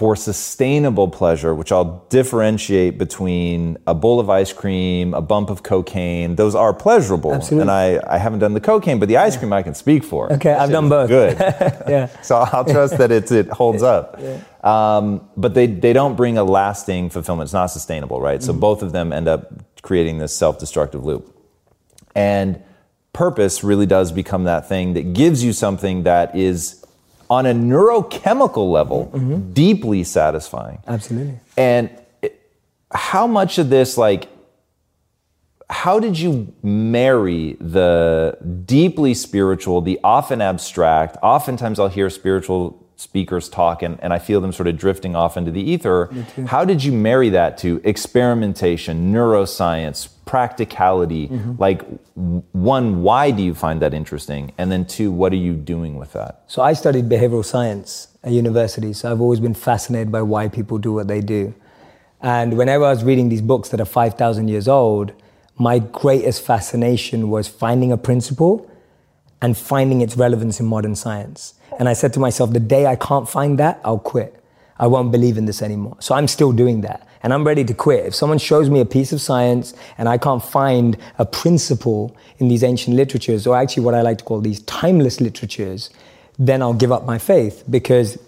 for 0.00 0.16
sustainable 0.16 1.08
pleasure, 1.08 1.54
which 1.54 1.70
I'll 1.70 2.06
differentiate 2.08 2.96
between 2.96 3.76
a 3.86 3.92
bowl 3.92 4.18
of 4.18 4.30
ice 4.30 4.50
cream, 4.50 5.12
a 5.12 5.20
bump 5.20 5.50
of 5.50 5.62
cocaine. 5.62 6.36
Those 6.36 6.54
are 6.54 6.72
pleasurable. 6.72 7.34
Absolutely. 7.34 7.62
And 7.62 7.70
I, 7.70 8.00
I 8.08 8.16
haven't 8.16 8.38
done 8.38 8.54
the 8.54 8.62
cocaine, 8.62 8.98
but 8.98 9.08
the 9.08 9.18
ice 9.18 9.36
cream 9.36 9.52
I 9.52 9.62
can 9.62 9.74
speak 9.74 10.02
for. 10.02 10.32
Okay, 10.32 10.54
I've 10.54 10.70
done 10.70 10.88
both. 10.88 11.08
Good. 11.08 11.38
yeah. 11.40 12.08
So 12.22 12.36
I'll 12.36 12.64
trust 12.64 12.96
that 12.96 13.10
it's, 13.10 13.30
it 13.30 13.48
holds 13.48 13.82
up. 13.82 14.18
Yeah. 14.30 14.42
Um, 14.62 15.28
but 15.36 15.54
they, 15.54 15.66
they 15.66 15.92
don't 15.92 16.16
bring 16.16 16.38
a 16.38 16.44
lasting 16.44 17.10
fulfillment. 17.10 17.46
It's 17.46 17.52
not 17.52 17.66
sustainable, 17.66 18.20
right? 18.20 18.42
So 18.42 18.52
mm-hmm. 18.52 18.60
both 18.60 18.82
of 18.82 18.92
them 18.92 19.12
end 19.12 19.28
up 19.28 19.52
creating 19.82 20.18
this 20.18 20.36
self 20.36 20.58
destructive 20.58 21.04
loop. 21.04 21.34
And 22.14 22.62
purpose 23.12 23.64
really 23.64 23.86
does 23.86 24.12
become 24.12 24.44
that 24.44 24.68
thing 24.68 24.94
that 24.94 25.12
gives 25.12 25.42
you 25.42 25.52
something 25.52 26.04
that 26.04 26.36
is 26.36 26.84
on 27.28 27.46
a 27.46 27.52
neurochemical 27.52 28.70
level 28.70 29.10
mm-hmm. 29.14 29.52
deeply 29.52 30.04
satisfying 30.04 30.78
absolutely 30.86 31.38
and 31.56 31.90
it, 32.22 32.40
how 32.92 33.26
much 33.26 33.58
of 33.58 33.70
this 33.70 33.96
like 33.96 34.28
how 35.68 36.00
did 36.00 36.18
you 36.18 36.52
marry 36.62 37.56
the 37.60 38.36
deeply 38.64 39.14
spiritual 39.14 39.80
the 39.80 39.98
often 40.02 40.40
abstract 40.40 41.16
oftentimes 41.22 41.78
i'll 41.78 41.88
hear 41.88 42.10
spiritual 42.10 42.84
speakers 43.00 43.48
talk 43.48 43.82
and, 43.82 43.98
and 44.02 44.12
I 44.12 44.18
feel 44.18 44.42
them 44.42 44.52
sort 44.52 44.68
of 44.68 44.76
drifting 44.76 45.16
off 45.16 45.38
into 45.38 45.50
the 45.50 45.62
ether. 45.62 46.10
How 46.46 46.66
did 46.66 46.84
you 46.84 46.92
marry 46.92 47.30
that 47.30 47.56
to 47.58 47.80
experimentation, 47.82 49.10
neuroscience, 49.10 50.08
practicality? 50.26 51.28
Mm-hmm. 51.28 51.54
Like, 51.58 51.82
one, 52.14 53.02
why 53.02 53.30
do 53.30 53.42
you 53.42 53.54
find 53.54 53.80
that 53.80 53.94
interesting? 53.94 54.52
And 54.58 54.70
then 54.70 54.84
two, 54.84 55.10
what 55.10 55.32
are 55.32 55.42
you 55.48 55.54
doing 55.54 55.96
with 55.96 56.12
that? 56.12 56.42
So 56.46 56.60
I 56.60 56.74
studied 56.74 57.08
behavioral 57.08 57.44
science 57.44 58.08
at 58.22 58.32
university, 58.32 58.92
so 58.92 59.10
I've 59.10 59.20
always 59.22 59.40
been 59.40 59.54
fascinated 59.54 60.12
by 60.12 60.20
why 60.20 60.48
people 60.48 60.76
do 60.76 60.92
what 60.92 61.08
they 61.08 61.22
do. 61.22 61.54
And 62.20 62.58
whenever 62.58 62.84
I 62.84 62.90
was 62.90 63.02
reading 63.02 63.30
these 63.30 63.40
books 63.40 63.70
that 63.70 63.80
are 63.80 63.86
5,000 63.86 64.48
years 64.48 64.68
old, 64.68 65.12
my 65.56 65.78
greatest 65.78 66.42
fascination 66.42 67.30
was 67.30 67.48
finding 67.48 67.92
a 67.92 67.96
principle 67.96 68.69
and 69.42 69.56
finding 69.56 70.00
its 70.00 70.16
relevance 70.16 70.60
in 70.60 70.66
modern 70.66 70.94
science. 70.94 71.54
And 71.78 71.88
I 71.88 71.94
said 71.94 72.12
to 72.14 72.20
myself, 72.20 72.52
the 72.52 72.60
day 72.60 72.86
I 72.86 72.96
can't 72.96 73.28
find 73.28 73.58
that, 73.58 73.80
I'll 73.84 73.98
quit. 73.98 74.36
I 74.78 74.86
won't 74.86 75.12
believe 75.12 75.36
in 75.38 75.44
this 75.44 75.62
anymore. 75.62 75.96
So 76.00 76.14
I'm 76.14 76.26
still 76.26 76.52
doing 76.52 76.80
that. 76.82 77.06
And 77.22 77.34
I'm 77.34 77.46
ready 77.46 77.64
to 77.64 77.74
quit. 77.74 78.06
If 78.06 78.14
someone 78.14 78.38
shows 78.38 78.70
me 78.70 78.80
a 78.80 78.86
piece 78.86 79.12
of 79.12 79.20
science 79.20 79.74
and 79.98 80.08
I 80.08 80.16
can't 80.16 80.42
find 80.42 80.96
a 81.18 81.26
principle 81.26 82.16
in 82.38 82.48
these 82.48 82.64
ancient 82.64 82.96
literatures, 82.96 83.46
or 83.46 83.56
actually 83.56 83.84
what 83.84 83.94
I 83.94 84.00
like 84.00 84.18
to 84.18 84.24
call 84.24 84.40
these 84.40 84.62
timeless 84.62 85.20
literatures, 85.20 85.90
then 86.38 86.62
I'll 86.62 86.72
give 86.72 86.92
up 86.92 87.04
my 87.04 87.18
faith. 87.18 87.62
Because 87.68 88.18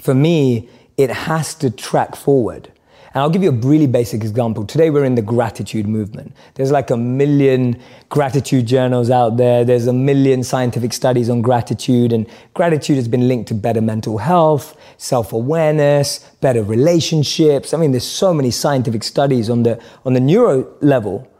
for 0.00 0.14
me, 0.14 0.68
it 0.96 1.10
has 1.10 1.54
to 1.56 1.70
track 1.70 2.14
forward. 2.14 2.70
And 3.14 3.22
I'll 3.22 3.30
give 3.30 3.44
you 3.44 3.50
a 3.50 3.52
really 3.52 3.86
basic 3.86 4.24
example. 4.24 4.66
Today 4.66 4.90
we're 4.90 5.04
in 5.04 5.14
the 5.14 5.22
gratitude 5.22 5.86
movement. 5.86 6.34
There's 6.54 6.72
like 6.72 6.90
a 6.90 6.96
million 6.96 7.80
gratitude 8.08 8.66
journals 8.66 9.08
out 9.08 9.36
there. 9.36 9.64
There's 9.64 9.86
a 9.86 9.92
million 9.92 10.42
scientific 10.42 10.92
studies 10.92 11.30
on 11.30 11.40
gratitude 11.40 12.12
and 12.12 12.26
gratitude 12.54 12.96
has 12.96 13.06
been 13.06 13.28
linked 13.28 13.46
to 13.48 13.54
better 13.54 13.80
mental 13.80 14.18
health, 14.18 14.76
self-awareness, 14.96 16.28
better 16.40 16.64
relationships. 16.64 17.72
I 17.72 17.76
mean, 17.76 17.92
there's 17.92 18.06
so 18.06 18.34
many 18.34 18.50
scientific 18.50 19.04
studies 19.04 19.48
on 19.48 19.62
the, 19.62 19.80
on 20.04 20.14
the 20.14 20.20
neuro 20.20 20.74
level 20.80 21.30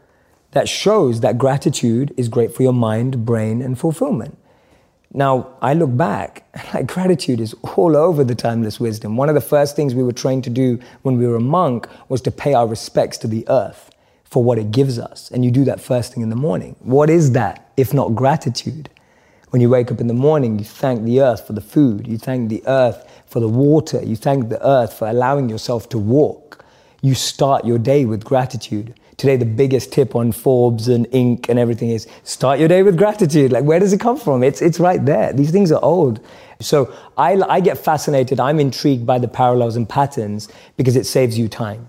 that 0.51 0.69
shows 0.69 1.19
that 1.19 1.37
gratitude 1.37 2.13
is 2.15 2.29
great 2.29 2.55
for 2.55 2.63
your 2.63 2.71
mind, 2.71 3.25
brain, 3.25 3.61
and 3.61 3.77
fulfillment. 3.77 4.37
Now, 5.15 5.55
I 5.61 5.73
look 5.75 5.95
back, 5.95 6.43
like 6.73 6.87
gratitude 6.87 7.39
is 7.39 7.55
all 7.77 7.95
over 7.95 8.25
the 8.25 8.35
timeless 8.35 8.81
wisdom. 8.81 9.15
One 9.15 9.29
of 9.29 9.35
the 9.35 9.41
first 9.41 9.73
things 9.77 9.95
we 9.95 10.03
were 10.03 10.11
trained 10.11 10.43
to 10.43 10.49
do 10.49 10.77
when 11.03 11.17
we 11.17 11.25
were 11.25 11.37
a 11.37 11.41
monk 11.41 11.87
was 12.09 12.19
to 12.23 12.31
pay 12.31 12.53
our 12.53 12.67
respects 12.67 13.17
to 13.19 13.27
the 13.27 13.45
earth 13.47 13.89
for 14.25 14.43
what 14.43 14.57
it 14.57 14.71
gives 14.71 14.99
us. 14.99 15.31
And 15.31 15.45
you 15.45 15.51
do 15.51 15.63
that 15.63 15.79
first 15.79 16.13
thing 16.13 16.21
in 16.21 16.29
the 16.29 16.35
morning. 16.35 16.75
What 16.81 17.09
is 17.09 17.31
that 17.31 17.71
if 17.77 17.93
not 17.93 18.13
gratitude? 18.13 18.89
When 19.51 19.61
you 19.61 19.69
wake 19.69 19.89
up 19.89 20.01
in 20.01 20.07
the 20.07 20.13
morning, 20.13 20.59
you 20.59 20.65
thank 20.65 21.05
the 21.05 21.21
earth 21.21 21.47
for 21.47 21.53
the 21.53 21.61
food, 21.61 22.07
you 22.07 22.17
thank 22.17 22.49
the 22.49 22.61
earth 22.67 23.09
for 23.25 23.39
the 23.39 23.47
water, 23.47 24.03
you 24.03 24.17
thank 24.17 24.49
the 24.49 24.67
earth 24.67 24.91
for 24.91 25.07
allowing 25.07 25.47
yourself 25.47 25.87
to 25.89 25.97
walk. 25.97 26.65
You 27.01 27.15
start 27.15 27.63
your 27.63 27.77
day 27.77 28.03
with 28.03 28.25
gratitude. 28.25 28.93
Today, 29.17 29.37
the 29.37 29.45
biggest 29.45 29.93
tip 29.93 30.13
on 30.13 30.33
Forbes 30.33 30.89
and 30.89 31.05
Inc. 31.07 31.47
and 31.47 31.57
everything 31.57 31.89
is 31.89 32.05
start 32.23 32.59
your 32.59 32.67
day 32.67 32.83
with 32.83 32.97
gratitude. 32.97 33.51
Like, 33.51 33.63
where 33.63 33.79
does 33.79 33.93
it 33.93 33.99
come 33.99 34.17
from? 34.17 34.43
It's, 34.43 34.61
it's 34.61 34.77
right 34.77 35.03
there. 35.03 35.31
These 35.31 35.51
things 35.51 35.71
are 35.71 35.81
old. 35.81 36.19
So 36.59 36.93
I, 37.17 37.41
I 37.43 37.61
get 37.61 37.77
fascinated. 37.77 38.41
I'm 38.41 38.59
intrigued 38.59 39.05
by 39.05 39.19
the 39.19 39.29
parallels 39.29 39.77
and 39.77 39.87
patterns 39.87 40.49
because 40.75 40.97
it 40.97 41.05
saves 41.05 41.37
you 41.37 41.47
time. 41.47 41.87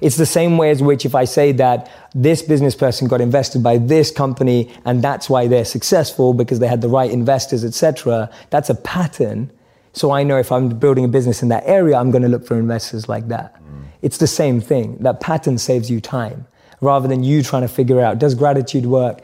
It's 0.00 0.16
the 0.16 0.26
same 0.26 0.56
way 0.56 0.70
as 0.70 0.82
which 0.82 1.04
if 1.04 1.14
I 1.14 1.24
say 1.24 1.52
that 1.52 1.90
this 2.14 2.42
business 2.42 2.74
person 2.74 3.08
got 3.08 3.20
invested 3.20 3.62
by 3.62 3.78
this 3.78 4.10
company 4.10 4.72
and 4.84 5.02
that's 5.02 5.28
why 5.30 5.46
they're 5.48 5.64
successful 5.64 6.32
because 6.32 6.58
they 6.58 6.66
had 6.66 6.80
the 6.80 6.88
right 6.88 7.10
investors, 7.10 7.64
etc. 7.64 8.30
That's 8.50 8.70
a 8.70 8.74
pattern. 8.74 9.50
So 9.94 10.10
I 10.12 10.22
know 10.22 10.38
if 10.38 10.50
I'm 10.50 10.68
building 10.70 11.04
a 11.04 11.08
business 11.08 11.42
in 11.42 11.48
that 11.48 11.64
area, 11.66 11.96
I'm 11.96 12.10
going 12.10 12.22
to 12.22 12.28
look 12.28 12.46
for 12.46 12.58
investors 12.58 13.08
like 13.08 13.28
that. 13.28 13.54
Mm. 13.54 13.84
It's 14.00 14.18
the 14.18 14.26
same 14.26 14.60
thing. 14.60 14.96
That 14.98 15.20
pattern 15.20 15.58
saves 15.58 15.90
you 15.90 16.00
time 16.00 16.46
rather 16.82 17.08
than 17.08 17.24
you 17.24 17.42
trying 17.42 17.62
to 17.62 17.68
figure 17.68 18.00
out 18.00 18.18
does 18.18 18.34
gratitude 18.34 18.84
work? 18.84 19.20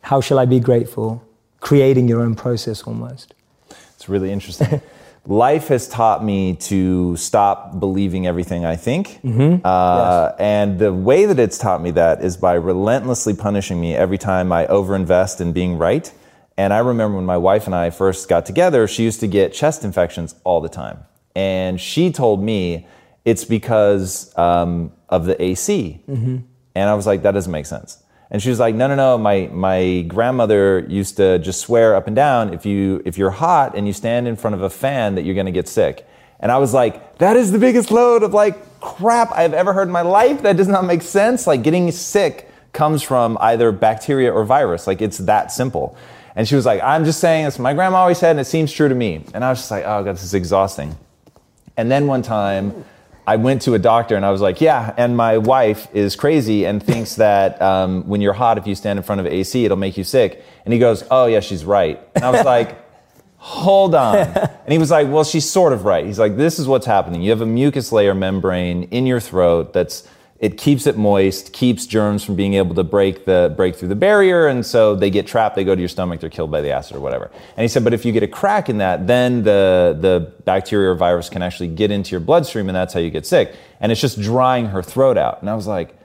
How 0.00 0.20
shall 0.20 0.40
I 0.40 0.46
be 0.46 0.58
grateful? 0.58 1.22
Creating 1.60 2.08
your 2.08 2.20
own 2.20 2.34
process 2.34 2.82
almost. 2.82 3.34
It's 3.70 4.08
really 4.08 4.32
interesting. 4.32 4.80
Life 5.26 5.68
has 5.68 5.88
taught 5.88 6.22
me 6.22 6.56
to 6.56 7.16
stop 7.16 7.78
believing 7.80 8.26
everything 8.26 8.66
I 8.66 8.76
think. 8.76 9.20
Mm-hmm. 9.22 9.64
Uh, 9.64 10.30
yes. 10.30 10.34
And 10.38 10.78
the 10.78 10.92
way 10.92 11.24
that 11.24 11.38
it's 11.38 11.56
taught 11.56 11.80
me 11.80 11.92
that 11.92 12.22
is 12.22 12.36
by 12.36 12.54
relentlessly 12.54 13.34
punishing 13.34 13.80
me 13.80 13.94
every 13.94 14.18
time 14.18 14.52
I 14.52 14.66
overinvest 14.66 15.40
in 15.40 15.52
being 15.52 15.78
right. 15.78 16.12
And 16.58 16.74
I 16.74 16.78
remember 16.78 17.16
when 17.16 17.24
my 17.24 17.38
wife 17.38 17.64
and 17.66 17.74
I 17.74 17.88
first 17.88 18.28
got 18.28 18.44
together, 18.44 18.86
she 18.86 19.04
used 19.04 19.20
to 19.20 19.26
get 19.26 19.54
chest 19.54 19.84
infections 19.84 20.34
all 20.44 20.60
the 20.60 20.68
time 20.68 21.04
and 21.34 21.80
she 21.80 22.12
told 22.12 22.42
me 22.42 22.86
it's 23.24 23.44
because 23.44 24.36
um, 24.36 24.92
of 25.08 25.24
the 25.24 25.40
AC. 25.42 26.02
Mm-hmm. 26.08 26.36
And 26.74 26.88
I 26.88 26.94
was 26.94 27.06
like, 27.06 27.22
that 27.22 27.32
doesn't 27.32 27.52
make 27.52 27.66
sense. 27.66 28.02
And 28.30 28.42
she 28.42 28.50
was 28.50 28.58
like, 28.58 28.74
no, 28.74 28.88
no, 28.88 28.96
no. 28.96 29.18
My 29.18 29.48
my 29.52 30.04
grandmother 30.08 30.80
used 30.88 31.16
to 31.18 31.38
just 31.38 31.60
swear 31.60 31.94
up 31.94 32.06
and 32.06 32.16
down 32.16 32.52
if 32.52 32.66
you 32.66 33.02
if 33.04 33.16
you're 33.16 33.30
hot 33.30 33.76
and 33.76 33.86
you 33.86 33.92
stand 33.92 34.26
in 34.26 34.36
front 34.36 34.54
of 34.54 34.62
a 34.62 34.70
fan 34.70 35.14
that 35.14 35.22
you're 35.22 35.34
gonna 35.34 35.52
get 35.52 35.68
sick. 35.68 36.06
And 36.40 36.50
I 36.50 36.58
was 36.58 36.74
like, 36.74 37.18
that 37.18 37.36
is 37.36 37.52
the 37.52 37.58
biggest 37.58 37.90
load 37.90 38.22
of 38.22 38.34
like 38.34 38.80
crap 38.80 39.30
I've 39.32 39.54
ever 39.54 39.72
heard 39.72 39.88
in 39.88 39.92
my 39.92 40.02
life. 40.02 40.42
That 40.42 40.56
does 40.56 40.68
not 40.68 40.84
make 40.84 41.02
sense. 41.02 41.46
Like 41.46 41.62
getting 41.62 41.90
sick 41.92 42.50
comes 42.72 43.02
from 43.02 43.38
either 43.40 43.70
bacteria 43.72 44.32
or 44.32 44.44
virus. 44.44 44.86
Like 44.86 45.00
it's 45.00 45.18
that 45.18 45.52
simple. 45.52 45.96
And 46.36 46.48
she 46.48 46.56
was 46.56 46.66
like, 46.66 46.82
I'm 46.82 47.04
just 47.04 47.20
saying 47.20 47.44
this. 47.44 47.58
My 47.58 47.72
grandma 47.72 47.98
always 47.98 48.18
said, 48.18 48.32
and 48.32 48.40
it 48.40 48.46
seems 48.46 48.72
true 48.72 48.88
to 48.88 48.94
me. 48.94 49.24
And 49.32 49.44
I 49.44 49.50
was 49.50 49.60
just 49.60 49.70
like, 49.70 49.84
oh 49.84 50.02
god, 50.02 50.16
this 50.16 50.24
is 50.24 50.34
exhausting. 50.34 50.96
And 51.76 51.90
then 51.90 52.06
one 52.06 52.22
time, 52.22 52.84
I 53.26 53.36
went 53.36 53.62
to 53.62 53.74
a 53.74 53.78
doctor 53.78 54.16
and 54.16 54.24
I 54.24 54.30
was 54.30 54.40
like, 54.40 54.60
yeah, 54.60 54.92
and 54.96 55.16
my 55.16 55.38
wife 55.38 55.88
is 55.94 56.14
crazy 56.14 56.66
and 56.66 56.82
thinks 56.82 57.14
that 57.16 57.60
um, 57.60 58.06
when 58.08 58.20
you're 58.20 58.34
hot, 58.34 58.58
if 58.58 58.66
you 58.66 58.74
stand 58.74 58.98
in 58.98 59.02
front 59.02 59.20
of 59.20 59.26
AC, 59.26 59.64
it'll 59.64 59.76
make 59.76 59.96
you 59.96 60.04
sick. 60.04 60.44
And 60.64 60.72
he 60.72 60.78
goes, 60.78 61.04
oh, 61.10 61.26
yeah, 61.26 61.40
she's 61.40 61.64
right. 61.64 62.00
And 62.14 62.24
I 62.24 62.30
was 62.30 62.44
like, 62.44 62.76
hold 63.36 63.94
on. 63.94 64.16
And 64.16 64.72
he 64.72 64.78
was 64.78 64.90
like, 64.90 65.08
well, 65.08 65.24
she's 65.24 65.48
sort 65.48 65.72
of 65.72 65.84
right. 65.84 66.04
He's 66.04 66.18
like, 66.18 66.36
this 66.36 66.58
is 66.58 66.66
what's 66.66 66.86
happening. 66.86 67.22
You 67.22 67.30
have 67.30 67.42
a 67.42 67.46
mucus 67.46 67.92
layer 67.92 68.14
membrane 68.14 68.84
in 68.84 69.06
your 69.06 69.20
throat 69.20 69.72
that's 69.72 70.08
it 70.40 70.58
keeps 70.58 70.86
it 70.86 70.96
moist, 70.98 71.52
keeps 71.52 71.86
germs 71.86 72.22
from 72.24 72.34
being 72.34 72.54
able 72.54 72.74
to 72.74 72.84
break 72.84 73.24
the 73.24 73.54
break 73.56 73.76
through 73.76 73.88
the 73.88 73.94
barrier, 73.94 74.48
and 74.48 74.66
so 74.66 74.94
they 74.94 75.08
get 75.08 75.26
trapped. 75.26 75.54
They 75.56 75.64
go 75.64 75.74
to 75.74 75.80
your 75.80 75.88
stomach. 75.88 76.20
They're 76.20 76.28
killed 76.28 76.50
by 76.50 76.60
the 76.60 76.70
acid 76.70 76.96
or 76.96 77.00
whatever. 77.00 77.30
And 77.56 77.62
he 77.62 77.68
said, 77.68 77.84
but 77.84 77.94
if 77.94 78.04
you 78.04 78.12
get 78.12 78.22
a 78.22 78.28
crack 78.28 78.68
in 78.68 78.78
that, 78.78 79.06
then 79.06 79.42
the 79.44 79.96
the 79.98 80.32
bacteria 80.44 80.90
or 80.90 80.94
virus 80.96 81.30
can 81.30 81.40
actually 81.40 81.68
get 81.68 81.90
into 81.90 82.10
your 82.10 82.20
bloodstream, 82.20 82.68
and 82.68 82.76
that's 82.76 82.92
how 82.92 83.00
you 83.00 83.10
get 83.10 83.24
sick. 83.26 83.54
And 83.80 83.90
it's 83.92 84.00
just 84.00 84.20
drying 84.20 84.66
her 84.66 84.82
throat 84.82 85.16
out. 85.16 85.40
And 85.40 85.48
I 85.48 85.54
was 85.54 85.66
like, 85.66 85.96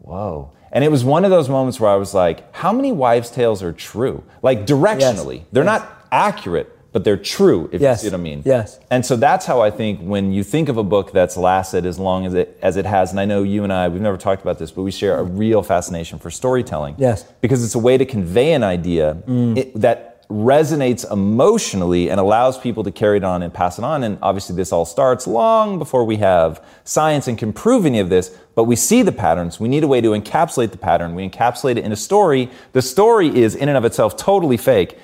whoa. 0.00 0.52
And 0.70 0.84
it 0.84 0.90
was 0.90 1.02
one 1.04 1.24
of 1.24 1.30
those 1.30 1.48
moments 1.48 1.80
where 1.80 1.90
I 1.90 1.96
was 1.96 2.12
like, 2.12 2.54
how 2.54 2.72
many 2.72 2.92
wives' 2.92 3.30
tales 3.30 3.62
are 3.62 3.72
true? 3.72 4.22
Like 4.42 4.66
directionally, 4.66 5.36
Yes. 5.38 5.46
they're 5.52 5.64
Yes. 5.64 5.80
not 5.80 6.06
accurate, 6.12 6.77
but 6.92 7.04
they're 7.04 7.16
true. 7.16 7.68
If 7.72 7.80
Yes. 7.80 8.02
you 8.02 8.08
see 8.08 8.14
what 8.14 8.20
I 8.20 8.22
mean. 8.22 8.42
Yes. 8.44 8.78
And 8.90 9.04
so 9.04 9.16
that's 9.16 9.46
how 9.46 9.60
I 9.60 9.70
think 9.70 10.00
when 10.00 10.32
you 10.32 10.42
think 10.42 10.68
of 10.68 10.76
a 10.76 10.82
book 10.82 11.12
that's 11.12 11.36
lasted 11.36 11.84
as 11.84 11.98
long 11.98 12.26
as 12.26 12.34
it 12.34 12.58
as 12.62 12.76
it 12.76 12.86
has, 12.86 13.10
and 13.10 13.20
I 13.20 13.24
know 13.24 13.42
you 13.42 13.64
and 13.64 13.72
I, 13.72 13.88
we've 13.88 14.00
never 14.00 14.16
talked 14.16 14.42
about 14.42 14.58
this, 14.58 14.70
but 14.70 14.82
we 14.82 14.90
share 14.90 15.18
a 15.18 15.22
real 15.22 15.62
fascination 15.62 16.18
for 16.18 16.30
storytelling. 16.30 16.94
Yes. 16.98 17.24
Because 17.40 17.64
it's 17.64 17.74
a 17.74 17.78
way 17.78 17.98
to 17.98 18.06
convey 18.06 18.52
an 18.52 18.62
idea 18.62 19.18
mm. 19.26 19.56
it, 19.56 19.80
that 19.80 20.08
resonates 20.28 21.10
emotionally 21.10 22.10
and 22.10 22.20
allows 22.20 22.58
people 22.58 22.84
to 22.84 22.90
carry 22.90 23.16
it 23.16 23.24
on 23.24 23.42
and 23.42 23.52
pass 23.52 23.78
it 23.78 23.84
on. 23.84 24.04
And 24.04 24.18
obviously, 24.20 24.54
this 24.56 24.72
all 24.72 24.84
starts 24.84 25.26
long 25.26 25.78
before 25.78 26.04
we 26.04 26.16
have 26.16 26.64
science 26.84 27.28
and 27.28 27.38
can 27.38 27.52
prove 27.52 27.86
any 27.86 27.98
of 27.98 28.10
this. 28.10 28.36
But 28.54 28.64
we 28.64 28.76
see 28.76 29.02
the 29.02 29.12
patterns. 29.12 29.58
We 29.58 29.68
need 29.68 29.84
a 29.84 29.88
way 29.88 30.00
to 30.00 30.10
encapsulate 30.10 30.72
the 30.72 30.78
pattern. 30.78 31.14
We 31.14 31.28
encapsulate 31.28 31.76
it 31.76 31.84
in 31.84 31.92
a 31.92 31.96
story. 31.96 32.50
The 32.72 32.82
story 32.82 33.28
is 33.28 33.54
in 33.54 33.68
and 33.68 33.78
of 33.78 33.84
itself 33.84 34.16
totally 34.16 34.56
fake. 34.56 34.98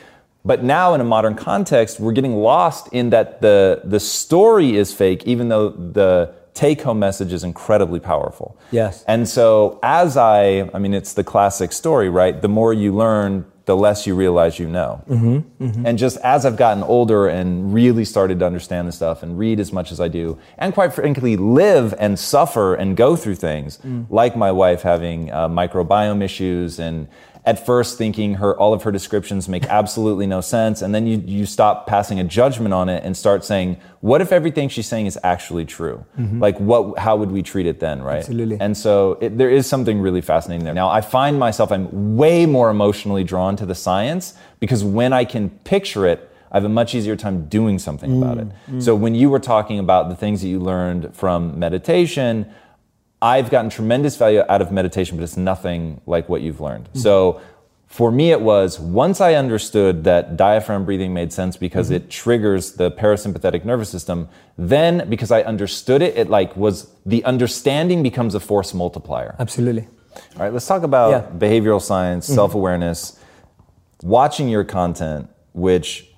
But 0.45 0.62
now, 0.62 0.92
in 0.95 1.01
a 1.01 1.05
modern 1.05 1.34
context, 1.36 1.99
we're 1.99 2.12
getting 2.12 2.36
lost 2.36 2.88
in 2.92 3.11
that 3.11 3.40
the, 3.40 3.80
the 3.84 3.99
story 4.01 4.76
is 4.76 4.92
fake, 4.92 5.24
even 5.26 5.49
though 5.49 5.70
the 5.70 6.34
take 6.53 6.82
home 6.82 6.99
message 6.99 7.32
is 7.32 7.42
incredibly 7.45 7.99
powerful. 7.99 8.57
Yes. 8.70 9.03
And 9.09 9.26
so, 9.28 9.78
as 9.82 10.16
I, 10.18 10.70
I 10.74 10.78
mean, 10.78 10.92
it's 10.95 11.14
the 11.14 11.24
classic 11.24 11.72
story, 11.72 12.11
right? 12.11 12.40
The 12.40 12.49
more 12.49 12.72
you 12.74 12.95
learn, 12.95 13.47
the 13.64 13.74
less 13.74 14.07
you 14.07 14.14
realize 14.14 14.59
you 14.59 14.68
know. 14.68 15.03
Mm-hmm, 15.09 15.86
And 15.86 15.97
just 15.97 16.18
as 16.18 16.45
I've 16.45 16.59
gotten 16.59 16.82
older 16.82 17.26
and 17.28 17.72
really 17.72 18.05
started 18.05 18.38
to 18.40 18.45
understand 18.47 18.86
this 18.86 18.97
stuff 18.97 19.22
and 19.22 19.38
read 19.38 19.59
as 19.59 19.72
much 19.72 19.90
as 19.90 19.99
I 20.01 20.09
do, 20.09 20.38
and 20.59 20.74
quite 20.74 20.92
frankly, 20.92 21.36
live 21.38 21.95
and 21.99 22.18
suffer 22.18 22.74
and 22.74 22.95
go 22.95 23.16
through 23.16 23.36
things, 23.36 23.78
Mm. 23.78 24.05
like 24.11 24.36
my 24.36 24.53
wife 24.53 24.82
having 24.82 25.32
uh, 25.32 25.49
microbiome 25.49 26.22
issues 26.22 26.78
and 26.78 27.09
at 27.47 27.64
first 27.66 27.99
thinking 27.99 28.34
her 28.34 28.57
all 28.59 28.72
of 28.72 28.82
her 28.84 28.90
descriptions 28.92 29.49
make 29.49 29.64
absolutely 29.66 30.26
no 30.26 30.40
sense 30.40 30.80
and 30.82 30.95
then 30.95 31.07
you, 31.07 31.22
you 31.26 31.45
stop 31.45 31.86
passing 31.86 32.18
a 32.18 32.24
judgment 32.24 32.72
on 32.72 32.88
it 32.88 33.05
and 33.05 33.16
start 33.16 33.45
saying 33.45 33.76
what 34.01 34.20
if 34.22 34.32
everything 34.32 34.68
she's 34.68 34.86
saying 34.86 35.07
is 35.07 35.18
actually 35.22 35.64
true 35.64 36.05
like 36.16 36.59
what 36.59 36.99
how 36.99 37.16
would 37.16 37.30
we 37.30 37.42
treat 37.42 37.66
it 37.66 37.80
then 37.80 38.01
right 38.03 38.14
Mm-hmm. 38.14 38.32
Absolutely. 38.32 38.57
and 38.61 38.76
so 38.76 39.18
it, 39.20 39.36
there 39.36 39.51
is 39.51 39.66
something 39.66 40.01
really 40.01 40.20
fascinating 40.22 40.64
there 40.64 40.74
now 40.74 40.88
i 40.88 41.01
find 41.03 41.38
myself 41.38 41.70
i'm 41.70 42.16
way 42.16 42.47
more 42.47 42.70
emotionally 42.70 43.24
drawn 43.24 43.57
to 43.57 43.66
the 43.66 43.74
science 43.74 44.34
because 44.61 44.82
when 44.82 45.12
i 45.12 45.24
can 45.24 45.51
picture 45.51 46.07
it 46.07 46.30
I 46.51 46.59
have 46.59 46.64
a 46.66 46.68
much 46.68 46.95
easier 46.95 47.16
time 47.16 47.47
doing 47.49 47.80
something 47.80 48.16
about 48.22 48.38
it. 48.38 48.47
So 48.80 48.95
when 48.95 49.16
you 49.16 49.28
were 49.28 49.40
talking 49.40 49.80
about 49.80 50.09
the 50.09 50.14
things 50.14 50.40
that 50.42 50.47
you 50.47 50.61
learned 50.61 51.12
from 51.12 51.59
meditation, 51.59 52.47
I've 53.23 53.51
gotten 53.51 53.71
tremendous 53.71 54.17
value 54.17 54.43
out 54.49 54.61
of 54.61 54.71
meditation, 54.71 55.17
but 55.17 55.23
it's 55.25 55.37
nothing 55.37 56.01
like 56.07 56.29
what 56.29 56.43
you've 56.43 56.61
learned. 56.61 56.89
So 56.95 57.41
for 57.87 58.11
me, 58.11 58.33
it 58.33 58.41
was 58.41 58.79
once 58.79 59.21
I 59.21 59.35
understood 59.35 60.05
that 60.05 60.37
diaphragm 60.37 60.85
breathing 60.85 61.15
made 61.15 61.33
sense 61.33 61.57
because 61.57 61.91
it 61.91 62.11
triggers 62.11 62.73
the 62.73 62.91
parasympathetic 62.91 63.65
nervous 63.65 63.89
system, 63.89 64.29
then 64.59 65.09
because 65.09 65.31
I 65.31 65.43
understood 65.43 66.03
it, 66.03 66.17
it 66.17 66.29
like 66.29 66.57
was 66.57 66.91
the 67.07 67.25
understanding 67.25 68.03
becomes 68.03 68.35
a 68.35 68.41
force 68.41 68.75
multiplier. 68.75 69.37
Absolutely. 69.39 69.87
All 70.37 70.43
right, 70.43 70.53
let's 70.53 70.67
talk 70.67 70.83
about 70.83 71.11
Yeah. 71.11 71.21
Mm-hmm. 71.21 71.39
behavioral 71.39 71.81
science, 71.81 72.27
self 72.27 72.55
awareness, 72.55 73.19
watching 74.03 74.49
your 74.49 74.65
content, 74.65 75.29
which 75.53 76.09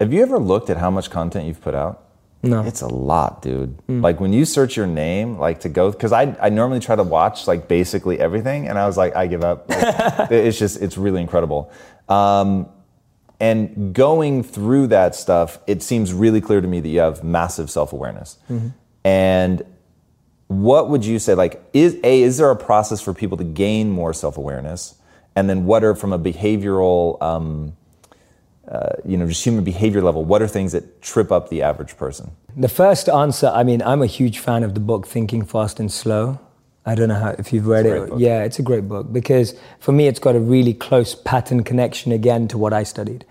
have 0.00 0.12
you 0.12 0.22
ever 0.22 0.38
looked 0.38 0.68
at 0.68 0.76
how 0.76 0.90
much 0.90 1.10
content 1.10 1.46
you've 1.46 1.60
put 1.60 1.74
out? 1.74 2.07
No. 2.42 2.62
It's 2.62 2.82
a 2.82 2.86
lot, 2.86 3.42
dude. 3.42 3.76
Like 3.88 4.20
when 4.20 4.32
you 4.32 4.44
search 4.44 4.76
your 4.76 4.86
name, 4.86 5.38
like 5.38 5.60
to 5.60 5.68
go, 5.68 5.90
because 5.90 6.12
I, 6.12 6.36
I 6.40 6.50
normally 6.50 6.78
try 6.78 6.94
to 6.94 7.02
watch 7.02 7.46
like 7.48 7.66
basically 7.66 8.20
everything, 8.20 8.68
and 8.68 8.78
I 8.78 8.86
was 8.86 8.96
like, 8.96 9.16
I 9.16 9.26
give 9.26 9.42
up. 9.42 9.68
Like, 9.68 10.30
it's 10.30 10.58
just, 10.58 10.80
it's 10.80 10.96
really 10.96 11.20
incredible. 11.20 11.72
Um, 12.08 12.68
and 13.40 13.92
going 13.94 14.42
through 14.44 14.88
that 14.88 15.14
stuff, 15.14 15.58
it 15.66 15.82
seems 15.82 16.12
really 16.12 16.40
clear 16.40 16.60
to 16.60 16.68
me 16.68 16.80
that 16.80 16.88
you 16.88 17.00
have 17.00 17.24
massive 17.24 17.70
self 17.70 17.92
awareness. 17.92 18.38
And 19.04 19.64
what 20.48 20.88
would 20.88 21.04
you 21.04 21.18
say 21.18 21.34
like 21.34 21.62
is 21.72 21.96
a 22.02 22.22
is 22.22 22.38
there 22.38 22.50
a 22.50 22.56
process 22.56 23.00
for 23.00 23.14
people 23.14 23.36
to 23.36 23.44
gain 23.44 23.90
more 23.90 24.12
self-awareness 24.14 24.94
and 25.36 25.48
then 25.48 25.66
what 25.66 25.84
are 25.84 25.94
from 25.94 26.12
a 26.12 26.18
behavioral 26.18 27.20
um, 27.22 27.76
uh, 28.70 28.90
you 29.04 29.16
know 29.16 29.26
just 29.26 29.44
human 29.44 29.64
behavior 29.64 30.02
level 30.02 30.24
what 30.24 30.42
are 30.42 30.48
things 30.48 30.72
that 30.72 31.00
trip 31.02 31.32
up 31.32 31.48
the 31.48 31.62
average 31.62 31.96
person 31.96 32.30
The 32.58 32.68
first 32.68 33.08
answer, 33.08 33.52
I 33.54 33.62
mean, 33.62 33.82
I'm 33.82 34.02
a 34.02 34.06
huge 34.06 34.40
fan 34.40 34.64
of 34.64 34.74
the 34.74 34.80
book 34.80 35.06
Thinking 35.06 35.44
Fast 35.44 35.78
and 35.78 35.92
Slow. 35.92 36.40
I 36.84 36.96
don't 36.96 37.08
know 37.08 37.14
how, 37.14 37.30
if 37.38 37.52
you've 37.52 37.68
read 37.68 37.86
it. 37.86 38.08
book. 38.08 38.18
Yeah, 38.18 38.42
it's 38.42 38.58
a 38.58 38.62
great 38.62 38.88
book 38.88 39.12
because 39.12 39.54
for 39.78 39.92
me, 39.92 40.08
it's 40.08 40.18
got 40.18 40.34
a 40.34 40.40
really 40.40 40.74
close 40.74 41.14
pattern 41.14 41.62
connection 41.62 42.10
again 42.10 42.48
to 42.48 42.58
what 42.58 42.72
I 42.72 42.82
studied. 42.82 43.24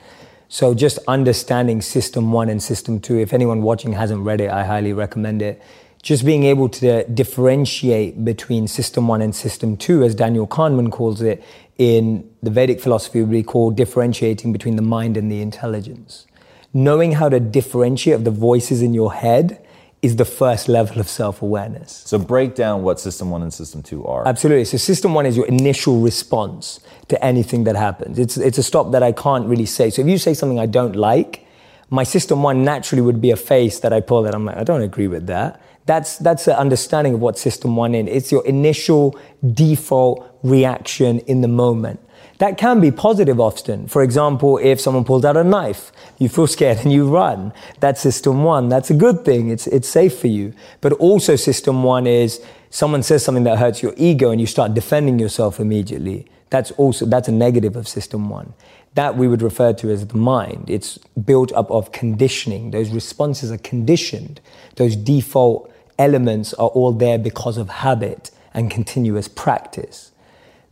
So 0.48 0.74
just 0.74 0.98
understanding 1.10 1.82
system 1.82 2.32
one 2.32 2.48
and 2.48 2.64
system 2.64 3.02
two, 3.02 3.20
if 3.20 3.34
anyone 3.34 3.62
watching 3.64 3.92
hasn't 3.92 4.22
read 4.24 4.40
it, 4.40 4.50
I 4.50 4.64
highly 4.64 4.94
recommend 4.94 5.42
it. 5.42 5.62
Just 6.02 6.24
being 6.24 6.44
able 6.46 6.70
to 6.70 7.04
differentiate 7.10 8.24
between 8.24 8.68
system 8.68 9.10
one 9.10 9.22
and 9.22 9.36
system 9.36 9.76
two, 9.76 10.04
as 10.04 10.16
Daniel 10.16 10.48
Kahneman 10.48 10.90
calls 10.90 11.22
it, 11.22 11.44
in 11.78 12.30
the 12.42 12.50
Vedic 12.50 12.82
philosophy 12.82 13.22
would 13.22 13.32
be 13.32 13.44
called 13.44 13.76
differentiating 13.76 14.52
between 14.52 14.76
the 14.76 14.82
mind 14.82 15.18
and 15.18 15.32
the 15.32 15.42
intelligence 15.42 16.28
knowing 16.74 17.14
how 17.14 17.30
to 17.30 17.40
differentiate 17.40 18.16
of 18.16 18.24
the 18.24 18.32
voices 18.32 18.82
in 18.82 18.94
your 18.94 19.14
head 19.14 19.64
is 20.02 20.18
the 20.18 20.26
first 20.26 20.70
level 20.70 21.00
of 21.00 21.10
self-awareness. 21.10 21.92
so 22.06 22.20
break 22.20 22.54
down 22.54 22.84
what 22.84 23.00
system 23.00 23.32
one 23.32 23.42
and 23.42 23.52
system 23.54 23.82
two 23.82 24.06
are 24.06 24.28
Absolutely. 24.28 24.66
So 24.66 24.78
system 24.78 25.14
one 25.16 25.26
is 25.26 25.36
your 25.36 25.48
initial 25.48 26.00
response 26.02 26.80
to 27.08 27.24
anything 27.26 27.64
that 27.64 27.76
happens. 27.76 28.20
It's 28.20 28.38
it's 28.38 28.60
a 28.60 28.64
stop 28.64 28.92
that 28.92 29.02
I 29.02 29.12
can't 29.12 29.48
really 29.48 29.66
say. 29.66 29.90
So 29.90 30.02
if 30.04 30.08
you 30.08 30.20
say 30.20 30.34
something 30.36 30.60
I 30.60 30.68
don't 30.68 30.96
like, 30.96 31.48
my 31.90 32.04
system 32.04 32.44
one 32.44 32.64
naturally 32.64 33.02
would 33.02 33.22
be 33.22 33.32
a 33.32 33.36
face 33.36 33.80
that 33.80 33.92
I 33.92 34.02
pull 34.02 34.22
that 34.24 34.36
I'm 34.36 34.46
like, 34.46 34.58
I 34.58 34.64
don't 34.64 34.84
agree 34.84 35.08
with 35.08 35.26
that. 35.28 35.60
That's 35.88 36.18
that's 36.18 36.48
an 36.48 36.56
understanding 36.56 37.16
of 37.16 37.22
what 37.22 37.40
system 37.40 37.76
one 37.76 37.96
is. 37.96 38.08
It's 38.08 38.32
your 38.32 38.46
initial 38.46 39.18
default 39.54 40.40
reaction 40.44 41.20
in 41.20 41.42
the 41.42 41.48
moment. 41.48 42.00
That 42.40 42.58
can 42.58 42.80
be 42.80 42.92
positive 42.92 43.40
often. 43.40 43.88
For 43.88 44.04
example, 44.04 44.60
if 44.60 44.80
someone 44.80 45.04
pulls 45.04 45.26
out 45.26 45.38
a 45.38 45.44
knife, 45.44 45.92
you 46.20 46.30
feel 46.30 46.46
scared 46.46 46.78
and 46.84 46.94
you 46.94 47.10
run. 47.10 47.52
That's 47.80 48.02
system 48.02 48.44
one. 48.44 48.70
That's 48.70 48.92
a 48.92 48.94
good 48.94 49.26
thing. 49.26 49.50
It's, 49.50 49.66
it's 49.68 49.88
safe 49.88 50.20
for 50.20 50.28
you. 50.28 50.54
But 50.82 50.94
also 50.94 51.36
system 51.36 51.84
one 51.84 52.06
is 52.06 52.42
someone 52.70 53.02
says 53.02 53.24
something 53.24 53.44
that 53.46 53.58
hurts 53.58 53.82
your 53.82 53.94
ego 53.98 54.30
and 54.30 54.40
you 54.40 54.48
start 54.48 54.74
defending 54.74 55.18
yourself 55.20 55.60
immediately. 55.60 56.28
That's 56.50 56.72
also, 56.72 57.06
that's 57.06 57.28
a 57.28 57.32
negative 57.32 57.76
of 57.76 57.88
system 57.88 58.30
one. 58.30 58.54
That 58.94 59.18
we 59.18 59.28
would 59.28 59.42
refer 59.42 59.74
to 59.74 59.90
as 59.90 60.06
the 60.06 60.18
mind. 60.18 60.70
It's 60.70 60.98
built 60.98 61.52
up 61.54 61.70
of 61.72 61.92
conditioning. 61.92 62.72
Those 62.72 62.90
responses 62.90 63.52
are 63.52 63.58
conditioned. 63.58 64.42
Those 64.76 64.96
default 64.96 65.72
elements 66.00 66.54
are 66.56 66.70
all 66.70 66.92
there 66.92 67.18
because 67.18 67.58
of 67.58 67.70
habit 67.70 68.32
and 68.54 68.72
continuous 68.72 69.28
practice. 69.28 70.12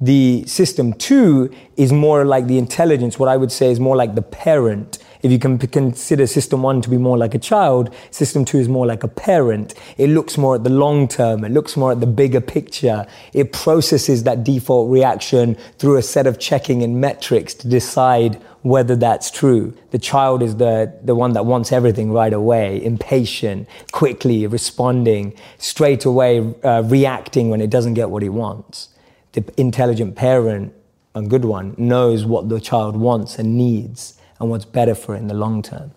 The 0.01 0.43
system 0.45 0.93
two 0.93 1.53
is 1.77 1.93
more 1.93 2.25
like 2.25 2.47
the 2.47 2.57
intelligence, 2.57 3.17
what 3.17 3.29
I 3.29 3.37
would 3.37 3.51
say 3.51 3.71
is 3.71 3.79
more 3.79 3.95
like 3.95 4.15
the 4.15 4.21
parent. 4.21 4.97
If 5.21 5.31
you 5.31 5.39
can 5.39 5.57
consider 5.57 6.27
system 6.27 6.61
one 6.61 6.81
to 6.81 6.89
be 6.89 6.97
more 6.97 7.17
like 7.17 7.33
a 7.33 7.39
child, 7.39 7.95
system 8.11 8.43
two 8.43 8.57
is 8.57 8.67
more 8.67 8.85
like 8.85 9.03
a 9.03 9.07
parent. 9.07 9.73
It 9.97 10.09
looks 10.09 10.37
more 10.37 10.55
at 10.55 10.65
the 10.65 10.69
long 10.69 11.07
term, 11.07 11.45
it 11.45 11.51
looks 11.51 11.77
more 11.77 11.93
at 11.93 12.01
the 12.01 12.07
bigger 12.07 12.41
picture. 12.41 13.07
It 13.31 13.53
processes 13.53 14.23
that 14.23 14.43
default 14.43 14.91
reaction 14.91 15.55
through 15.79 15.95
a 15.97 16.03
set 16.03 16.27
of 16.27 16.39
checking 16.39 16.83
and 16.83 16.99
metrics 16.99 17.53
to 17.55 17.67
decide 17.69 18.41
whether 18.65 18.95
that's 18.95 19.29
true. 19.29 19.71
The 19.91 19.99
child 19.99 20.41
is 20.41 20.55
the, 20.55 20.91
the 21.03 21.13
one 21.13 21.33
that 21.33 21.45
wants 21.45 21.71
everything 21.71 22.11
right 22.11 22.33
away, 22.33 22.83
impatient, 22.83 23.69
quickly 23.91 24.47
responding, 24.47 25.35
straight 25.59 26.03
away 26.03 26.39
uh, 26.63 26.81
reacting 26.81 27.51
when 27.51 27.61
it 27.61 27.69
doesn't 27.69 27.93
get 27.93 28.09
what 28.09 28.23
it 28.23 28.29
wants. 28.29 28.89
The 29.33 29.45
intelligent 29.55 30.15
parent, 30.15 30.73
a 31.13 31.21
good 31.21 31.45
one, 31.45 31.75
knows 31.77 32.25
what 32.25 32.49
the 32.49 32.59
child 32.59 32.97
wants 32.97 33.37
and 33.37 33.55
needs 33.55 34.19
and 34.39 34.49
what's 34.49 34.65
better 34.65 34.95
for 34.95 35.13
it 35.13 35.19
in 35.19 35.27
the 35.27 35.35
long 35.35 35.61
term. 35.61 35.91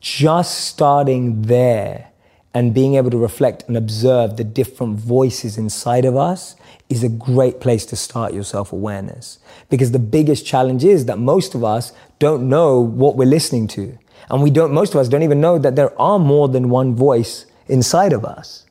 Just 0.00 0.66
starting 0.66 1.42
there 1.42 2.12
and 2.56 2.72
being 2.72 2.94
able 2.94 3.10
to 3.10 3.18
reflect 3.18 3.64
and 3.68 3.76
observe 3.76 4.38
the 4.38 4.42
different 4.42 4.98
voices 4.98 5.58
inside 5.58 6.06
of 6.06 6.16
us 6.16 6.56
is 6.88 7.04
a 7.04 7.08
great 7.10 7.60
place 7.60 7.84
to 7.84 7.96
start 7.96 8.32
your 8.32 8.44
self 8.44 8.72
awareness. 8.72 9.38
Because 9.68 9.92
the 9.92 9.98
biggest 9.98 10.46
challenge 10.46 10.82
is 10.82 11.04
that 11.04 11.18
most 11.18 11.54
of 11.54 11.62
us 11.62 11.92
don't 12.18 12.48
know 12.48 12.80
what 12.80 13.14
we're 13.14 13.28
listening 13.28 13.68
to. 13.68 13.98
And 14.30 14.42
we 14.42 14.50
don't, 14.50 14.72
most 14.72 14.94
of 14.94 15.00
us 15.00 15.08
don't 15.10 15.22
even 15.22 15.38
know 15.38 15.58
that 15.58 15.76
there 15.76 15.92
are 16.00 16.18
more 16.18 16.48
than 16.48 16.70
one 16.70 16.94
voice 16.94 17.44
inside 17.66 18.14
of 18.14 18.24
us. 18.24 18.64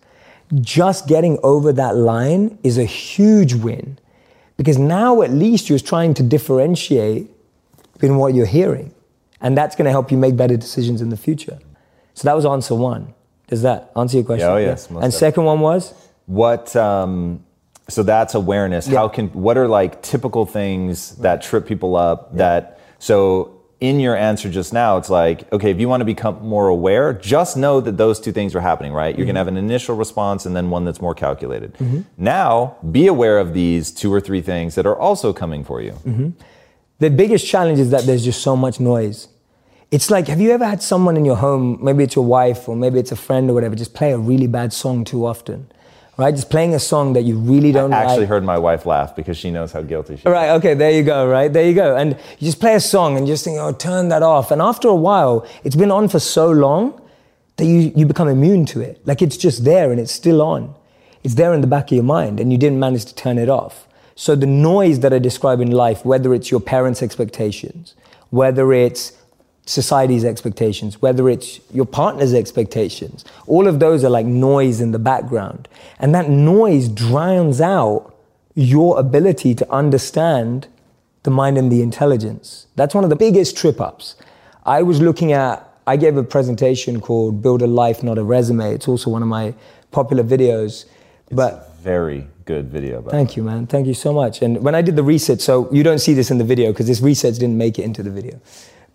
Just 0.62 1.08
getting 1.08 1.38
over 1.44 1.72
that 1.74 1.96
line 1.96 2.58
is 2.64 2.80
a 2.80 2.86
huge 2.86 3.54
win. 3.54 4.00
Because 4.58 4.80
now 4.80 5.22
at 5.22 5.30
least 5.30 5.70
you're 5.70 5.78
trying 5.78 6.16
to 6.16 6.24
differentiate 6.24 7.30
between 8.00 8.18
what 8.18 8.34
you're 8.34 8.48
hearing. 8.48 8.96
And 9.42 9.56
that's 9.56 9.76
going 9.76 9.86
to 9.86 9.92
help 9.92 10.10
you 10.10 10.18
make 10.18 10.36
better 10.36 10.58
decisions 10.58 11.04
in 11.04 11.10
the 11.10 11.18
future. 11.18 11.60
So 12.16 12.28
that 12.28 12.36
was 12.36 12.48
answer 12.48 12.74
one. 12.74 13.14
Does 13.48 13.62
that 13.62 13.91
answer 13.96 14.18
your 14.18 14.26
question? 14.26 14.48
Yeah, 14.48 14.54
oh, 14.54 14.58
yes, 14.58 14.89
most 14.89 15.04
And 15.04 15.12
definitely. 15.12 15.20
second 15.20 15.43
one 15.46 15.60
was? 15.60 15.93
What? 16.26 16.76
Um, 16.76 17.46
so 17.88 18.04
that's 18.04 18.34
awareness. 18.34 18.88
How 18.88 19.08
can? 19.08 19.28
What 19.30 19.58
are 19.58 19.68
like 19.68 20.02
typical 20.02 20.46
things 20.46 21.16
that 21.18 21.41
trip 21.41 21.68
people 21.68 21.96
up? 21.96 22.36
That 22.36 22.80
so 22.98 23.62
in 23.80 24.00
your 24.00 24.16
answer 24.16 24.50
just 24.50 24.74
now, 24.74 24.98
it's 24.98 25.10
like 25.10 25.52
okay, 25.54 25.70
if 25.70 25.80
you 25.80 25.88
want 25.88 26.02
to 26.02 26.06
become 26.06 26.41
more 26.41 26.68
aware, 26.68 27.14
just 27.14 27.58
know 27.58 27.80
that 27.82 27.98
those 27.98 28.20
two 28.20 28.32
things 28.32 28.56
are 28.56 28.62
happening. 28.62 28.91
Right? 28.91 29.16
You're 29.16 29.28
gonna 29.28 29.39
mm-hmm. 29.39 29.48
have 29.48 29.48
an 29.48 29.58
initial 29.58 29.96
response 29.96 30.48
and 30.48 30.56
then 30.56 30.72
one 30.72 30.84
that's 30.84 31.02
more 31.02 31.14
calculated. 31.14 31.74
Mm-hmm. 31.76 32.02
Now, 32.18 32.78
be 32.91 33.06
aware 33.06 33.38
of 33.38 33.54
these 33.54 33.91
two 33.91 34.12
or 34.12 34.20
three 34.20 34.41
things 34.41 34.74
that 34.76 34.88
are 34.88 34.98
also 34.98 35.32
coming 35.32 35.64
for 35.64 35.80
you. 35.80 35.91
Mm-hmm. 35.91 36.30
The 36.98 37.10
biggest 37.12 37.46
challenge 37.46 37.78
is 37.78 37.91
that 37.91 38.06
there's 38.06 38.24
just 38.24 38.41
so 38.41 38.56
much 38.56 38.80
noise. 38.80 39.28
It's 39.92 40.10
like, 40.10 40.28
have 40.28 40.42
you 40.42 40.52
ever 40.52 40.66
had 40.66 40.82
someone 40.82 41.16
in 41.16 41.26
your 41.26 41.38
home, 41.38 41.78
maybe 41.82 42.04
it's 42.04 42.16
your 42.16 42.26
wife 42.26 42.68
or 42.68 42.76
maybe 42.76 43.00
it's 43.00 43.12
a 43.12 43.16
friend 43.16 43.50
or 43.50 43.54
whatever, 43.54 43.76
just 43.76 43.94
play 43.94 44.12
a 44.12 44.18
really 44.18 44.48
bad 44.48 44.74
song 44.74 45.06
too 45.06 45.26
often, 45.26 45.68
right? 46.18 46.34
Just 46.34 46.50
playing 46.50 46.74
a 46.74 46.80
song 46.80 47.14
that 47.14 47.22
you 47.22 47.38
really 47.38 47.72
don't 47.72 47.94
I 47.94 48.04
actually 48.04 48.22
like. 48.22 48.30
heard 48.30 48.44
my 48.44 48.58
wife 48.58 48.86
laugh 48.86 49.16
because 49.16 49.38
she 49.38 49.52
knows 49.52 49.72
how 49.72 49.82
guilty 49.82 50.16
she 50.16 50.22
is. 50.22 50.26
Right, 50.26 50.50
okay, 50.52 50.74
there 50.74 50.92
you 50.92 51.04
go, 51.04 51.28
right? 51.28 51.54
There 51.54 51.66
you 51.66 51.76
go. 51.76 51.96
And 51.96 52.12
you 52.40 52.46
just 52.46 52.60
play 52.60 52.74
a 52.76 52.80
song 52.80 53.16
and 53.16 53.28
you 53.28 53.34
just 53.34 53.44
think, 53.44 53.58
oh, 53.60 53.72
turn 53.74 54.10
that 54.10 54.24
off. 54.24 54.52
And 54.52 54.62
after 54.62 54.88
a 54.88 54.96
while, 54.96 55.48
it's 55.64 55.76
been 55.76 55.92
on 55.92 56.10
for 56.10 56.20
so 56.20 56.50
long 56.50 57.00
that 57.58 57.66
you, 57.66 57.94
you 57.96 58.06
become 58.06 58.28
immune 58.28 58.66
to 58.68 58.82
it. 58.82 59.06
Like 59.06 59.22
it's 59.22 59.38
just 59.38 59.64
there 59.64 59.92
and 59.92 60.00
it's 60.00 60.12
still 60.12 60.42
on. 60.42 60.76
It's 61.24 61.36
there 61.36 61.54
in 61.54 61.62
the 61.62 61.68
back 61.68 61.86
of 61.86 61.92
your 61.92 62.04
mind 62.04 62.40
and 62.40 62.52
you 62.52 62.58
didn't 62.58 62.80
manage 62.80 63.06
to 63.06 63.16
turn 63.16 63.38
it 63.38 63.50
off. 63.50 63.88
So 64.16 64.36
the 64.36 64.46
noise 64.46 65.02
that 65.02 65.14
I 65.14 65.20
describe 65.20 65.60
in 65.60 65.72
life, 65.72 66.06
whether 66.06 66.34
it's 66.34 66.50
your 66.50 66.60
parents' 66.60 67.04
expectations, 67.04 67.96
whether 68.30 68.72
it's 68.74 69.14
society's 69.66 70.24
expectations, 70.24 71.01
whether 71.01 71.28
it's 71.30 71.59
your 71.74 71.86
partner's 71.86 72.34
expectations, 72.34 73.26
all 73.47 73.68
of 73.68 73.80
those 73.80 74.03
are 74.03 74.09
like 74.09 74.26
noise 74.26 74.80
in 74.80 74.91
the 74.91 74.99
background. 74.99 75.68
And 75.99 76.13
that 76.13 76.30
noise 76.30 76.88
drowns 76.88 77.59
out 77.61 78.16
your 78.53 78.99
ability 78.99 79.55
to 79.55 79.72
understand 79.72 80.68
the 81.24 81.32
mind 81.32 81.57
and 81.57 81.72
the 81.72 81.82
intelligence. 81.82 82.68
That's 82.76 82.93
one 82.93 83.03
of 83.03 83.09
the 83.09 83.16
biggest 83.16 83.57
trip 83.57 83.82
ups. 83.82 84.16
I 84.63 84.84
was 84.84 85.01
looking 85.01 85.34
at, 85.34 85.68
I 85.88 85.97
gave 85.97 86.16
a 86.18 86.24
presentation 86.24 87.01
called 87.01 87.41
Build 87.41 87.61
a 87.61 87.68
Life, 87.68 88.03
Not 88.03 88.18
a 88.18 88.24
Resume. 88.24 88.74
It's 88.74 88.88
also 88.88 89.09
one 89.09 89.22
of 89.22 89.28
my 89.28 89.55
popular 89.91 90.24
videos. 90.24 90.86
It's 91.26 91.34
But 91.34 91.76
Very 91.82 92.28
good 92.45 92.70
video. 92.70 93.01
By 93.01 93.01
the 93.01 93.05
way. 93.07 93.11
Thank 93.11 93.38
you, 93.38 93.43
man. 93.43 93.68
Thank 93.68 93.88
you 93.88 93.95
so 93.95 94.13
much. 94.13 94.41
And 94.41 94.63
when 94.63 94.76
I 94.76 94.82
did 94.82 94.95
the 94.95 95.03
research, 95.03 95.39
so 95.39 95.68
you 95.72 95.84
don't 95.84 95.99
see 95.99 96.13
this 96.13 96.30
in 96.30 96.38
the 96.38 96.43
video 96.43 96.72
because 96.72 96.88
this 96.88 97.01
research 97.01 97.36
didn't 97.36 97.57
make 97.57 97.80
it 97.80 97.84
into 97.84 98.03
the 98.03 98.11
video. 98.11 98.39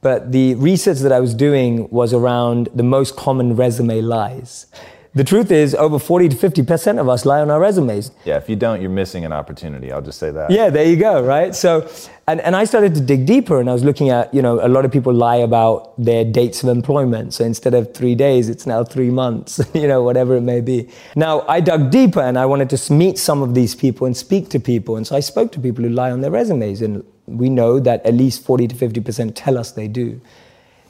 But 0.03 0.33
the 0.33 0.55
research 0.55 0.99
that 0.99 1.13
I 1.13 1.21
was 1.21 1.35
doing 1.35 1.89
was 1.91 2.15
around 2.15 2.69
the 2.75 2.83
most 2.83 3.17
common 3.17 3.55
resume 3.55 4.01
lies. 4.01 4.67
The 5.13 5.25
truth 5.25 5.51
is, 5.51 5.75
over 5.75 5.99
40 5.99 6.29
to 6.29 6.37
50% 6.37 7.01
of 7.01 7.09
us 7.09 7.27
lie 7.27 7.41
on 7.41 7.51
our 7.51 7.59
resumes. 7.59 8.13
Yeah, 8.25 8.37
if 8.37 8.49
you 8.49 8.55
don't, 8.55 8.81
you're 8.81 8.91
missing 8.91 9.25
an 9.25 9.33
opportunity. 9.33 9.91
I'll 9.91 10.01
just 10.01 10.21
say 10.21 10.31
that. 10.31 10.53
Yeah, 10.53 10.71
there 10.71 10.85
you 10.85 10.95
go, 10.95 11.21
right? 11.21 11.53
So, 11.53 11.91
and, 12.29 12.41
and 12.43 12.55
I 12.55 12.63
started 12.63 12.95
to 12.95 13.01
dig 13.01 13.27
deeper 13.27 13.59
and 13.59 13.69
I 13.69 13.73
was 13.73 13.83
looking 13.83 14.11
at, 14.11 14.33
you 14.33 14.41
know, 14.41 14.65
a 14.65 14.69
lot 14.69 14.85
of 14.85 14.93
people 14.93 15.13
lie 15.13 15.37
about 15.37 16.01
their 16.01 16.25
dates 16.25 16.63
of 16.63 16.69
employment. 16.69 17.35
So 17.35 17.45
instead 17.45 17.75
of 17.75 17.93
three 17.93 18.15
days, 18.15 18.49
it's 18.49 18.67
now 18.67 18.85
three 18.85 19.11
months, 19.11 19.61
you 19.75 19.89
know, 19.89 20.01
whatever 20.05 20.37
it 20.37 20.43
may 20.43 20.61
be. 20.61 20.89
Now, 21.17 21.41
I 21.49 21.59
dug 21.59 21.91
deeper 21.91 22.21
and 22.21 22.39
I 22.39 22.47
wanted 22.47 22.71
to 22.71 22.93
meet 22.93 23.19
some 23.19 23.43
of 23.43 23.53
these 23.53 23.75
people 23.75 24.07
and 24.07 24.17
speak 24.17 24.49
to 24.51 24.61
people. 24.61 24.97
And 24.97 25.05
so 25.05 25.17
I 25.17 25.21
spoke 25.21 25.51
to 25.53 25.61
people 25.61 25.83
who 25.83 25.91
lie 25.91 26.13
on 26.13 26.21
their 26.21 26.31
resumes 26.31 26.83
and 26.83 27.05
we 27.27 27.51
know 27.51 27.81
that 27.81 28.07
at 28.07 28.15
least 28.15 28.45
40 28.45 28.69
to 28.69 28.77
50% 28.77 29.33
tell 29.35 29.59
us 29.59 29.73
they 29.73 29.89
do. 29.89 30.21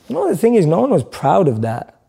You 0.08 0.14
know, 0.14 0.28
the 0.28 0.36
thing 0.36 0.56
is, 0.56 0.66
no 0.66 0.80
one 0.80 0.90
was 0.90 1.04
proud 1.04 1.48
of 1.48 1.62
that. 1.62 1.99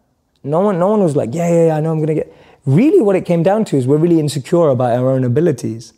No 0.44 0.62
one, 0.62 0.80
no 0.80 0.90
one 0.90 1.04
was 1.04 1.16
like, 1.16 1.34
yeah, 1.34 1.50
yeah, 1.50 1.66
yeah, 1.68 1.78
I 1.78 1.82
know 1.82 1.92
I'm 1.92 1.98
going 1.98 2.08
to 2.08 2.16
get. 2.16 2.36
Really, 2.66 3.02
what 3.02 3.16
it 3.16 3.26
came 3.26 3.44
down 3.44 3.66
to 3.66 3.78
is 3.78 3.86
we're 3.86 3.98
really 3.98 4.20
insecure 4.20 4.70
about 4.70 4.92
our 4.92 5.10
own 5.12 5.24
abilities. 5.24 5.94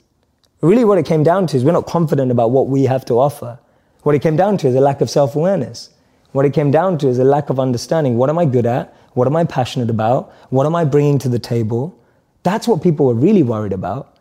Really, 0.61 0.85
what 0.85 0.97
it 0.97 1.05
came 1.05 1.23
down 1.23 1.47
to 1.47 1.57
is 1.57 1.63
we're 1.63 1.71
not 1.71 1.85
confident 1.85 2.31
about 2.31 2.51
what 2.51 2.67
we 2.67 2.83
have 2.83 3.05
to 3.05 3.19
offer. 3.19 3.59
What 4.03 4.15
it 4.15 4.21
came 4.21 4.35
down 4.35 4.57
to 4.59 4.67
is 4.67 4.75
a 4.75 4.81
lack 4.81 5.01
of 5.01 5.09
self 5.09 5.35
awareness. 5.35 5.89
What 6.33 6.45
it 6.45 6.53
came 6.53 6.71
down 6.71 6.97
to 6.99 7.07
is 7.07 7.19
a 7.19 7.23
lack 7.23 7.49
of 7.49 7.59
understanding. 7.59 8.17
What 8.17 8.29
am 8.29 8.37
I 8.37 8.45
good 8.45 8.65
at? 8.65 8.93
What 9.13 9.27
am 9.27 9.35
I 9.35 9.43
passionate 9.45 9.89
about? 9.89 10.33
What 10.49 10.65
am 10.65 10.75
I 10.75 10.83
bringing 10.83 11.19
to 11.19 11.29
the 11.29 11.39
table? 11.39 11.97
That's 12.43 12.67
what 12.67 12.81
people 12.81 13.05
were 13.05 13.13
really 13.13 13.43
worried 13.43 13.71
about. 13.71 14.17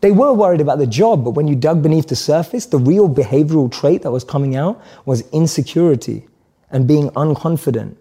They 0.00 0.12
were 0.12 0.32
worried 0.32 0.60
about 0.60 0.78
the 0.78 0.86
job, 0.86 1.24
but 1.24 1.30
when 1.30 1.48
you 1.48 1.56
dug 1.56 1.82
beneath 1.82 2.06
the 2.06 2.16
surface, 2.16 2.66
the 2.66 2.78
real 2.78 3.08
behavioral 3.08 3.70
trait 3.70 4.02
that 4.02 4.12
was 4.12 4.24
coming 4.24 4.54
out 4.54 4.80
was 5.04 5.28
insecurity 5.32 6.28
and 6.70 6.86
being 6.86 7.10
unconfident 7.10 7.96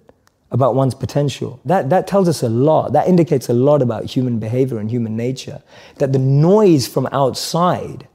about 0.52 0.76
one's 0.76 0.96
potential. 0.96 1.60
That, 1.66 1.90
that 1.90 2.08
tells 2.08 2.30
us 2.30 2.42
a 2.42 2.50
lot. 2.50 2.94
That 2.94 3.08
indicates 3.08 3.50
a 3.50 3.54
lot 3.54 3.82
about 3.82 4.06
human 4.06 4.40
behavior 4.40 4.80
and 4.80 4.90
human 4.90 5.18
nature. 5.18 5.62
That 5.98 6.14
the 6.14 6.20
noise 6.20 6.88
from 6.88 7.08
outside 7.12 8.08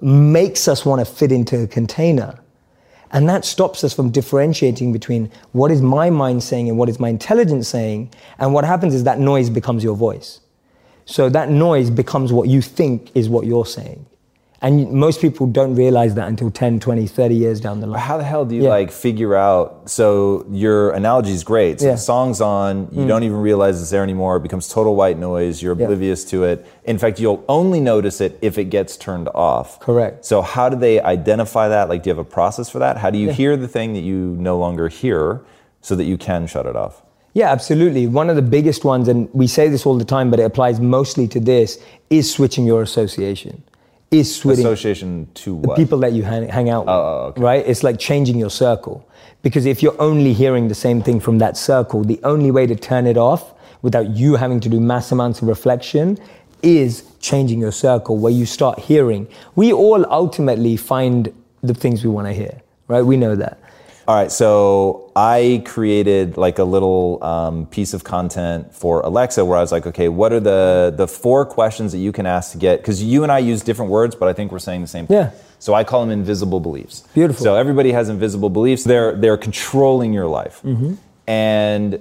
makes 0.00 0.66
us 0.66 0.84
want 0.84 1.00
to 1.00 1.04
fit 1.04 1.30
into 1.30 1.62
a 1.62 1.66
container. 1.66 2.40
And 3.12 3.28
that 3.28 3.44
stops 3.44 3.82
us 3.84 3.92
from 3.92 4.10
differentiating 4.10 4.92
between 4.92 5.30
what 5.52 5.70
is 5.70 5.82
my 5.82 6.10
mind 6.10 6.42
saying 6.42 6.68
and 6.68 6.78
what 6.78 6.88
is 6.88 7.00
my 7.00 7.08
intelligence 7.08 7.68
saying. 7.68 8.12
And 8.38 8.54
what 8.54 8.64
happens 8.64 8.94
is 8.94 9.04
that 9.04 9.18
noise 9.18 9.50
becomes 9.50 9.84
your 9.84 9.96
voice. 9.96 10.40
So 11.06 11.28
that 11.28 11.50
noise 11.50 11.90
becomes 11.90 12.32
what 12.32 12.48
you 12.48 12.62
think 12.62 13.10
is 13.14 13.28
what 13.28 13.46
you're 13.46 13.66
saying. 13.66 14.06
And 14.62 14.92
most 14.92 15.22
people 15.22 15.46
don't 15.46 15.74
realize 15.74 16.14
that 16.16 16.28
until 16.28 16.50
10, 16.50 16.80
20, 16.80 17.06
30 17.06 17.34
years 17.34 17.60
down 17.60 17.80
the 17.80 17.86
line. 17.86 17.98
How 17.98 18.18
the 18.18 18.24
hell 18.24 18.44
do 18.44 18.54
you 18.54 18.64
Yeah. 18.64 18.68
like 18.68 18.90
figure 18.90 19.34
out? 19.34 19.88
So 19.88 20.44
your 20.50 20.90
analogy 20.90 21.32
is 21.32 21.44
great. 21.44 21.80
So 21.80 21.86
Yeah. 21.86 21.92
Mm. 21.92 21.94
the 21.96 22.00
song's 22.02 22.40
on, 22.42 22.88
you 22.92 23.06
don't 23.06 23.22
even 23.22 23.38
realize 23.40 23.80
it's 23.80 23.88
there 23.90 24.02
anymore. 24.02 24.36
It 24.36 24.42
becomes 24.42 24.68
total 24.68 24.94
white 24.96 25.18
noise. 25.18 25.62
You're 25.62 25.74
Yeah. 25.74 25.84
oblivious 25.84 26.24
to 26.26 26.44
it. 26.44 26.66
In 26.84 26.98
fact, 26.98 27.18
you'll 27.18 27.42
only 27.48 27.80
notice 27.80 28.20
it 28.20 28.36
if 28.42 28.58
it 28.58 28.64
gets 28.64 28.98
turned 28.98 29.28
off. 29.34 29.80
Correct. 29.80 30.26
So 30.26 30.42
how 30.42 30.68
do 30.68 30.76
they 30.76 31.00
identify 31.00 31.68
that? 31.68 31.88
Like, 31.88 32.02
do 32.02 32.10
you 32.10 32.14
have 32.14 32.26
a 32.26 32.28
process 32.30 32.68
for 32.68 32.80
that? 32.80 32.98
How 32.98 33.08
do 33.08 33.16
you 33.18 33.30
hear 33.30 33.56
the 33.56 33.68
thing 33.68 33.94
that 33.94 34.02
you 34.02 34.36
no 34.38 34.58
longer 34.58 34.88
hear 34.88 35.40
so 35.80 35.96
that 35.96 36.04
you 36.04 36.18
can 36.18 36.46
shut 36.46 36.66
it 36.66 36.76
off? 36.76 37.02
Yeah, 37.32 37.50
absolutely. 37.50 38.06
One 38.08 38.28
of 38.28 38.36
the 38.36 38.42
biggest 38.42 38.84
ones, 38.84 39.08
and 39.08 39.28
we 39.32 39.46
say 39.46 39.68
this 39.68 39.86
all 39.86 39.94
the 39.96 40.04
time, 40.04 40.30
but 40.30 40.38
it 40.38 40.42
applies 40.42 40.80
mostly 40.80 41.26
to 41.28 41.40
this, 41.40 41.78
is 42.10 42.30
switching 42.30 42.66
your 42.66 42.82
association. 42.82 43.62
Is 44.10 44.34
switching 44.34 44.66
Association 44.66 45.28
to 45.34 45.54
what? 45.54 45.76
the 45.76 45.82
people 45.84 45.98
that 45.98 46.12
you 46.12 46.24
hang, 46.24 46.48
hang 46.48 46.68
out 46.68 46.86
oh, 46.88 46.90
with. 46.90 46.90
oh, 46.90 47.28
okay. 47.28 47.40
Right? 47.40 47.66
It's 47.66 47.84
like 47.84 47.98
changing 47.98 48.38
your 48.38 48.50
circle. 48.50 49.06
Because 49.42 49.66
if 49.66 49.82
you're 49.82 50.00
only 50.00 50.32
hearing 50.32 50.68
the 50.68 50.74
same 50.74 51.02
thing 51.02 51.20
from 51.20 51.38
that 51.38 51.56
circle, 51.56 52.02
the 52.02 52.20
only 52.24 52.50
way 52.50 52.66
to 52.66 52.74
turn 52.74 53.06
it 53.06 53.16
off 53.16 53.54
without 53.82 54.10
you 54.10 54.36
having 54.36 54.60
to 54.60 54.68
do 54.68 54.80
mass 54.80 55.12
amounts 55.12 55.40
of 55.42 55.48
reflection 55.48 56.18
is 56.62 57.04
changing 57.20 57.60
your 57.60 57.72
circle 57.72 58.18
where 58.18 58.32
you 58.32 58.46
start 58.46 58.78
hearing. 58.80 59.28
We 59.54 59.72
all 59.72 60.04
ultimately 60.10 60.76
find 60.76 61.32
the 61.62 61.74
things 61.74 62.04
we 62.04 62.10
want 62.10 62.26
to 62.26 62.34
hear, 62.34 62.60
right? 62.88 63.02
We 63.02 63.16
know 63.16 63.34
that. 63.36 63.58
All 64.10 64.16
right, 64.16 64.32
so 64.32 65.12
I 65.14 65.62
created 65.64 66.36
like 66.36 66.58
a 66.58 66.64
little 66.64 67.22
um, 67.22 67.66
piece 67.66 67.94
of 67.94 68.02
content 68.02 68.74
for 68.74 69.02
Alexa 69.02 69.44
where 69.44 69.56
I 69.56 69.60
was 69.60 69.70
like, 69.70 69.86
okay, 69.86 70.08
what 70.08 70.32
are 70.32 70.40
the 70.40 70.92
the 70.96 71.06
four 71.06 71.46
questions 71.46 71.92
that 71.92 71.98
you 71.98 72.10
can 72.10 72.26
ask 72.26 72.50
to 72.50 72.58
get? 72.58 72.80
Because 72.80 73.00
you 73.00 73.22
and 73.22 73.30
I 73.30 73.38
use 73.38 73.62
different 73.62 73.88
words, 73.92 74.16
but 74.16 74.26
I 74.28 74.32
think 74.32 74.50
we're 74.50 74.58
saying 74.58 74.80
the 74.80 74.88
same 74.88 75.06
thing. 75.06 75.16
Yeah. 75.16 75.30
So 75.60 75.74
I 75.74 75.84
call 75.84 76.00
them 76.00 76.10
invisible 76.10 76.58
beliefs. 76.58 77.04
Beautiful. 77.14 77.44
So 77.44 77.54
everybody 77.54 77.92
has 77.92 78.08
invisible 78.08 78.50
beliefs. 78.50 78.82
They're 78.82 79.14
they're 79.14 79.36
controlling 79.36 80.12
your 80.12 80.26
life, 80.26 80.60
Mm-hmm. 80.64 80.94
and 81.28 82.00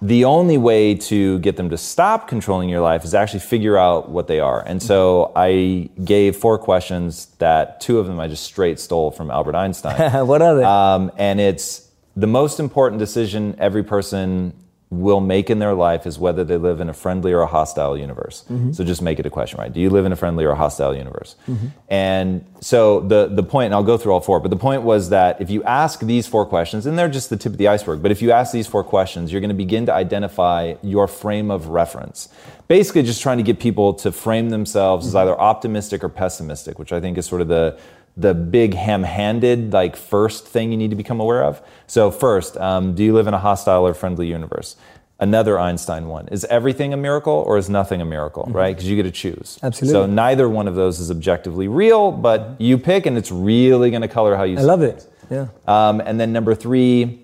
the 0.00 0.24
only 0.24 0.58
way 0.58 0.94
to 0.94 1.38
get 1.40 1.56
them 1.56 1.70
to 1.70 1.76
stop 1.76 2.28
controlling 2.28 2.68
your 2.68 2.80
life 2.80 3.04
is 3.04 3.14
actually 3.14 3.40
figure 3.40 3.76
out 3.76 4.08
what 4.08 4.28
they 4.28 4.38
are. 4.38 4.62
And 4.64 4.82
so 4.82 5.32
I 5.34 5.90
gave 6.04 6.36
four 6.36 6.58
questions 6.58 7.26
that 7.38 7.80
two 7.80 7.98
of 7.98 8.06
them 8.06 8.20
I 8.20 8.28
just 8.28 8.44
straight 8.44 8.78
stole 8.78 9.10
from 9.10 9.30
Albert 9.30 9.56
Einstein. 9.56 10.26
what 10.26 10.40
are 10.40 10.54
they? 10.54 10.62
Um, 10.64 11.10
and 11.16 11.40
it's 11.40 11.88
the 12.16 12.26
most 12.26 12.60
important 12.60 12.98
decision 13.00 13.56
every 13.58 13.82
person 13.82 14.52
will 14.90 15.20
make 15.20 15.50
in 15.50 15.58
their 15.58 15.74
life 15.74 16.06
is 16.06 16.18
whether 16.18 16.44
they 16.44 16.56
live 16.56 16.80
in 16.80 16.88
a 16.88 16.94
friendly 16.94 17.32
or 17.32 17.40
a 17.40 17.46
hostile 17.46 17.96
universe. 17.96 18.44
Mm-hmm. 18.50 18.72
So 18.72 18.84
just 18.84 19.02
make 19.02 19.18
it 19.18 19.26
a 19.26 19.30
question, 19.30 19.58
right? 19.58 19.70
Do 19.70 19.80
you 19.80 19.90
live 19.90 20.06
in 20.06 20.12
a 20.12 20.16
friendly 20.16 20.46
or 20.46 20.52
a 20.52 20.56
hostile 20.56 20.96
universe? 20.96 21.36
Mm-hmm. 21.46 21.66
And 21.90 22.44
so 22.60 23.00
the, 23.00 23.26
the 23.26 23.42
point, 23.42 23.66
and 23.66 23.74
I'll 23.74 23.82
go 23.82 23.98
through 23.98 24.12
all 24.12 24.20
four, 24.20 24.40
but 24.40 24.50
the 24.50 24.56
point 24.56 24.82
was 24.82 25.10
that 25.10 25.42
if 25.42 25.50
you 25.50 25.62
ask 25.64 26.00
these 26.00 26.26
four 26.26 26.46
questions, 26.46 26.86
and 26.86 26.98
they're 26.98 27.10
just 27.10 27.28
the 27.28 27.36
tip 27.36 27.52
of 27.52 27.58
the 27.58 27.68
iceberg, 27.68 28.00
but 28.00 28.10
if 28.10 28.22
you 28.22 28.32
ask 28.32 28.50
these 28.50 28.66
four 28.66 28.82
questions, 28.82 29.30
you're 29.30 29.42
going 29.42 29.50
to 29.50 29.54
begin 29.54 29.84
to 29.86 29.92
identify 29.92 30.74
your 30.82 31.06
frame 31.06 31.50
of 31.50 31.68
reference. 31.68 32.30
Basically, 32.66 33.02
just 33.02 33.20
trying 33.20 33.38
to 33.38 33.42
get 33.42 33.58
people 33.60 33.92
to 33.94 34.10
frame 34.10 34.48
themselves 34.48 35.06
as 35.06 35.12
mm-hmm. 35.12 35.18
either 35.18 35.38
optimistic 35.38 36.02
or 36.02 36.08
pessimistic, 36.08 36.78
which 36.78 36.92
I 36.92 37.00
think 37.00 37.18
is 37.18 37.26
sort 37.26 37.42
of 37.42 37.48
the 37.48 37.78
the 38.18 38.34
big 38.34 38.74
ham-handed 38.74 39.72
like 39.72 39.96
first 39.96 40.46
thing 40.46 40.72
you 40.72 40.76
need 40.76 40.90
to 40.90 40.96
become 40.96 41.20
aware 41.20 41.44
of. 41.44 41.62
So 41.86 42.10
first, 42.10 42.56
um, 42.56 42.94
do 42.94 43.04
you 43.04 43.14
live 43.14 43.28
in 43.28 43.34
a 43.34 43.38
hostile 43.38 43.86
or 43.86 43.94
friendly 43.94 44.26
universe? 44.26 44.76
Another 45.20 45.58
Einstein 45.58 46.06
one: 46.06 46.28
Is 46.28 46.44
everything 46.44 46.92
a 46.92 46.96
miracle 46.96 47.32
or 47.32 47.58
is 47.58 47.68
nothing 47.68 48.00
a 48.00 48.04
miracle? 48.04 48.48
Right? 48.50 48.74
Because 48.74 48.88
you 48.88 48.96
get 48.96 49.02
to 49.04 49.10
choose. 49.10 49.58
Absolutely. 49.62 49.92
So 49.92 50.06
neither 50.06 50.48
one 50.48 50.68
of 50.68 50.74
those 50.74 51.00
is 51.00 51.10
objectively 51.10 51.66
real, 51.66 52.12
but 52.12 52.60
you 52.60 52.78
pick, 52.78 53.06
and 53.06 53.16
it's 53.16 53.32
really 53.32 53.90
going 53.90 54.02
to 54.02 54.08
color 54.08 54.36
how 54.36 54.44
you. 54.44 54.58
I 54.58 54.62
love 54.62 54.82
it. 54.82 55.06
Yeah. 55.30 55.48
Um, 55.66 56.00
and 56.00 56.20
then 56.20 56.32
number 56.32 56.54
three, 56.54 57.20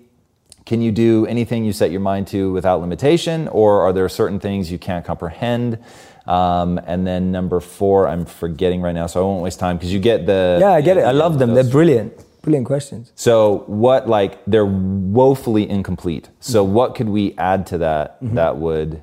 can 0.65 0.81
you 0.81 0.91
do 0.91 1.25
anything 1.27 1.63
you 1.63 1.71
set 1.71 1.91
your 1.91 2.01
mind 2.01 2.27
to 2.27 2.51
without 2.51 2.81
limitation, 2.81 3.47
or 3.47 3.81
are 3.81 3.93
there 3.93 4.09
certain 4.09 4.39
things 4.39 4.71
you 4.71 4.77
can't 4.77 5.05
comprehend? 5.05 5.79
Um, 6.27 6.79
and 6.85 7.05
then 7.05 7.31
number 7.31 7.59
four, 7.59 8.07
I'm 8.07 8.25
forgetting 8.25 8.81
right 8.81 8.95
now, 8.95 9.07
so 9.07 9.21
I 9.21 9.23
won't 9.23 9.43
waste 9.43 9.59
time 9.59 9.77
because 9.77 9.93
you 9.93 9.99
get 9.99 10.25
the. 10.25 10.57
Yeah, 10.59 10.71
I 10.71 10.81
get 10.81 10.97
it. 10.97 11.01
I 11.05 11.11
love 11.11 11.37
them. 11.39 11.53
They're 11.53 11.63
brilliant. 11.63 12.13
Brilliant 12.41 12.67
questions. 12.67 13.11
So 13.15 13.63
what 13.67 14.07
like 14.07 14.43
they're 14.45 14.65
woefully 14.65 15.67
incomplete. 15.69 16.29
So 16.39 16.63
what 16.63 16.93
could 16.95 17.09
we 17.09 17.33
add 17.37 17.65
to 17.67 17.77
that 17.79 18.21
Mm-hmm. 18.21 18.35
that 18.35 18.57
would 18.57 19.01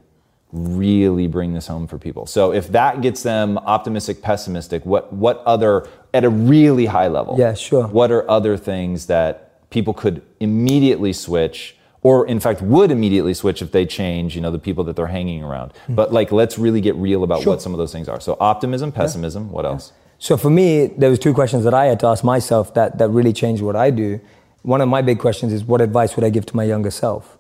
really 0.53 1.27
bring 1.27 1.55
this 1.55 1.67
home 1.67 1.87
for 1.87 1.99
people? 1.99 2.27
So 2.27 2.53
if 2.53 2.69
that 2.73 3.01
gets 3.03 3.23
them 3.23 3.59
optimistic, 3.59 4.23
pessimistic, 4.23 4.85
what 4.87 5.13
what 5.13 5.43
other 5.45 5.89
at 6.15 6.25
a 6.25 6.29
really 6.31 6.87
high 6.87 7.09
level? 7.09 7.37
Yeah, 7.39 7.55
sure. 7.55 7.87
What 7.89 8.11
are 8.13 8.29
other 8.31 8.57
things 8.57 9.07
that 9.07 9.69
people 9.71 9.95
could 9.95 10.23
immediately 10.41 11.13
switch 11.13 11.77
or 12.03 12.27
in 12.27 12.41
fact 12.41 12.61
would 12.61 12.91
immediately 12.91 13.35
switch 13.35 13.63
if 13.63 13.73
they 13.73 13.87
change, 13.87 14.35
you 14.35 14.41
know, 14.41 14.51
the 14.51 14.59
people 14.59 14.85
that 14.85 14.97
they're 14.97 15.07
hanging 15.07 15.43
around. 15.43 15.73
Hmm. 15.87 15.95
But 15.95 16.13
like 16.13 16.33
let's 16.33 16.59
really 16.59 16.81
get 16.81 16.95
real 16.97 17.25
about. 17.25 17.43
Sure. 17.43 17.53
what 17.53 17.63
some 17.63 17.73
of 17.73 17.79
those 17.79 17.93
things 17.93 18.09
are. 18.09 18.21
So 18.21 18.37
optimism, 18.41 18.93
pessimism, 18.93 19.51
what 19.51 19.65
else? 19.65 19.93
So 20.19 20.37
for 20.37 20.51
me, 20.51 20.87
there 20.87 21.11
was 21.11 21.19
two 21.19 21.35
questions 21.35 21.65
that 21.65 21.75
I 21.75 21.87
had 21.87 21.99
to 22.01 22.07
ask 22.07 22.23
myself 22.23 22.75
that, 22.75 22.99
that 22.99 23.09
really 23.09 23.33
changed 23.33 23.61
what 23.63 23.75
I 23.75 23.91
do. 23.91 24.21
One 24.63 24.81
of 24.81 24.89
my 24.89 25.03
big 25.03 25.19
questions 25.19 25.53
is 25.53 25.65
what 25.65 25.81
advice 25.81 26.15
would 26.15 26.25
I 26.25 26.31
give 26.31 26.47
to 26.47 26.57
my 26.57 26.63
younger 26.63 26.93
self? 26.93 27.39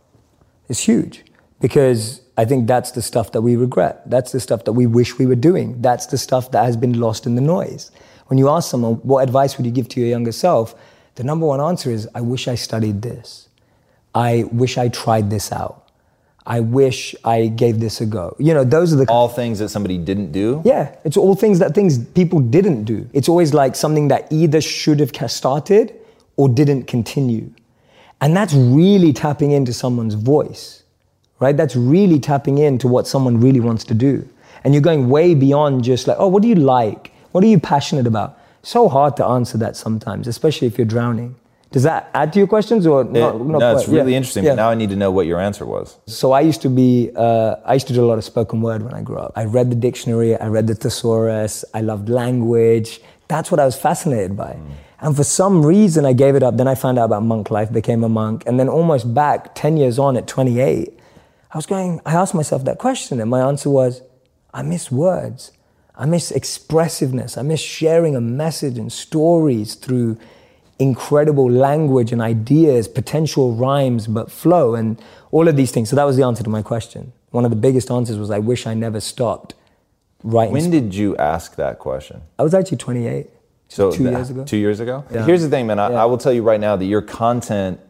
It's 0.68 0.80
huge 0.80 1.24
because 1.60 2.22
I 2.36 2.44
think 2.44 2.66
that's 2.66 2.90
the 2.90 3.02
stuff 3.02 3.30
that 3.32 3.42
we 3.42 3.54
regret. 3.54 4.08
That's 4.10 4.32
the 4.32 4.40
stuff 4.40 4.64
that 4.64 4.72
we 4.72 4.86
wish 4.86 5.18
we 5.18 5.26
were 5.26 5.36
doing. 5.36 5.80
That's 5.80 6.06
the 6.06 6.18
stuff 6.18 6.50
that 6.50 6.64
has 6.64 6.76
been 6.76 6.98
lost 6.98 7.24
in 7.24 7.36
the 7.36 7.40
noise. 7.40 7.92
When 8.26 8.38
you 8.38 8.48
ask 8.48 8.70
someone, 8.70 8.94
what 8.94 9.22
advice 9.22 9.56
would 9.56 9.66
you 9.66 9.72
give 9.72 9.88
to 9.90 10.00
your 10.00 10.08
younger 10.08 10.32
self? 10.32 10.74
The 11.16 11.24
number 11.24 11.46
one 11.46 11.60
answer 11.60 11.90
is, 11.90 12.08
I 12.14 12.20
wish 12.20 12.48
I 12.48 12.54
studied 12.54 13.02
this. 13.02 13.41
I 14.14 14.44
wish 14.52 14.78
I 14.78 14.88
tried 14.88 15.30
this 15.30 15.52
out. 15.52 15.78
I 16.44 16.60
wish 16.60 17.14
I 17.24 17.46
gave 17.46 17.78
this 17.78 18.00
a 18.00 18.06
go. 18.06 18.34
You 18.38 18.52
know, 18.52 18.64
those 18.64 18.92
are 18.92 18.96
the 18.96 19.06
All 19.08 19.28
things 19.28 19.60
that 19.60 19.68
somebody 19.68 19.96
didn't 19.96 20.32
do. 20.32 20.60
yeah, 20.64 20.96
it's 21.04 21.16
all 21.16 21.36
things 21.36 21.60
that 21.60 21.74
things 21.74 21.98
people 21.98 22.40
didn't 22.40 22.84
do. 22.84 23.08
It's 23.12 23.28
always 23.28 23.54
like 23.54 23.76
something 23.76 24.08
that 24.08 24.26
either 24.32 24.60
should 24.60 24.98
have 24.98 25.12
started 25.30 25.94
or 26.36 26.48
didn't 26.48 26.84
continue. 26.84 27.50
And 28.20 28.36
that's 28.36 28.54
really 28.54 29.12
tapping 29.12 29.52
into 29.52 29.72
someone's 29.72 30.14
voice, 30.14 30.82
right? 31.38 31.56
That's 31.56 31.76
really 31.76 32.18
tapping 32.18 32.58
into 32.58 32.88
what 32.88 33.06
someone 33.06 33.40
really 33.40 33.60
wants 33.60 33.84
to 33.84 33.94
do. 33.94 34.28
And 34.64 34.74
you're 34.74 34.82
going 34.82 35.08
way 35.08 35.34
beyond 35.34 35.84
just 35.84 36.06
like, 36.06 36.16
oh, 36.18 36.28
what 36.28 36.42
do 36.42 36.48
you 36.48 36.54
like? 36.56 37.12
What 37.32 37.42
are 37.44 37.48
you 37.48 37.58
passionate 37.58 38.06
about? 38.06 38.38
So 38.62 38.88
hard 38.88 39.16
to 39.16 39.24
answer 39.24 39.58
that 39.58 39.76
sometimes, 39.76 40.28
especially 40.28 40.68
if 40.68 40.78
you're 40.78 40.86
drowning. 40.86 41.34
Does 41.72 41.82
that 41.84 42.10
add 42.14 42.32
to 42.34 42.38
your 42.38 42.46
questions 42.48 42.86
or 42.86 43.00
It- 43.02 43.10
not? 43.12 43.40
not 43.46 43.58
no, 43.60 43.72
it's 43.74 43.84
quite? 43.84 43.94
really 43.96 44.12
Yeah. 44.12 44.18
interesting. 44.18 44.44
Yeah. 44.44 44.50
But 44.50 44.56
now 44.56 44.68
I 44.70 44.74
need 44.74 44.90
to 44.90 44.96
know 44.96 45.10
what 45.10 45.26
your 45.26 45.40
answer 45.40 45.64
was. 45.66 45.96
So 46.06 46.32
I 46.32 46.40
used 46.40 46.62
to 46.62 46.68
be, 46.68 47.10
uh, 47.16 47.56
I 47.64 47.74
used 47.74 47.86
to 47.88 47.92
do 47.94 48.04
a 48.04 48.08
lot 48.08 48.18
of 48.18 48.24
spoken 48.24 48.60
word 48.62 48.82
when 48.82 48.94
I 48.94 49.00
grew 49.02 49.16
up. 49.16 49.32
I 49.34 49.44
read 49.44 49.70
the 49.70 49.76
dictionary, 49.76 50.38
I 50.38 50.48
read 50.48 50.66
the 50.66 50.74
thesaurus, 50.74 51.64
I 51.74 51.80
loved 51.80 52.08
language. 52.08 53.00
That's 53.28 53.50
what 53.50 53.58
I 53.58 53.64
was 53.64 53.74
fascinated 53.76 54.36
by. 54.36 54.56
And 55.00 55.16
for 55.16 55.24
some 55.24 55.64
reason, 55.64 56.04
I 56.04 56.12
gave 56.12 56.36
it 56.36 56.42
up. 56.42 56.56
Then 56.58 56.68
I 56.68 56.74
found 56.76 56.98
out 56.98 57.06
about 57.06 57.24
monk 57.24 57.50
life, 57.50 57.72
became 57.72 58.04
a 58.04 58.08
monk. 58.08 58.44
And 58.46 58.60
then 58.60 58.68
almost 58.68 59.12
back 59.14 59.54
10 59.54 59.76
years 59.76 59.98
on 59.98 60.16
at 60.16 60.26
28, 60.28 60.96
I 61.52 61.58
was 61.58 61.66
going, 61.66 62.00
I 62.06 62.12
asked 62.14 62.34
myself 62.34 62.64
that 62.64 62.78
question. 62.78 63.20
And 63.20 63.28
my 63.30 63.40
answer 63.40 63.68
was, 63.70 64.02
I 64.54 64.62
miss 64.62 64.92
words. 64.92 65.50
I 65.98 66.06
miss 66.06 66.30
expressiveness. 66.30 67.36
I 67.36 67.42
miss 67.42 67.60
sharing 67.60 68.14
a 68.16 68.20
message 68.20 68.78
and 68.78 68.92
stories 68.92 69.74
through 69.74 70.16
incredible 70.82 71.48
language 71.50 72.12
and 72.12 72.20
ideas, 72.20 72.88
potential 72.88 73.54
rhymes, 73.54 74.06
but 74.06 74.30
flow 74.30 74.74
and 74.74 75.00
all 75.30 75.46
of 75.48 75.56
these 75.56 75.70
things. 75.70 75.88
So 75.88 75.96
that 75.96 76.04
was 76.04 76.16
the 76.16 76.24
answer 76.24 76.42
to 76.42 76.50
my 76.50 76.62
question. 76.62 77.12
One 77.30 77.44
of 77.44 77.50
the 77.50 77.56
biggest 77.56 77.90
answers 77.90 78.18
was 78.18 78.30
I 78.30 78.40
wish 78.40 78.66
I 78.66 78.74
never 78.74 79.00
stopped 79.00 79.54
writing. 80.24 80.52
When 80.52 80.70
did 80.70 80.94
you 80.94 81.16
ask 81.16 81.56
that 81.56 81.78
question? 81.78 82.22
I 82.38 82.42
was 82.42 82.52
actually 82.52 82.78
28. 82.78 83.28
So 83.68 83.90
two 83.90 84.04
years 84.04 84.28
ago. 84.28 84.44
Two 84.44 84.58
years 84.58 84.80
ago. 84.80 85.04
Yeah. 85.10 85.24
Here's 85.24 85.42
the 85.42 85.48
thing, 85.48 85.66
man. 85.66 85.78
I, 85.78 85.92
Yeah. 85.92 86.02
I 86.02 86.04
will 86.04 86.18
tell 86.18 86.32
you 86.32 86.42
right 86.42 86.60
now 86.60 86.76
that 86.76 86.84
your 86.84 87.00
content, 87.00 87.80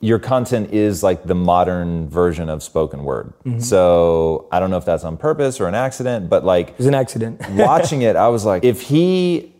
your 0.00 0.18
content 0.18 0.72
is 0.72 1.02
like 1.04 1.24
the 1.24 1.36
modern 1.36 2.08
version 2.08 2.48
of 2.48 2.62
spoken 2.62 3.04
word. 3.04 3.32
Mm-hmm. 3.44 3.60
So 3.60 4.48
I 4.50 4.58
don't 4.58 4.70
know 4.70 4.76
if 4.78 4.84
that's 4.84 5.04
on 5.04 5.18
purpose 5.18 5.60
or 5.60 5.68
an 5.68 5.76
accident, 5.76 6.28
but 6.28 6.44
like 6.44 6.70
It 6.70 6.78
was 6.78 6.86
an 6.86 6.94
accident. 6.94 7.48
watching 7.50 8.02
it, 8.02 8.16
I 8.16 8.28
was 8.28 8.44
like, 8.44 8.64
if 8.64 8.80
he 8.80 9.52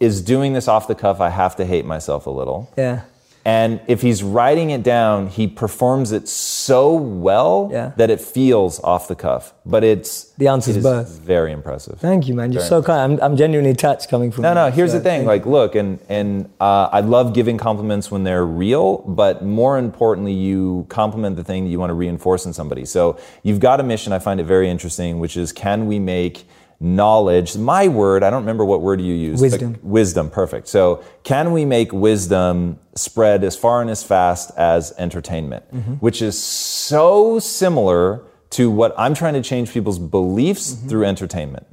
is 0.00 0.22
doing 0.22 0.54
this 0.54 0.66
off 0.68 0.88
the 0.88 0.94
cuff, 0.94 1.20
I 1.20 1.28
have 1.28 1.56
to 1.56 1.64
hate 1.64 1.84
myself 1.84 2.26
a 2.26 2.30
little. 2.30 2.72
yeah. 2.76 3.02
And 3.42 3.80
if 3.88 4.02
he's 4.02 4.22
writing 4.22 4.68
it 4.68 4.82
down, 4.82 5.28
he 5.28 5.46
performs 5.46 6.12
it 6.12 6.28
so 6.28 6.92
well 6.92 7.70
Yeah. 7.72 7.92
that 7.96 8.10
it 8.10 8.20
feels 8.20 8.78
off 8.84 9.08
the 9.08 9.14
cuff. 9.14 9.54
But 9.64 9.82
it's 9.82 10.24
The 10.36 10.48
answer's 10.48 10.76
it 10.76 10.80
is 10.80 10.84
both. 10.84 11.08
very 11.20 11.50
impressive. 11.50 11.98
Thank 11.98 12.28
you, 12.28 12.34
man. 12.34 12.52
You're 12.52 12.60
Very 12.60 12.68
so 12.68 12.82
kind. 12.82 13.14
I'm, 13.14 13.18
I'm 13.32 13.36
genuinely 13.38 13.72
touched 13.72 14.10
coming 14.10 14.30
from 14.30 14.42
No, 14.42 14.50
you. 14.50 14.54
no. 14.56 14.70
Here's 14.70 14.90
So 14.92 14.98
the 14.98 15.04
thing. 15.04 15.24
Like, 15.24 15.46
look, 15.46 15.74
and 15.74 15.98
and 16.10 16.50
uh, 16.60 16.90
I 16.92 17.00
love 17.00 17.32
giving 17.32 17.56
compliments 17.56 18.10
when 18.10 18.24
they're 18.24 18.44
real, 18.44 18.98
but 19.06 19.42
more 19.42 19.78
importantly, 19.78 20.34
you 20.34 20.84
compliment 20.90 21.36
the 21.36 21.44
thing 21.44 21.64
that 21.64 21.70
you 21.70 21.80
want 21.80 21.90
to 21.90 21.94
reinforce 21.94 22.44
in 22.44 22.52
somebody. 22.52 22.84
So 22.84 23.16
you've 23.42 23.60
got 23.60 23.80
a 23.80 23.82
mission. 23.82 24.12
I 24.12 24.18
find 24.18 24.38
it 24.38 24.44
very 24.44 24.68
interesting, 24.68 25.18
which 25.18 25.38
is 25.38 25.50
can 25.50 25.86
we 25.86 25.98
make 25.98 26.46
knowledge 26.80 27.56
my 27.56 27.86
word 27.88 28.22
i 28.22 28.30
don't 28.30 28.42
remember 28.42 28.64
what 28.64 28.80
word 28.80 29.00
you 29.02 29.12
used 29.12 29.42
Wisdom. 29.42 29.78
wisdom 29.82 30.30
perfect 30.30 30.66
so 30.66 31.04
can 31.24 31.52
we 31.52 31.66
make 31.66 31.92
wisdom 31.92 32.78
spread 32.94 33.44
as 33.44 33.54
far 33.54 33.82
and 33.82 33.90
as 33.90 34.02
fast 34.02 34.50
as 34.56 34.92
entertainment 34.98 35.62
Mm-hmm. 35.74 35.92
which 35.94 36.22
is 36.22 36.42
so 36.42 37.38
similar 37.38 38.22
to 38.50 38.70
what 38.70 38.94
i'm 38.96 39.12
trying 39.12 39.34
to 39.34 39.42
change 39.42 39.70
people's 39.72 39.98
beliefs 39.98 40.72
Mm-hmm. 40.72 40.88
through 40.88 41.04
entertainment 41.04 41.66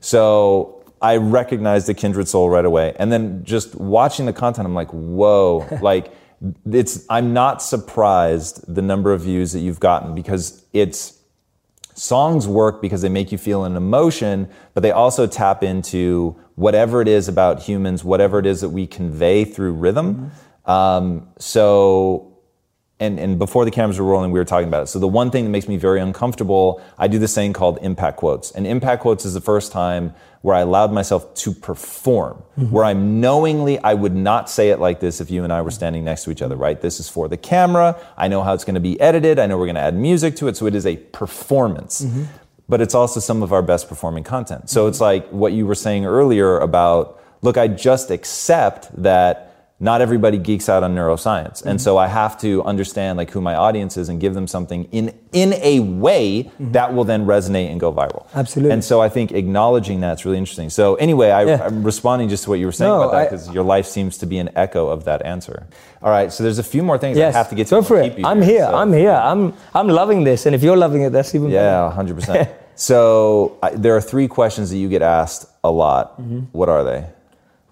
so 0.00 0.76
I 1.02 1.16
recognized 1.16 1.86
the 1.86 1.94
kindred 1.94 2.28
soul 2.28 2.50
right 2.50 2.64
away. 2.66 2.94
And 2.98 3.10
then 3.10 3.42
just 3.42 3.74
watching 3.74 4.26
the 4.26 4.34
content, 4.34 4.66
I'm 4.66 4.74
like, 4.74 4.90
whoa, 4.90 5.66
like 5.80 6.12
it's, 6.70 7.06
I'm 7.08 7.32
not 7.32 7.62
surprised 7.62 8.62
the 8.68 8.82
number 8.82 9.10
of 9.14 9.22
views 9.22 9.52
that 9.52 9.60
you've 9.60 9.80
gotten 9.80 10.14
because 10.14 10.62
it's, 10.74 11.18
songs 12.00 12.48
work 12.48 12.80
because 12.80 13.02
they 13.02 13.10
make 13.10 13.30
you 13.30 13.36
feel 13.36 13.64
an 13.64 13.76
emotion, 13.76 14.48
but 14.72 14.82
they 14.82 14.90
also 14.90 15.26
tap 15.26 15.62
into 15.62 16.34
whatever 16.54 17.02
it 17.02 17.08
is 17.08 17.28
about 17.28 17.60
humans, 17.60 18.02
whatever 18.02 18.38
it 18.38 18.46
is 18.46 18.62
that 18.62 18.70
we 18.70 18.86
convey 18.86 19.44
through 19.44 19.74
rhythm. 19.74 20.30
Um, 20.64 21.28
so 21.38 22.29
and, 23.00 23.18
and 23.18 23.38
before 23.38 23.64
the 23.64 23.70
cameras 23.70 23.98
were 23.98 24.04
rolling, 24.04 24.30
we 24.30 24.38
were 24.38 24.44
talking 24.44 24.68
about 24.68 24.82
it. 24.82 24.86
So 24.88 24.98
the 24.98 25.08
one 25.08 25.30
thing 25.30 25.44
that 25.44 25.50
makes 25.50 25.66
me 25.66 25.78
very 25.78 26.00
uncomfortable, 26.00 26.82
I 26.98 27.08
do 27.08 27.18
this 27.18 27.34
thing 27.34 27.54
called 27.54 27.78
impact 27.80 28.18
quotes. 28.18 28.50
And 28.50 28.66
impact 28.66 29.00
quotes 29.00 29.24
is 29.24 29.32
the 29.32 29.40
first 29.40 29.72
time 29.72 30.14
where 30.42 30.54
I 30.54 30.60
allowed 30.60 30.92
myself 30.92 31.34
to 31.34 31.52
perform, 31.52 32.42
mm-hmm. 32.58 32.70
where 32.70 32.84
I'm 32.84 33.20
knowingly, 33.20 33.78
I 33.78 33.94
would 33.94 34.14
not 34.14 34.50
say 34.50 34.68
it 34.68 34.80
like 34.80 35.00
this 35.00 35.20
if 35.20 35.30
you 35.30 35.44
and 35.44 35.52
I 35.52 35.62
were 35.62 35.70
standing 35.70 36.04
next 36.04 36.24
to 36.24 36.30
each 36.30 36.42
other, 36.42 36.56
right? 36.56 36.78
This 36.78 37.00
is 37.00 37.08
for 37.08 37.26
the 37.26 37.38
camera. 37.38 37.98
I 38.18 38.28
know 38.28 38.42
how 38.42 38.52
it's 38.52 38.64
going 38.64 38.74
to 38.74 38.80
be 38.80 39.00
edited. 39.00 39.38
I 39.38 39.46
know 39.46 39.56
we're 39.56 39.66
going 39.66 39.76
to 39.76 39.82
add 39.82 39.94
music 39.94 40.36
to 40.36 40.48
it. 40.48 40.56
So 40.58 40.66
it 40.66 40.74
is 40.74 40.86
a 40.86 40.96
performance. 40.96 42.02
Mm-hmm. 42.02 42.24
But 42.68 42.82
it's 42.82 42.94
also 42.94 43.18
some 43.18 43.42
of 43.42 43.52
our 43.52 43.62
best 43.62 43.88
performing 43.88 44.24
content. 44.24 44.68
So 44.68 44.82
mm-hmm. 44.82 44.90
it's 44.90 45.00
like 45.00 45.28
what 45.30 45.52
you 45.52 45.66
were 45.66 45.74
saying 45.74 46.04
earlier 46.04 46.58
about, 46.58 47.20
look, 47.40 47.56
I 47.56 47.66
just 47.66 48.10
accept 48.10 48.90
that 49.02 49.49
not 49.82 50.02
everybody 50.02 50.36
geeks 50.36 50.68
out 50.68 50.82
on 50.82 50.94
neuroscience. 50.94 51.60
Mm-hmm. 51.60 51.68
And 51.70 51.80
so 51.80 51.96
I 51.96 52.06
have 52.06 52.38
to 52.42 52.62
understand 52.64 53.16
like 53.16 53.30
who 53.30 53.40
my 53.40 53.54
audience 53.54 53.96
is 53.96 54.10
and 54.10 54.20
give 54.20 54.34
them 54.34 54.46
something 54.46 54.84
in 54.92 55.18
in 55.32 55.54
a 55.54 55.80
way 55.80 56.44
mm-hmm. 56.44 56.72
that 56.72 56.92
will 56.94 57.04
then 57.04 57.24
resonate 57.24 57.70
and 57.70 57.80
go 57.80 57.90
viral. 57.92 58.26
Absolutely. 58.34 58.72
And 58.72 58.84
so 58.84 59.00
I 59.00 59.08
think 59.08 59.32
acknowledging 59.32 60.00
that's 60.00 60.24
really 60.26 60.36
interesting. 60.36 60.68
So 60.68 60.96
anyway, 60.96 61.30
I, 61.30 61.66
am 61.66 61.82
responding 61.82 62.28
just 62.28 62.44
to 62.44 62.50
what 62.50 62.58
you 62.58 62.66
were 62.66 62.72
saying 62.72 62.90
no, 62.90 63.02
about 63.02 63.12
that 63.12 63.30
because 63.30 63.50
your 63.54 63.64
life 63.64 63.86
seems 63.86 64.18
to 64.18 64.26
be 64.26 64.38
an 64.38 64.50
echo 64.54 64.88
of 64.88 65.04
that 65.04 65.24
answer. 65.24 65.66
All 66.02 66.10
right, 66.10 66.32
so 66.32 66.44
there's 66.44 66.58
a 66.58 66.62
few 66.62 66.82
more 66.82 66.98
things 66.98 67.16
yes. 67.16 67.34
I 67.34 67.38
have 67.38 67.48
to 67.48 67.54
get 67.54 67.66
to. 67.68 67.76
Go 67.76 67.82
for 67.82 68.00
it. 68.00 68.24
I'm 68.24 68.42
here. 68.42 68.50
here. 68.50 68.64
So. 68.66 68.74
I'm 68.74 68.92
here. 68.92 69.12
I'm 69.12 69.54
I'm 69.74 69.88
loving 69.88 70.24
this, 70.24 70.46
and 70.46 70.54
if 70.54 70.62
you're 70.62 70.76
loving 70.76 71.02
it, 71.02 71.10
that's 71.10 71.34
even 71.34 71.48
better. 71.48 71.64
yeah, 71.64 71.90
hundred 71.90 72.16
percent. 72.16 72.50
So 72.80 73.58
I, 73.62 73.72
there 73.72 73.94
are 73.94 74.00
three 74.00 74.26
questions 74.26 74.70
that 74.70 74.78
you 74.78 74.88
get 74.88 75.02
asked 75.02 75.44
a 75.62 75.70
lot. 75.70 76.18
Mm-hmm. 76.18 76.38
What 76.52 76.70
are 76.70 76.82
they? 76.82 77.04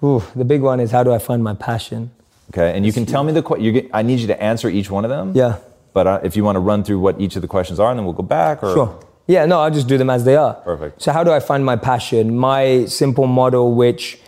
Ooh, 0.02 0.22
the 0.36 0.44
big 0.44 0.62
one 0.62 0.80
is 0.80 0.90
how 0.90 1.02
do 1.02 1.12
I 1.12 1.18
find 1.18 1.42
my 1.42 1.54
passion? 1.54 2.10
Okay, 2.50 2.74
and 2.74 2.86
you 2.86 2.92
can 2.92 3.04
tell 3.04 3.24
me 3.24 3.32
the 3.32 3.42
question. 3.42 3.90
I 3.92 4.02
need 4.02 4.20
you 4.20 4.26
to 4.28 4.42
answer 4.42 4.68
each 4.68 4.90
one 4.90 5.04
of 5.04 5.10
them. 5.10 5.32
Yeah. 5.34 5.58
But 5.92 6.06
uh, 6.06 6.20
if 6.22 6.36
you 6.36 6.44
want 6.44 6.56
to 6.56 6.60
run 6.60 6.84
through 6.84 7.00
what 7.00 7.20
each 7.20 7.36
of 7.36 7.42
the 7.42 7.48
questions 7.48 7.80
are, 7.80 7.90
and 7.90 7.98
then 7.98 8.04
we'll 8.04 8.14
go 8.14 8.22
back. 8.22 8.62
Or... 8.62 8.72
Sure. 8.72 9.00
Yeah, 9.26 9.44
no, 9.44 9.60
I'll 9.60 9.70
just 9.70 9.88
do 9.88 9.98
them 9.98 10.08
as 10.08 10.24
they 10.24 10.36
are. 10.36 10.54
Perfect. 10.54 11.02
So 11.02 11.12
how 11.12 11.22
do 11.24 11.30
I 11.30 11.40
find 11.40 11.64
my 11.64 11.76
passion? 11.76 12.36
My 12.38 12.86
simple 12.86 13.26
model, 13.26 13.74
which 13.74 14.18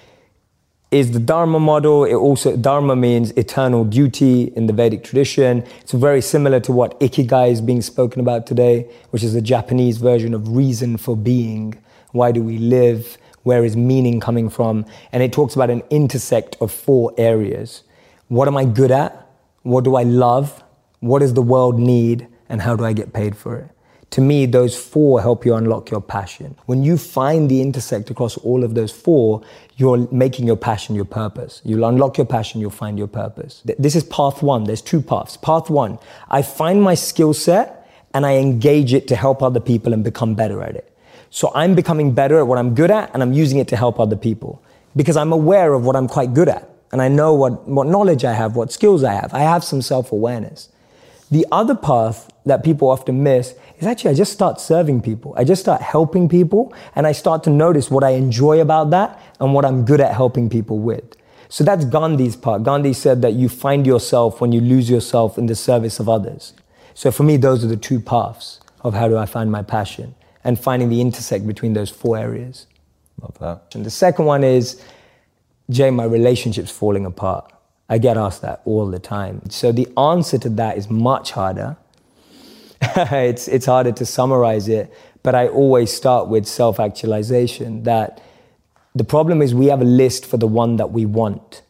is 0.90 1.12
the 1.12 1.20
Dharma 1.20 1.60
model. 1.60 2.04
It 2.04 2.14
also 2.14 2.56
Dharma 2.56 2.96
means 2.96 3.30
eternal 3.32 3.84
duty 3.84 4.52
in 4.56 4.66
the 4.66 4.72
Vedic 4.72 5.04
tradition. 5.04 5.64
It's 5.80 5.92
very 5.92 6.20
similar 6.20 6.60
to 6.60 6.72
what 6.72 6.98
Ikigai 7.00 7.50
is 7.50 7.60
being 7.60 7.80
spoken 7.80 8.20
about 8.20 8.46
today, 8.46 8.90
which 9.10 9.22
is 9.22 9.32
the 9.32 9.40
Japanese 9.40 9.98
version 9.98 10.34
of 10.34 10.48
reason 10.48 10.96
for 10.96 11.16
being. 11.16 11.82
Why 12.12 12.32
do 12.32 12.42
we 12.42 12.58
live? 12.58 13.16
Where 13.42 13.64
is 13.64 13.76
meaning 13.76 14.20
coming 14.20 14.48
from? 14.48 14.86
And 15.12 15.22
it 15.22 15.32
talks 15.32 15.54
about 15.54 15.70
an 15.70 15.82
intersect 15.90 16.56
of 16.60 16.70
four 16.70 17.12
areas. 17.16 17.82
What 18.28 18.48
am 18.48 18.56
I 18.56 18.64
good 18.64 18.90
at? 18.90 19.26
What 19.62 19.84
do 19.84 19.96
I 19.96 20.02
love? 20.02 20.62
What 21.00 21.20
does 21.20 21.34
the 21.34 21.42
world 21.42 21.78
need? 21.78 22.26
And 22.48 22.62
how 22.62 22.76
do 22.76 22.84
I 22.84 22.92
get 22.92 23.12
paid 23.12 23.36
for 23.36 23.56
it? 23.56 23.70
To 24.10 24.20
me, 24.20 24.44
those 24.44 24.76
four 24.76 25.20
help 25.20 25.46
you 25.46 25.54
unlock 25.54 25.90
your 25.90 26.00
passion. 26.00 26.56
When 26.66 26.82
you 26.82 26.98
find 26.98 27.48
the 27.48 27.60
intersect 27.60 28.10
across 28.10 28.36
all 28.38 28.64
of 28.64 28.74
those 28.74 28.90
four, 28.90 29.42
you're 29.76 30.08
making 30.10 30.48
your 30.48 30.56
passion 30.56 30.96
your 30.96 31.04
purpose. 31.04 31.62
You'll 31.64 31.84
unlock 31.84 32.18
your 32.18 32.26
passion, 32.26 32.60
you'll 32.60 32.70
find 32.70 32.98
your 32.98 33.06
purpose. 33.06 33.62
This 33.78 33.94
is 33.94 34.02
path 34.02 34.42
one. 34.42 34.64
There's 34.64 34.82
two 34.82 35.00
paths. 35.00 35.36
Path 35.36 35.70
one, 35.70 35.98
I 36.28 36.42
find 36.42 36.82
my 36.82 36.94
skill 36.94 37.32
set 37.32 37.88
and 38.12 38.26
I 38.26 38.36
engage 38.38 38.92
it 38.92 39.06
to 39.08 39.16
help 39.16 39.44
other 39.44 39.60
people 39.60 39.92
and 39.92 40.02
become 40.02 40.34
better 40.34 40.60
at 40.60 40.74
it. 40.74 40.89
So 41.30 41.52
I'm 41.54 41.76
becoming 41.76 42.12
better 42.12 42.40
at 42.40 42.46
what 42.48 42.58
I'm 42.58 42.74
good 42.74 42.90
at 42.90 43.12
and 43.14 43.22
I'm 43.22 43.32
using 43.32 43.58
it 43.58 43.68
to 43.68 43.76
help 43.76 44.00
other 44.00 44.16
people 44.16 44.60
because 44.96 45.16
I'm 45.16 45.32
aware 45.32 45.72
of 45.74 45.84
what 45.84 45.94
I'm 45.94 46.08
quite 46.08 46.34
good 46.34 46.48
at 46.48 46.68
and 46.90 47.00
I 47.00 47.06
know 47.06 47.32
what, 47.34 47.68
what 47.68 47.86
knowledge 47.86 48.24
I 48.24 48.32
have, 48.32 48.56
what 48.56 48.72
skills 48.72 49.04
I 49.04 49.12
have. 49.12 49.32
I 49.32 49.40
have 49.40 49.62
some 49.62 49.80
self 49.80 50.10
awareness. 50.10 50.68
The 51.30 51.46
other 51.52 51.76
path 51.76 52.28
that 52.44 52.64
people 52.64 52.88
often 52.88 53.22
miss 53.22 53.54
is 53.78 53.86
actually 53.86 54.10
I 54.10 54.14
just 54.14 54.32
start 54.32 54.60
serving 54.60 55.02
people. 55.02 55.32
I 55.36 55.44
just 55.44 55.62
start 55.62 55.80
helping 55.80 56.28
people 56.28 56.74
and 56.96 57.06
I 57.06 57.12
start 57.12 57.44
to 57.44 57.50
notice 57.50 57.92
what 57.92 58.02
I 58.02 58.10
enjoy 58.10 58.60
about 58.60 58.90
that 58.90 59.22
and 59.38 59.54
what 59.54 59.64
I'm 59.64 59.84
good 59.84 60.00
at 60.00 60.12
helping 60.12 60.50
people 60.50 60.80
with. 60.80 61.04
So 61.48 61.62
that's 61.62 61.84
Gandhi's 61.84 62.34
part. 62.34 62.64
Gandhi 62.64 62.92
said 62.92 63.22
that 63.22 63.34
you 63.34 63.48
find 63.48 63.86
yourself 63.86 64.40
when 64.40 64.50
you 64.50 64.60
lose 64.60 64.90
yourself 64.90 65.38
in 65.38 65.46
the 65.46 65.54
service 65.54 66.00
of 66.00 66.08
others. 66.08 66.54
So 66.94 67.12
for 67.12 67.22
me, 67.22 67.36
those 67.36 67.64
are 67.64 67.68
the 67.68 67.76
two 67.76 68.00
paths 68.00 68.60
of 68.80 68.94
how 68.94 69.06
do 69.06 69.16
I 69.16 69.26
find 69.26 69.52
my 69.52 69.62
passion 69.62 70.16
and 70.44 70.58
finding 70.58 70.88
the 70.88 71.00
intersect 71.00 71.46
between 71.46 71.74
those 71.74 71.90
four 71.90 72.16
areas. 72.16 72.66
Love 73.20 73.38
that. 73.40 73.74
And 73.74 73.84
the 73.84 73.90
second 73.90 74.24
one 74.24 74.42
is, 74.44 74.82
Jay, 75.68 75.90
my 75.90 76.04
relationship's 76.04 76.70
falling 76.70 77.04
apart. 77.04 77.52
I 77.88 77.98
get 77.98 78.16
asked 78.16 78.42
that 78.42 78.62
all 78.64 78.86
the 78.86 78.98
time. 78.98 79.50
So 79.50 79.72
the 79.72 79.88
answer 79.98 80.38
to 80.38 80.48
that 80.50 80.78
is 80.78 80.88
much 80.88 81.32
harder. 81.32 81.76
it's, 82.82 83.48
it's 83.48 83.66
harder 83.66 83.92
to 83.92 84.06
summarize 84.06 84.68
it, 84.68 84.92
but 85.22 85.34
I 85.34 85.48
always 85.48 85.92
start 85.92 86.28
with 86.28 86.46
self 86.46 86.80
actualization 86.80 87.82
that 87.82 88.22
the 88.94 89.04
problem 89.04 89.42
is 89.42 89.54
we 89.54 89.66
have 89.66 89.82
a 89.82 89.84
list 89.84 90.24
for 90.24 90.36
the 90.36 90.46
one 90.46 90.76
that 90.76 90.90
we 90.90 91.04
want, 91.04 91.62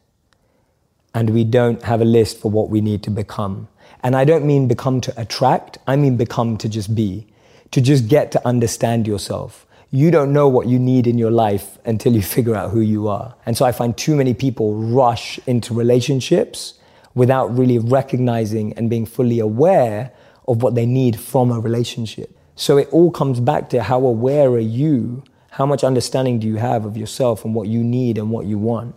and 1.14 1.30
we 1.30 1.42
don't 1.42 1.82
have 1.82 2.00
a 2.00 2.04
list 2.04 2.38
for 2.38 2.50
what 2.50 2.70
we 2.70 2.80
need 2.80 3.02
to 3.02 3.10
become. 3.10 3.68
And 4.02 4.16
I 4.16 4.24
don't 4.24 4.46
mean 4.46 4.68
become 4.68 5.00
to 5.02 5.20
attract, 5.20 5.78
I 5.86 5.96
mean 5.96 6.16
become 6.16 6.56
to 6.58 6.68
just 6.68 6.94
be 6.94 7.26
to 7.70 7.80
just 7.80 8.08
get 8.08 8.32
to 8.32 8.46
understand 8.46 9.06
yourself. 9.06 9.66
You 9.90 10.10
don't 10.10 10.32
know 10.32 10.48
what 10.48 10.68
you 10.68 10.78
need 10.78 11.06
in 11.06 11.18
your 11.18 11.30
life 11.30 11.78
until 11.84 12.14
you 12.14 12.22
figure 12.36 12.54
out 12.54 12.70
who 12.70 12.80
you 12.80 13.08
are. 13.08 13.34
And 13.46 13.56
so 13.56 13.64
I 13.64 13.72
find 13.72 13.96
too 13.96 14.16
many 14.16 14.34
people 14.34 14.74
rush 14.74 15.38
into 15.46 15.74
relationships 15.74 16.74
without 17.14 17.56
really 17.56 17.78
recognizing 17.78 18.72
and 18.74 18.88
being 18.88 19.04
fully 19.04 19.40
aware 19.40 20.12
of 20.46 20.62
what 20.62 20.74
they 20.74 20.86
need 20.86 21.18
from 21.18 21.50
a 21.50 21.58
relationship. 21.58 22.36
So 22.54 22.76
it 22.76 22.88
all 22.92 23.10
comes 23.10 23.40
back 23.40 23.70
to 23.70 23.82
how 23.82 24.04
aware 24.04 24.48
are 24.50 24.58
you? 24.58 25.24
How 25.50 25.66
much 25.66 25.82
understanding 25.82 26.38
do 26.38 26.46
you 26.46 26.56
have 26.56 26.84
of 26.84 26.96
yourself 26.96 27.44
and 27.44 27.54
what 27.54 27.68
you 27.68 27.82
need 27.82 28.18
and 28.18 28.30
what 28.30 28.46
you 28.46 28.58
want? 28.58 28.94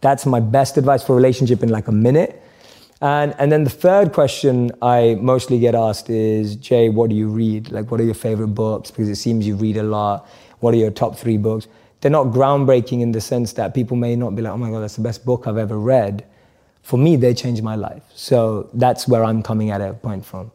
That's 0.00 0.26
my 0.26 0.40
best 0.40 0.76
advice 0.76 1.04
for 1.04 1.14
relationship 1.14 1.62
in 1.62 1.68
like 1.68 1.88
a 1.88 1.92
minute. 1.92 2.42
And, 3.02 3.34
and 3.38 3.50
then 3.50 3.64
the 3.64 3.70
third 3.70 4.12
question 4.12 4.70
I 4.80 5.18
mostly 5.20 5.58
get 5.58 5.74
asked 5.74 6.08
is, 6.08 6.54
Jay, 6.54 6.88
what 6.88 7.10
do 7.10 7.16
you 7.16 7.26
read? 7.26 7.72
Like, 7.72 7.90
what 7.90 8.00
are 8.00 8.04
your 8.04 8.14
favorite 8.14 8.54
books? 8.54 8.92
Because 8.92 9.08
it 9.08 9.16
seems 9.16 9.44
you 9.44 9.56
read 9.56 9.76
a 9.76 9.82
lot. 9.82 10.28
What 10.60 10.72
are 10.72 10.76
your 10.76 10.92
top 10.92 11.16
three 11.16 11.36
books? 11.36 11.66
They're 12.00 12.12
not 12.12 12.28
groundbreaking 12.28 13.00
in 13.00 13.10
the 13.10 13.20
sense 13.20 13.54
that 13.54 13.74
people 13.74 13.96
may 13.96 14.14
not 14.14 14.36
be 14.36 14.42
like, 14.42 14.52
oh 14.52 14.56
my 14.56 14.70
God, 14.70 14.80
that's 14.80 14.94
the 14.94 15.02
best 15.02 15.24
book 15.24 15.48
I've 15.48 15.56
ever 15.56 15.76
read. 15.76 16.24
For 16.82 16.96
me, 16.96 17.16
they 17.16 17.34
changed 17.34 17.64
my 17.64 17.74
life. 17.74 18.04
So 18.14 18.70
that's 18.72 19.08
where 19.08 19.24
I'm 19.24 19.42
coming 19.42 19.70
at 19.70 19.80
a 19.80 19.94
point 19.94 20.24
from. 20.24 20.52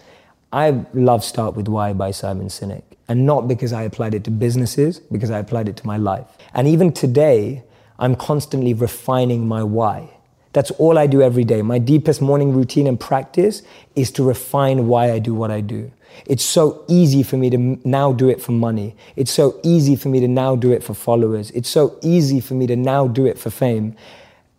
I 0.53 0.85
love 0.93 1.25
Start 1.25 1.57
With 1.57 1.67
Why 1.67 1.91
by 1.91 2.11
Simon 2.11 2.47
Sinek. 2.47 2.83
And 3.09 3.25
not 3.25 3.49
because 3.49 3.73
I 3.73 3.83
applied 3.83 4.13
it 4.13 4.23
to 4.23 4.31
businesses, 4.31 4.99
because 4.99 5.31
I 5.31 5.39
applied 5.39 5.67
it 5.67 5.75
to 5.77 5.87
my 5.87 5.97
life. 5.97 6.27
And 6.53 6.65
even 6.65 6.93
today, 6.93 7.63
I'm 7.99 8.15
constantly 8.15 8.73
refining 8.73 9.49
my 9.49 9.63
why. 9.63 10.16
That's 10.57 10.71
all 10.71 10.97
I 10.97 11.05
do 11.05 11.21
every 11.21 11.43
day. 11.43 11.61
My 11.61 11.77
deepest 11.77 12.19
morning 12.19 12.51
routine 12.51 12.87
and 12.87 12.99
practice 12.99 13.61
is 13.95 14.09
to 14.13 14.23
refine 14.23 14.87
why 14.87 15.11
I 15.11 15.19
do 15.19 15.35
what 15.35 15.51
I 15.51 15.61
do. 15.61 15.91
It's 16.25 16.43
so 16.43 16.83
easy 16.87 17.21
for 17.21 17.37
me 17.37 17.51
to 17.51 17.59
now 17.87 18.11
do 18.11 18.27
it 18.27 18.41
for 18.41 18.53
money. 18.53 18.95
It's 19.15 19.29
so 19.29 19.59
easy 19.61 19.95
for 19.95 20.09
me 20.09 20.19
to 20.19 20.27
now 20.27 20.55
do 20.55 20.71
it 20.71 20.81
for 20.81 20.95
followers. 20.95 21.51
It's 21.51 21.69
so 21.69 21.99
easy 22.01 22.39
for 22.39 22.55
me 22.55 22.65
to 22.65 22.75
now 22.75 23.07
do 23.07 23.27
it 23.27 23.37
for 23.37 23.51
fame. 23.51 23.95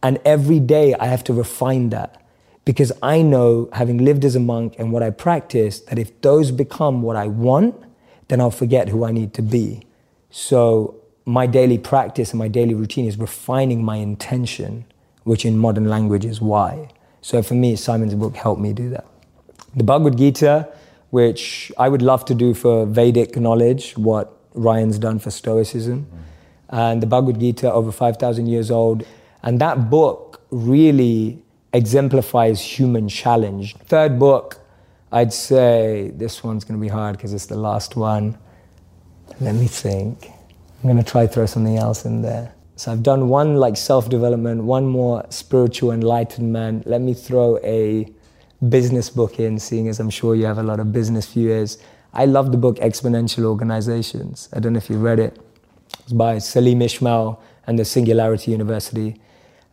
And 0.01 0.20
every 0.24 0.61
day 0.61 0.94
I 0.94 1.07
have 1.07 1.24
to 1.24 1.32
refine 1.32 1.88
that 1.88 2.22
because 2.64 2.92
I 3.03 3.20
know, 3.20 3.68
having 3.72 3.99
lived 3.99 4.24
as 4.24 4.36
a 4.36 4.40
monk 4.40 4.76
and 4.78 4.92
what 4.92 5.03
I 5.03 5.11
practice, 5.11 5.80
that 5.80 5.99
if 5.99 6.20
those 6.20 6.53
become 6.53 7.03
what 7.03 7.16
I 7.16 7.26
want, 7.26 7.74
then 8.28 8.40
I'll 8.40 8.53
forget 8.53 8.88
who 8.90 9.05
I 9.05 9.11
need 9.11 9.34
to 9.34 9.42
be. 9.42 9.82
So 10.30 10.94
my 11.24 11.49
daily 11.49 11.76
practice 11.76 12.30
and 12.30 12.38
my 12.38 12.46
daily 12.46 12.74
routine 12.74 13.05
is 13.05 13.18
refining 13.18 13.82
my 13.82 13.96
intention 13.96 14.84
which 15.28 15.44
in 15.44 15.58
modern 15.58 15.88
language 15.88 16.24
is 16.24 16.40
why. 16.40 16.88
So 17.20 17.42
for 17.42 17.54
me, 17.54 17.76
Simon's 17.76 18.14
book 18.14 18.34
helped 18.34 18.62
me 18.62 18.72
do 18.72 18.88
that. 18.90 19.06
The 19.76 19.84
Bhagavad 19.84 20.16
Gita, 20.16 20.68
which 21.10 21.70
I 21.76 21.88
would 21.90 22.00
love 22.00 22.24
to 22.24 22.34
do 22.34 22.54
for 22.54 22.86
Vedic 22.86 23.36
knowledge, 23.36 23.96
what 23.98 24.34
Ryan's 24.54 24.98
done 24.98 25.18
for 25.18 25.30
Stoicism. 25.30 26.06
And 26.70 27.02
the 27.02 27.06
Bhagavad 27.06 27.38
Gita, 27.40 27.70
over 27.70 27.92
5,000 27.92 28.46
years 28.46 28.70
old. 28.70 29.04
And 29.42 29.60
that 29.60 29.90
book 29.90 30.40
really 30.50 31.42
exemplifies 31.74 32.60
human 32.60 33.08
challenge. 33.08 33.76
Third 33.76 34.18
book, 34.18 34.58
I'd 35.12 35.34
say 35.34 36.10
this 36.14 36.42
one's 36.42 36.64
going 36.64 36.80
to 36.80 36.82
be 36.82 36.88
hard 36.88 37.16
because 37.16 37.34
it's 37.34 37.46
the 37.46 37.56
last 37.56 37.96
one. 37.96 38.38
Let 39.40 39.54
me 39.54 39.66
think. 39.66 40.30
I'm 40.82 40.90
going 40.90 40.96
to 40.96 41.10
try 41.10 41.26
throw 41.26 41.44
something 41.44 41.76
else 41.76 42.06
in 42.06 42.22
there. 42.22 42.54
So 42.78 42.92
I've 42.92 43.02
done 43.02 43.28
one 43.28 43.56
like 43.56 43.76
self 43.76 44.08
development, 44.08 44.62
one 44.62 44.86
more 44.86 45.26
spiritual 45.30 45.90
enlightenment. 45.90 46.86
Let 46.86 47.00
me 47.00 47.12
throw 47.12 47.58
a 47.64 48.06
business 48.68 49.10
book 49.10 49.40
in, 49.40 49.58
seeing 49.58 49.88
as 49.88 49.98
I'm 49.98 50.10
sure 50.10 50.36
you 50.36 50.46
have 50.46 50.58
a 50.58 50.62
lot 50.62 50.78
of 50.78 50.92
business 50.92 51.26
viewers. 51.26 51.78
I 52.14 52.26
love 52.26 52.52
the 52.52 52.56
book 52.56 52.76
Exponential 52.76 53.46
Organizations. 53.46 54.48
I 54.52 54.60
don't 54.60 54.74
know 54.74 54.76
if 54.76 54.88
you've 54.88 55.02
read 55.02 55.18
it. 55.18 55.40
It's 56.04 56.12
by 56.12 56.38
Salim 56.38 56.80
Ismail 56.80 57.42
and 57.66 57.80
the 57.80 57.84
Singularity 57.84 58.52
University. 58.52 59.20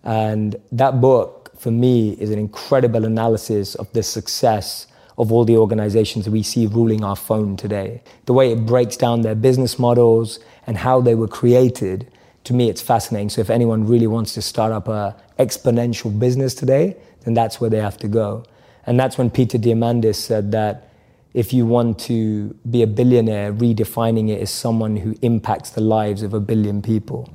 And 0.03 0.55
that 0.71 0.99
book, 0.99 1.51
for 1.59 1.69
me, 1.69 2.13
is 2.13 2.31
an 2.31 2.39
incredible 2.39 3.05
analysis 3.05 3.75
of 3.75 3.91
the 3.93 4.01
success 4.01 4.87
of 5.19 5.31
all 5.31 5.45
the 5.45 5.57
organizations 5.57 6.27
we 6.27 6.41
see 6.41 6.65
ruling 6.65 7.03
our 7.03 7.15
phone 7.15 7.55
today. 7.55 8.01
The 8.25 8.33
way 8.33 8.51
it 8.51 8.65
breaks 8.65 8.97
down 8.97 9.21
their 9.21 9.35
business 9.35 9.77
models 9.77 10.39
and 10.65 10.75
how 10.75 11.01
they 11.01 11.13
were 11.13 11.27
created, 11.27 12.11
to 12.45 12.53
me, 12.53 12.69
it's 12.69 12.81
fascinating. 12.81 13.29
So 13.29 13.41
if 13.41 13.49
anyone 13.49 13.85
really 13.85 14.07
wants 14.07 14.33
to 14.35 14.41
start 14.41 14.71
up 14.71 14.87
a 14.87 15.15
exponential 15.37 16.17
business 16.17 16.55
today, 16.55 16.95
then 17.23 17.33
that's 17.33 17.59
where 17.59 17.69
they 17.69 17.79
have 17.79 17.97
to 17.97 18.07
go. 18.07 18.45
And 18.87 18.99
that's 18.99 19.17
when 19.17 19.29
Peter 19.29 19.57
Diamandis 19.57 20.15
said 20.15 20.51
that 20.51 20.89
if 21.33 21.51
you 21.51 21.65
want 21.65 21.99
to 21.99 22.55
be 22.69 22.81
a 22.81 22.87
billionaire, 22.87 23.51
redefining 23.51 24.29
it 24.29 24.41
as 24.41 24.51
someone 24.51 24.95
who 24.95 25.15
impacts 25.21 25.71
the 25.71 25.81
lives 25.81 26.21
of 26.21 26.33
a 26.33 26.39
billion 26.39 26.81
people. 26.81 27.29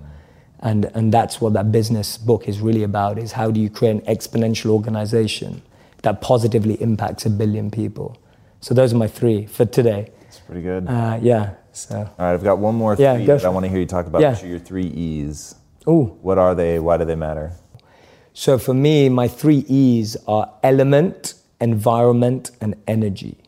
And, 0.61 0.86
and 0.94 1.12
that's 1.12 1.40
what 1.40 1.52
that 1.54 1.72
business 1.72 2.16
book 2.16 2.48
is 2.48 2.61
really 2.61 2.82
about, 2.82 3.18
is 3.18 3.32
how 3.32 3.50
do 3.50 3.61
you 3.61 3.68
create 3.68 3.96
an 3.96 4.00
exponential 4.02 4.70
organization 4.70 5.62
that 6.02 6.20
positively 6.20 6.80
impacts 6.80 7.26
a 7.26 7.30
billion 7.30 7.70
people. 7.70 8.16
So 8.61 8.74
those 8.74 8.92
are 8.92 8.96
my 8.96 9.08
three 9.08 9.46
for 9.46 9.64
today. 9.64 10.12
That's 10.22 10.38
pretty 10.38 10.62
good. 10.62 10.86
Uh, 10.86 11.18
yeah. 11.20 11.54
So. 11.89 11.97
All 11.97 12.14
right, 12.18 12.33
I've 12.33 12.45
got 12.45 12.59
one 12.59 12.74
more 12.74 12.95
Yeah, 12.99 13.16
three 13.16 13.26
that 13.26 13.45
I 13.45 13.49
want 13.49 13.64
to 13.64 13.70
hear 13.70 13.81
you 13.81 13.87
talk 13.87 14.07
about. 14.07 14.20
Yeah. 14.20 14.33
Which 14.33 14.45
are 14.45 14.49
your 14.49 14.59
three 14.59 14.87
E's. 14.87 15.55
Ooh. 15.89 16.18
What 16.22 16.39
are 16.39 16.55
they? 16.55 16.78
Why 16.78 16.97
do 16.97 17.05
they 17.05 17.16
matter? 17.16 17.53
So 18.33 18.59
for 18.59 18.74
me, 18.74 19.09
my 19.09 19.28
three 19.28 19.64
E's 19.68 20.16
are 20.28 20.53
element, 20.62 21.35
environment, 21.61 22.51
and 22.61 22.74
energy. 22.87 23.39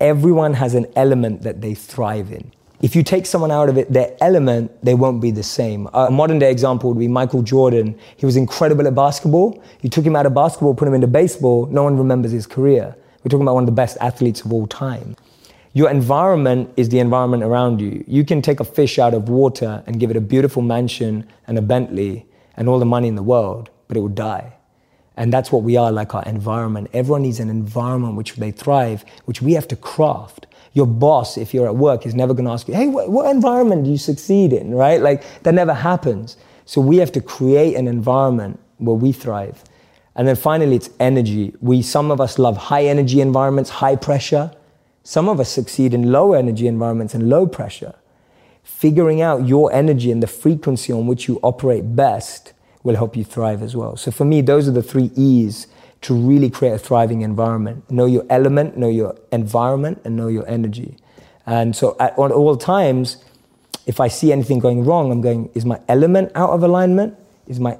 Everyone 0.00 0.54
has 0.54 0.74
an 0.74 0.86
element 0.96 1.42
that 1.42 1.60
they 1.60 1.74
thrive 1.74 2.30
in. 2.32 2.52
If 2.82 2.94
you 2.94 3.02
take 3.02 3.24
someone 3.24 3.50
out 3.50 3.70
of 3.70 3.78
it, 3.78 3.90
their 3.90 4.14
element, 4.20 4.84
they 4.84 4.94
won't 4.94 5.22
be 5.22 5.30
the 5.30 5.42
same. 5.42 5.88
A 5.94 6.10
modern 6.10 6.38
day 6.38 6.50
example 6.50 6.90
would 6.90 6.98
be 6.98 7.08
Michael 7.08 7.42
Jordan. 7.42 7.98
He 8.16 8.26
was 8.26 8.36
incredible 8.36 8.86
at 8.86 8.94
basketball. 8.94 9.62
You 9.80 9.88
took 9.88 10.04
him 10.04 10.16
out 10.16 10.26
of 10.26 10.34
basketball, 10.34 10.74
put 10.74 10.86
him 10.86 10.92
into 10.94 11.06
baseball, 11.06 11.66
no 11.66 11.84
one 11.84 11.96
remembers 11.96 12.32
his 12.32 12.46
career. 12.46 12.94
We're 13.22 13.30
talking 13.30 13.42
about 13.42 13.54
one 13.54 13.62
of 13.62 13.68
the 13.68 13.72
best 13.72 13.96
athletes 14.02 14.42
of 14.44 14.52
all 14.52 14.66
time. 14.66 15.16
Your 15.76 15.90
environment 15.90 16.72
is 16.76 16.90
the 16.90 17.00
environment 17.00 17.42
around 17.42 17.80
you. 17.80 18.04
You 18.06 18.24
can 18.24 18.40
take 18.40 18.60
a 18.60 18.64
fish 18.64 18.96
out 18.96 19.12
of 19.12 19.28
water 19.28 19.82
and 19.86 19.98
give 19.98 20.08
it 20.08 20.16
a 20.16 20.20
beautiful 20.20 20.62
mansion 20.62 21.26
and 21.48 21.58
a 21.58 21.62
Bentley 21.62 22.26
and 22.56 22.68
all 22.68 22.78
the 22.78 22.86
money 22.86 23.08
in 23.08 23.16
the 23.16 23.24
world, 23.24 23.70
but 23.88 23.96
it 23.96 24.00
will 24.00 24.08
die. 24.08 24.52
And 25.16 25.32
that's 25.32 25.50
what 25.50 25.64
we 25.64 25.76
are 25.76 25.90
like 25.90 26.14
our 26.14 26.22
environment. 26.26 26.90
Everyone 26.92 27.22
needs 27.22 27.40
an 27.40 27.50
environment 27.50 28.14
which 28.14 28.34
they 28.36 28.52
thrive, 28.52 29.04
which 29.24 29.42
we 29.42 29.54
have 29.54 29.66
to 29.66 29.74
craft. 29.74 30.46
Your 30.74 30.86
boss, 30.86 31.36
if 31.36 31.52
you're 31.52 31.66
at 31.66 31.74
work, 31.74 32.06
is 32.06 32.14
never 32.14 32.34
going 32.34 32.44
to 32.44 32.52
ask 32.52 32.68
you, 32.68 32.74
hey, 32.74 32.86
what, 32.86 33.28
environment 33.28 33.82
do 33.82 33.90
you 33.90 33.98
succeed 33.98 34.52
in, 34.52 34.74
right? 34.74 35.00
Like, 35.00 35.42
that 35.42 35.54
never 35.54 35.74
happens. 35.74 36.36
So 36.66 36.80
we 36.80 36.98
have 36.98 37.10
to 37.12 37.20
create 37.20 37.74
an 37.74 37.88
environment 37.88 38.60
where 38.78 38.94
we 38.94 39.10
thrive. 39.10 39.64
And 40.14 40.28
then 40.28 40.36
finally, 40.36 40.76
it's 40.76 40.90
energy. 41.00 41.52
We, 41.60 41.82
some 41.82 42.12
of 42.12 42.20
us 42.20 42.38
love 42.38 42.56
high 42.56 42.84
energy 42.84 43.20
environments, 43.20 43.70
high 43.70 43.96
pressure. 43.96 44.52
Some 45.04 45.28
of 45.28 45.38
us 45.38 45.50
succeed 45.50 45.92
in 45.92 46.10
low 46.10 46.32
energy 46.32 46.66
environments 46.66 47.14
and 47.14 47.28
low 47.28 47.46
pressure. 47.46 47.94
Figuring 48.62 49.20
out 49.20 49.46
your 49.46 49.70
energy 49.70 50.10
and 50.10 50.22
the 50.22 50.26
frequency 50.26 50.92
on 50.92 51.06
which 51.06 51.28
you 51.28 51.38
operate 51.42 51.94
best 51.94 52.54
will 52.82 52.96
help 52.96 53.14
you 53.14 53.22
thrive 53.22 53.62
as 53.62 53.76
well. 53.76 53.96
So 53.96 54.10
for 54.10 54.24
me, 54.24 54.40
those 54.40 54.66
are 54.66 54.72
the 54.72 54.82
three 54.82 55.10
E's 55.14 55.66
to 56.00 56.14
really 56.14 56.48
create 56.48 56.72
a 56.72 56.78
thriving 56.78 57.20
environment. 57.20 57.90
Know 57.90 58.06
your 58.06 58.24
element, 58.30 58.78
know 58.78 58.88
your 58.88 59.14
environment, 59.30 60.00
and 60.04 60.16
know 60.16 60.28
your 60.28 60.48
energy. 60.48 60.96
And 61.46 61.76
so 61.76 61.96
at 62.00 62.16
all 62.16 62.56
times, 62.56 63.22
if 63.86 64.00
I 64.00 64.08
see 64.08 64.32
anything 64.32 64.58
going 64.58 64.86
wrong, 64.86 65.12
I'm 65.12 65.20
going, 65.20 65.50
is 65.54 65.66
my 65.66 65.80
element 65.86 66.32
out 66.34 66.50
of 66.50 66.62
alignment? 66.62 67.14
Is 67.46 67.60
my 67.60 67.78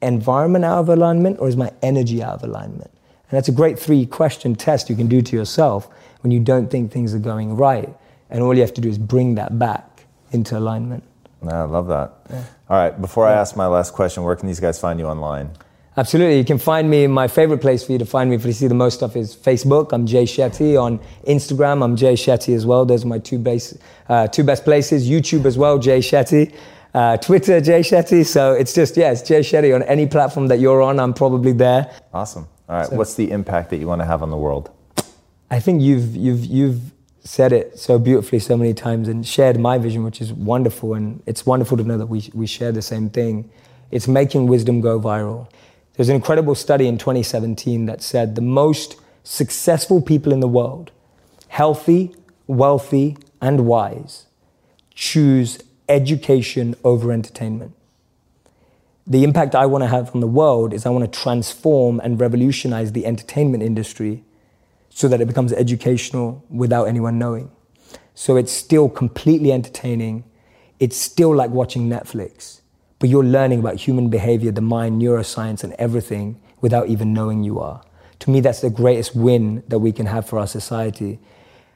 environment 0.00 0.64
out 0.64 0.78
of 0.78 0.88
alignment? 0.88 1.40
Or 1.40 1.48
is 1.48 1.56
my 1.56 1.72
energy 1.82 2.22
out 2.22 2.34
of 2.34 2.44
alignment? 2.44 2.92
And 3.30 3.36
that's 3.36 3.48
a 3.48 3.52
great 3.52 3.76
three 3.76 4.06
question 4.06 4.54
test 4.54 4.88
you 4.88 4.94
can 4.94 5.08
do 5.08 5.20
to 5.20 5.36
yourself 5.36 5.88
when 6.22 6.30
you 6.30 6.40
don't 6.40 6.70
think 6.70 6.92
things 6.92 7.14
are 7.14 7.18
going 7.18 7.56
right. 7.56 7.88
And 8.30 8.42
all 8.42 8.54
you 8.54 8.60
have 8.60 8.74
to 8.74 8.80
do 8.80 8.88
is 8.88 8.98
bring 8.98 9.34
that 9.36 9.58
back 9.58 10.04
into 10.32 10.56
alignment. 10.56 11.02
No, 11.42 11.50
I 11.50 11.64
love 11.64 11.88
that. 11.88 12.12
All 12.68 12.76
right, 12.76 13.00
before 13.00 13.26
I 13.26 13.32
ask 13.32 13.56
my 13.56 13.66
last 13.66 13.92
question, 13.94 14.22
where 14.22 14.36
can 14.36 14.46
these 14.46 14.60
guys 14.60 14.78
find 14.78 15.00
you 15.00 15.06
online? 15.06 15.50
Absolutely. 15.96 16.38
You 16.38 16.44
can 16.44 16.58
find 16.58 16.88
me, 16.88 17.06
my 17.08 17.26
favorite 17.26 17.60
place 17.60 17.84
for 17.84 17.92
you 17.92 17.98
to 17.98 18.06
find 18.06 18.30
me, 18.30 18.36
if 18.36 18.44
you 18.44 18.52
see 18.52 18.68
the 18.68 18.74
most 18.74 18.94
stuff, 18.94 19.16
is 19.16 19.34
Facebook. 19.34 19.92
I'm 19.92 20.06
Jay 20.06 20.22
Shetty. 20.22 20.80
On 20.80 21.00
Instagram, 21.26 21.82
I'm 21.82 21.96
Jay 21.96 22.14
Shetty 22.14 22.54
as 22.54 22.64
well. 22.64 22.84
Those 22.84 23.04
are 23.04 23.08
my 23.08 23.18
two, 23.18 23.38
base, 23.38 23.76
uh, 24.08 24.28
two 24.28 24.44
best 24.44 24.64
places. 24.64 25.10
YouTube 25.10 25.46
as 25.46 25.58
well, 25.58 25.78
Jay 25.78 25.98
Shetty. 25.98 26.54
Uh, 26.94 27.16
Twitter, 27.16 27.60
Jay 27.60 27.80
Shetty. 27.80 28.24
So 28.24 28.52
it's 28.52 28.72
just, 28.72 28.96
yeah, 28.96 29.10
it's 29.10 29.22
Jay 29.22 29.40
Shetty. 29.40 29.74
On 29.74 29.82
any 29.82 30.06
platform 30.06 30.46
that 30.46 30.60
you're 30.60 30.80
on, 30.80 31.00
I'm 31.00 31.12
probably 31.12 31.52
there. 31.52 31.92
Awesome. 32.14 32.46
All 32.68 32.76
right, 32.76 32.92
what's 32.92 33.14
the 33.14 33.30
impact 33.30 33.70
that 33.70 33.78
you 33.78 33.88
want 33.88 34.00
to 34.00 34.06
have 34.06 34.22
on 34.22 34.30
the 34.30 34.36
world? 34.36 34.70
I 35.50 35.60
think 35.60 35.82
you've 35.82 36.14
you've 36.14 36.44
you've 36.44 36.80
said 37.24 37.52
it 37.52 37.78
so 37.78 37.98
beautifully 37.98 38.38
so 38.38 38.56
many 38.56 38.72
times 38.72 39.08
and 39.08 39.26
shared 39.26 39.58
my 39.58 39.78
vision, 39.78 40.04
which 40.04 40.20
is 40.20 40.32
wonderful, 40.32 40.94
and 40.94 41.22
it's 41.26 41.44
wonderful 41.44 41.76
to 41.76 41.84
know 41.84 41.98
that 41.98 42.06
we 42.06 42.30
we 42.34 42.46
share 42.46 42.72
the 42.72 42.82
same 42.82 43.10
thing. 43.10 43.50
It's 43.90 44.06
making 44.06 44.46
wisdom 44.46 44.80
go 44.80 45.00
viral. 45.00 45.50
There's 45.94 46.08
an 46.08 46.16
incredible 46.16 46.54
study 46.54 46.86
in 46.86 46.96
2017 46.96 47.86
that 47.86 48.02
said 48.02 48.36
the 48.36 48.40
most 48.40 48.96
successful 49.24 50.00
people 50.00 50.32
in 50.32 50.40
the 50.40 50.48
world, 50.48 50.92
healthy, 51.48 52.14
wealthy, 52.46 53.16
and 53.40 53.66
wise, 53.66 54.26
choose 54.94 55.58
education 55.88 56.76
over 56.84 57.10
entertainment 57.10 57.74
the 59.10 59.24
impact 59.24 59.56
I 59.56 59.66
want 59.66 59.82
to 59.82 59.88
have 59.88 60.14
on 60.14 60.20
the 60.20 60.28
world 60.28 60.72
is 60.72 60.86
I 60.86 60.90
want 60.90 61.12
to 61.12 61.20
transform 61.20 62.00
and 62.00 62.20
revolutionize 62.20 62.92
the 62.92 63.06
entertainment 63.06 63.60
industry 63.62 64.22
so 64.90 65.08
that 65.08 65.20
it 65.20 65.26
becomes 65.26 65.52
educational 65.52 66.44
without 66.50 66.84
anyone 66.84 67.18
knowing. 67.18 67.50
So 68.14 68.36
it's 68.36 68.52
still 68.52 68.88
completely 68.88 69.50
entertaining. 69.52 70.24
It's 70.78 70.96
still 70.96 71.34
like 71.34 71.50
watching 71.50 71.88
Netflix, 71.88 72.60
but 72.98 73.08
you're 73.08 73.24
learning 73.24 73.60
about 73.60 73.76
human 73.76 74.10
behavior, 74.10 74.52
the 74.52 74.60
mind, 74.60 75.00
neuroscience, 75.00 75.64
and 75.64 75.72
everything 75.74 76.40
without 76.60 76.88
even 76.88 77.14
knowing 77.14 77.42
you 77.42 77.58
are. 77.60 77.82
To 78.20 78.30
me, 78.30 78.40
that's 78.40 78.60
the 78.60 78.68
greatest 78.68 79.16
win 79.16 79.62
that 79.68 79.78
we 79.78 79.92
can 79.92 80.06
have 80.06 80.28
for 80.28 80.38
our 80.38 80.46
society. 80.46 81.18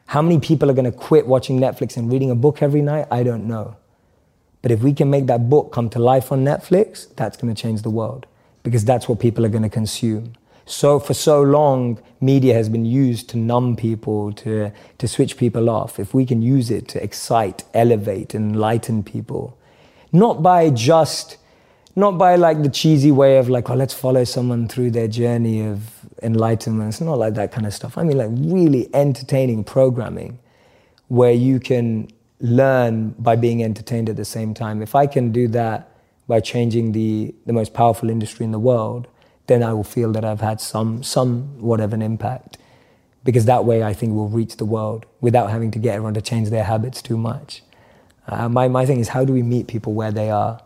How 0.07 0.21
many 0.21 0.39
people 0.39 0.71
are 0.71 0.75
going 0.75 0.91
to 0.91 0.93
quit 0.93 1.27
watching 1.27 1.59
Netflix 1.59 1.97
and 1.97 2.13
reading 2.13 2.31
a 2.31 2.35
book 2.35 2.61
every 2.61 2.83
night? 2.83 3.07
I 3.11 3.23
don't 3.23 3.47
know. 3.47 3.77
But 4.61 4.71
if 4.71 4.83
we 4.83 4.93
can 4.93 5.11
make 5.11 5.27
that 5.27 5.49
book 5.49 5.73
come 5.73 5.89
to 5.91 5.99
life 5.99 6.31
on 6.33 6.45
Netflix, 6.45 7.15
that's 7.17 7.37
going 7.37 7.55
to 7.55 7.61
change 7.61 7.83
the 7.83 7.91
world 7.91 8.27
because 8.63 8.85
that's 8.85 9.09
what 9.09 9.21
people 9.21 9.45
are 9.45 9.51
going 9.51 9.63
to 9.63 9.69
consume. 9.71 10.35
So 10.67 10.99
for 10.99 11.15
so 11.15 11.43
long, 11.43 12.01
media 12.21 12.55
has 12.55 12.69
been 12.69 12.87
used 12.87 13.29
to 13.31 13.37
numb 13.37 13.77
people, 13.77 14.33
to, 14.33 14.73
to 14.99 15.09
switch 15.09 15.37
people 15.37 15.69
off. 15.69 16.01
If 16.01 16.15
we 16.15 16.25
can 16.25 16.41
use 16.41 16.71
it 16.71 16.89
to 16.89 17.03
excite, 17.03 17.65
elevate, 17.75 18.35
enlighten 18.35 19.03
people, 19.03 19.59
not 20.13 20.43
by 20.43 20.71
just, 20.71 21.37
not 21.97 22.17
by 22.17 22.37
like 22.37 22.63
the 22.63 22.71
cheesy 22.71 23.13
way 23.13 23.37
of 23.37 23.49
like, 23.49 23.69
oh, 23.69 23.75
let's 23.75 23.93
follow 23.93 24.25
someone 24.25 24.67
through 24.69 24.93
their 24.93 25.09
journey 25.09 25.67
of 25.67 26.07
enlightenment. 26.23 26.89
It's 26.89 27.01
not 27.01 27.19
like 27.19 27.35
that 27.35 27.53
kind 27.53 27.67
of 27.67 27.75
stuff. 27.75 27.99
I 27.99 28.03
mean, 28.03 28.17
like 28.17 28.31
really 28.31 28.89
entertaining 28.95 29.65
programming 29.65 30.39
where 31.09 31.33
you 31.33 31.61
can 31.61 32.09
learn 32.41 33.11
by 33.19 33.37
being 33.37 33.63
entertained 33.63 34.09
at 34.09 34.17
the 34.17 34.25
same 34.25 34.55
time. 34.55 34.81
If 34.81 34.95
I 34.95 35.07
can 35.07 35.31
do 35.31 35.47
that 35.49 35.91
by 36.27 36.41
changing 36.41 36.93
the, 36.93 37.35
the 37.45 37.53
most 37.53 37.75
powerful 37.75 38.09
industry 38.09 38.45
in 38.45 38.53
the 38.53 38.59
world, 38.59 39.09
then 39.47 39.63
I 39.63 39.73
will 39.73 39.85
feel 39.85 40.13
that 40.13 40.25
I've 40.25 40.41
had 40.41 40.61
some 40.61 41.03
somewhat 41.03 41.81
of 41.81 41.93
an 41.93 42.03
impact. 42.03 42.59
Because 43.25 43.47
that 43.47 43.65
way 43.65 43.83
I 43.83 43.95
think 43.95 44.15
we'll 44.15 44.29
reach 44.29 44.57
the 44.57 44.65
world 44.65 45.07
without 45.21 45.51
having 45.51 45.71
to 45.73 45.79
get 45.79 45.95
everyone 45.95 46.15
to 46.15 46.21
change 46.21 46.51
their 46.51 46.65
habits 46.65 47.01
too 47.01 47.17
much. 47.17 47.63
Uh, 48.27 48.49
my, 48.49 48.69
my 48.69 48.85
thing 48.87 49.01
is 49.01 49.09
how 49.09 49.25
do 49.25 49.33
we 49.33 49.43
meet 49.43 49.67
people 49.67 49.95
where 49.95 50.13
they 50.13 50.31
are 50.31 50.61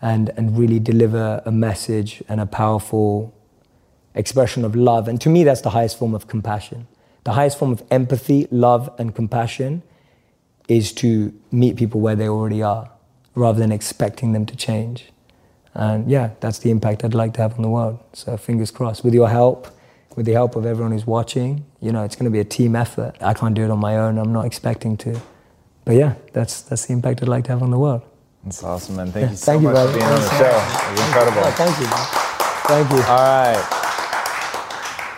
and, 0.00 0.30
and 0.36 0.58
really 0.58 0.80
deliver 0.80 1.42
a 1.44 1.52
message 1.52 2.22
and 2.28 2.40
a 2.40 2.46
powerful 2.46 3.34
expression 4.14 4.64
of 4.64 4.74
love. 4.74 5.08
And 5.08 5.20
to 5.20 5.28
me, 5.28 5.44
that's 5.44 5.60
the 5.60 5.70
highest 5.70 5.98
form 5.98 6.14
of 6.14 6.26
compassion. 6.26 6.86
The 7.24 7.32
highest 7.32 7.58
form 7.58 7.72
of 7.72 7.82
empathy, 7.90 8.48
love, 8.50 8.92
and 8.98 9.14
compassion 9.14 9.82
is 10.68 10.92
to 10.92 11.32
meet 11.50 11.76
people 11.76 12.00
where 12.00 12.16
they 12.16 12.28
already 12.28 12.62
are 12.62 12.90
rather 13.34 13.58
than 13.58 13.72
expecting 13.72 14.32
them 14.32 14.44
to 14.46 14.56
change. 14.56 15.11
And 15.74 16.10
yeah, 16.10 16.30
that's 16.40 16.58
the 16.58 16.70
impact 16.70 17.04
I'd 17.04 17.14
like 17.14 17.34
to 17.34 17.40
have 17.42 17.54
on 17.54 17.62
the 17.62 17.68
world. 17.70 17.98
So 18.12 18.36
fingers 18.36 18.70
crossed. 18.70 19.04
With 19.04 19.14
your 19.14 19.28
help, 19.28 19.68
with 20.16 20.26
the 20.26 20.32
help 20.32 20.56
of 20.56 20.66
everyone 20.66 20.92
who's 20.92 21.06
watching, 21.06 21.64
you 21.80 21.92
know, 21.92 22.04
it's 22.04 22.14
going 22.16 22.26
to 22.26 22.30
be 22.30 22.40
a 22.40 22.44
team 22.44 22.76
effort. 22.76 23.14
I 23.20 23.32
can't 23.34 23.54
do 23.54 23.64
it 23.64 23.70
on 23.70 23.78
my 23.78 23.96
own. 23.96 24.18
I'm 24.18 24.32
not 24.32 24.44
expecting 24.44 24.96
to. 24.98 25.20
But 25.84 25.96
yeah, 25.96 26.14
that's, 26.32 26.62
that's 26.62 26.86
the 26.86 26.92
impact 26.92 27.22
I'd 27.22 27.28
like 27.28 27.44
to 27.44 27.50
have 27.52 27.62
on 27.62 27.70
the 27.70 27.78
world. 27.78 28.02
That's 28.44 28.62
awesome, 28.62 28.96
man. 28.96 29.12
Thank 29.12 29.30
you 29.30 29.36
so 29.36 29.46
Thank 29.46 29.62
you, 29.62 29.68
much 29.68 29.74
brother. 29.74 29.92
for 29.92 29.98
being 29.98 30.10
on 30.10 30.20
the 30.20 30.28
show. 30.30 30.44
It 30.44 30.90
was 30.92 31.06
incredible. 31.06 31.42
Oh, 31.44 31.50
thank 31.56 31.78
you. 31.78 31.86
man. 31.86 32.06
Thank 32.66 32.90
you. 32.90 33.02
All 33.10 33.18
right. 33.18 33.88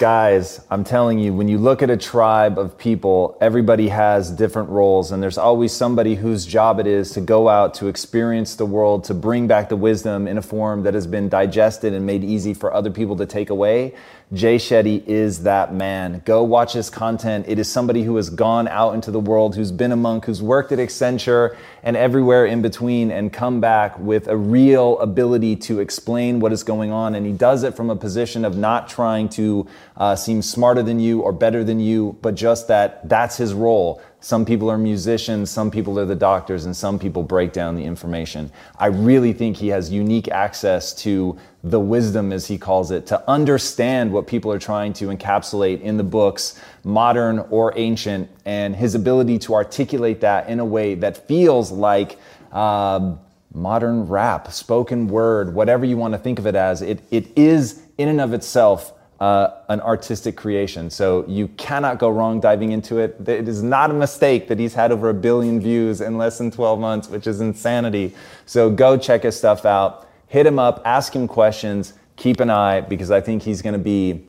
Guys, 0.01 0.61
I'm 0.71 0.83
telling 0.83 1.21
you, 1.21 1.33
when 1.33 1.47
you 1.47 1.57
look 1.57 1.81
at 1.81 1.89
a 1.89 1.97
tribe 1.97 2.59
of 2.59 2.77
people, 2.77 3.39
everybody 3.41 3.87
has 3.89 4.29
different 4.29 4.69
roles, 4.69 5.13
and 5.13 5.23
there's 5.23 5.39
always 5.39 5.73
somebody 5.73 6.17
whose 6.17 6.45
job 6.45 6.81
it 6.81 6.89
is 6.89 7.13
to 7.13 7.21
go 7.21 7.49
out 7.49 7.75
to 7.75 7.87
experience 7.87 8.57
the 8.57 8.67
world, 8.67 9.05
to 9.05 9.15
bring 9.15 9.47
back 9.47 9.69
the 9.69 9.77
wisdom 9.77 10.27
in 10.27 10.37
a 10.37 10.43
form 10.43 10.83
that 10.83 10.95
has 10.95 11.07
been 11.07 11.29
digested 11.29 11.93
and 11.93 12.05
made 12.05 12.25
easy 12.25 12.53
for 12.55 12.75
other 12.75 12.91
people 12.91 13.15
to 13.15 13.25
take 13.25 13.51
away. 13.51 13.95
Jay 14.33 14.57
Shetty 14.57 15.07
is 15.07 15.43
that 15.43 15.75
man. 15.75 16.23
Go 16.25 16.43
watch 16.43 16.73
his 16.73 16.89
content. 16.89 17.45
It 17.47 17.59
is 17.59 17.71
somebody 17.71 18.03
who 18.03 18.17
has 18.17 18.31
gone 18.31 18.67
out 18.67 18.95
into 18.95 19.11
the 19.11 19.21
world, 19.21 19.55
who's 19.55 19.71
been 19.71 19.93
a 19.93 19.97
monk, 19.97 20.25
who's 20.25 20.43
worked 20.43 20.73
at 20.73 20.79
Accenture 20.79 21.57
and 21.83 21.97
everywhere 21.97 22.47
in 22.47 22.63
between, 22.63 23.11
and 23.11 23.33
come 23.33 23.61
back 23.61 23.99
with 23.99 24.27
a 24.27 24.37
real 24.37 24.99
ability 25.01 25.57
to 25.57 25.79
explain 25.79 26.41
what 26.41 26.53
is 26.53 26.65
going 26.65 26.91
on. 26.91 27.15
And 27.15 27.27
he 27.27 27.33
does 27.33 27.63
it 27.65 27.77
from 27.77 27.91
a 27.91 27.97
position 27.97 28.45
of 28.45 28.57
not 28.57 28.89
trying 28.89 29.29
to 29.31 29.69
uh, 29.97 30.17
seem 30.17 30.41
smarter 30.41 30.83
than 30.83 30.99
you 30.99 31.21
or 31.21 31.33
better 31.33 31.63
than 31.63 31.79
you, 31.79 32.17
but 32.23 32.35
just 32.35 32.67
that 32.69 33.07
that's 33.09 33.37
his 33.37 33.53
role. 33.53 34.03
Some 34.25 34.47
people 34.47 34.71
are 34.71 34.79
musicians, 34.79 35.51
some 35.51 35.71
people 35.71 36.01
are 36.01 36.07
the 36.07 36.15
doctors, 36.15 36.65
and 36.65 36.75
some 36.75 36.99
people 36.99 37.23
break 37.23 37.53
down 37.53 37.77
the 37.77 37.85
information. 37.85 38.51
I 38.79 38.87
really 38.87 39.35
think 39.35 39.55
he 39.55 39.69
has 39.69 39.93
unique 39.93 40.29
access 40.29 40.95
to 41.03 41.37
the 41.63 41.79
wisdom, 41.79 42.33
as 42.33 42.47
he 42.47 42.57
calls 42.57 42.91
it, 42.91 43.05
to 43.09 43.23
understand 43.29 44.11
what 44.11 44.27
people 44.27 44.51
are 44.51 44.59
trying 44.59 44.95
to 44.95 45.09
encapsulate 45.09 45.83
in 45.83 45.99
the 45.99 46.05
books, 46.05 46.59
modern 46.85 47.41
or 47.51 47.75
ancient, 47.77 48.31
and 48.47 48.75
his 48.75 48.95
ability 48.95 49.41
to 49.41 49.53
articulate 49.53 50.23
that 50.23 50.49
in 50.49 50.59
a 50.59 50.65
way 50.65 50.95
that 50.95 51.29
feels 51.29 51.71
like 51.71 52.19
uh, 52.51 53.17
modern 53.53 54.09
rap, 54.09 54.51
spoken 54.51 55.07
word, 55.07 55.55
whatever 55.55 55.85
you 55.85 55.99
want 55.99 56.15
to 56.15 56.19
think 56.19 56.39
of 56.39 56.47
it 56.47 56.55
as. 56.55 56.81
It, 56.81 57.03
it 57.11 57.27
is, 57.37 57.83
in 57.99 58.09
and 58.09 58.23
of 58.23 58.33
itself, 58.33 58.94
uh, 59.21 59.49
an 59.69 59.81
artistic 59.81 60.37
creation. 60.37 60.91
So 60.91 61.25
you 61.27 61.49
cannot 61.49 61.99
go 61.99 62.09
wrong 62.09 62.41
diving 62.41 62.73
into 62.73 62.99
it. 62.99 63.17
It 63.29 63.49
is 63.49 63.63
not 63.63 63.91
a 63.91 63.95
mistake 63.95 64.49
that 64.49 64.59
he's 64.59 64.75
had 64.75 64.93
over 64.93 65.09
a 65.09 65.15
billion 65.15 65.61
views 65.61 66.01
in 66.01 66.19
less 66.19 66.39
than 66.39 66.51
12 66.51 66.81
months, 66.81 67.09
which 67.09 67.27
is 67.27 67.41
insanity. 67.41 68.15
So 68.47 68.71
go 68.71 68.97
check 68.97 69.23
his 69.23 69.37
stuff 69.37 69.65
out. 69.65 70.09
Hit 70.27 70.47
him 70.47 70.59
up, 70.59 70.83
ask 70.85 71.15
him 71.15 71.29
questions, 71.29 71.95
keep 72.17 72.41
an 72.41 72.51
eye, 72.51 72.81
because 72.81 73.11
I 73.11 73.21
think 73.21 73.43
he's 73.43 73.63
going 73.63 73.75
to 73.75 73.79
be 73.79 74.27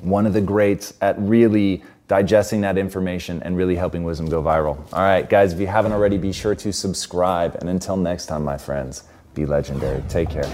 one 0.00 0.26
of 0.26 0.32
the 0.32 0.40
greats 0.40 0.94
at 1.00 1.18
really 1.18 1.82
digesting 2.08 2.60
that 2.62 2.78
information 2.78 3.42
and 3.42 3.56
really 3.56 3.76
helping 3.76 4.04
wisdom 4.04 4.26
go 4.26 4.42
viral. 4.42 4.78
All 4.92 5.02
right, 5.02 5.28
guys, 5.28 5.52
if 5.52 5.60
you 5.60 5.66
haven't 5.66 5.92
already, 5.92 6.18
be 6.18 6.32
sure 6.32 6.54
to 6.54 6.72
subscribe. 6.72 7.56
And 7.56 7.68
until 7.68 7.96
next 7.96 8.26
time, 8.26 8.44
my 8.44 8.58
friends, 8.58 9.04
be 9.34 9.46
legendary. 9.46 10.02
Take 10.08 10.30
care. 10.30 10.44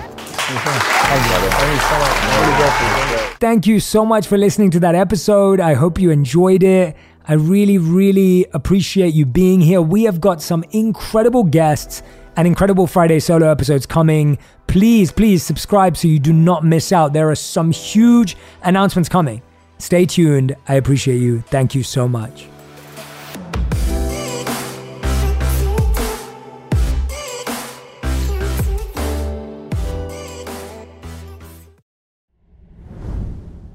Thank 3.39 3.67
you 3.67 3.81
so 3.81 4.05
much 4.05 4.27
for 4.27 4.37
listening 4.37 4.71
to 4.73 4.81
that 4.81 4.95
episode. 4.95 5.61
I 5.61 5.75
hope 5.75 6.01
you 6.01 6.11
enjoyed 6.11 6.63
it. 6.63 6.97
I 7.29 7.35
really, 7.35 7.79
really 7.79 8.47
appreciate 8.53 9.15
you 9.15 9.27
being 9.27 9.61
here. 9.61 9.81
We 9.81 10.05
have 10.05 10.21
got 10.21 10.43
some 10.43 10.65
incredible 10.73 11.45
guests 11.45 12.03
and 12.37 12.47
incredible 12.47 12.87
Friday 12.87 13.21
solo 13.21 13.51
episodes 13.51 13.87
coming. 13.87 14.39
Please, 14.67 15.13
please 15.13 15.43
subscribe 15.43 15.97
so 15.97 16.09
you 16.09 16.19
do 16.19 16.33
not 16.33 16.65
miss 16.65 16.93
out. 16.93 17.13
There 17.13 17.31
are 17.31 17.37
some 17.37 17.71
huge 17.71 18.37
announcements 18.63 19.09
coming. 19.09 19.43
Stay 19.79 20.07
tuned. 20.07 20.57
I 20.69 20.75
appreciate 20.75 21.19
you. 21.19 21.41
Thank 21.43 21.75
you 21.75 21.83
so 21.83 22.09
much. 22.09 22.47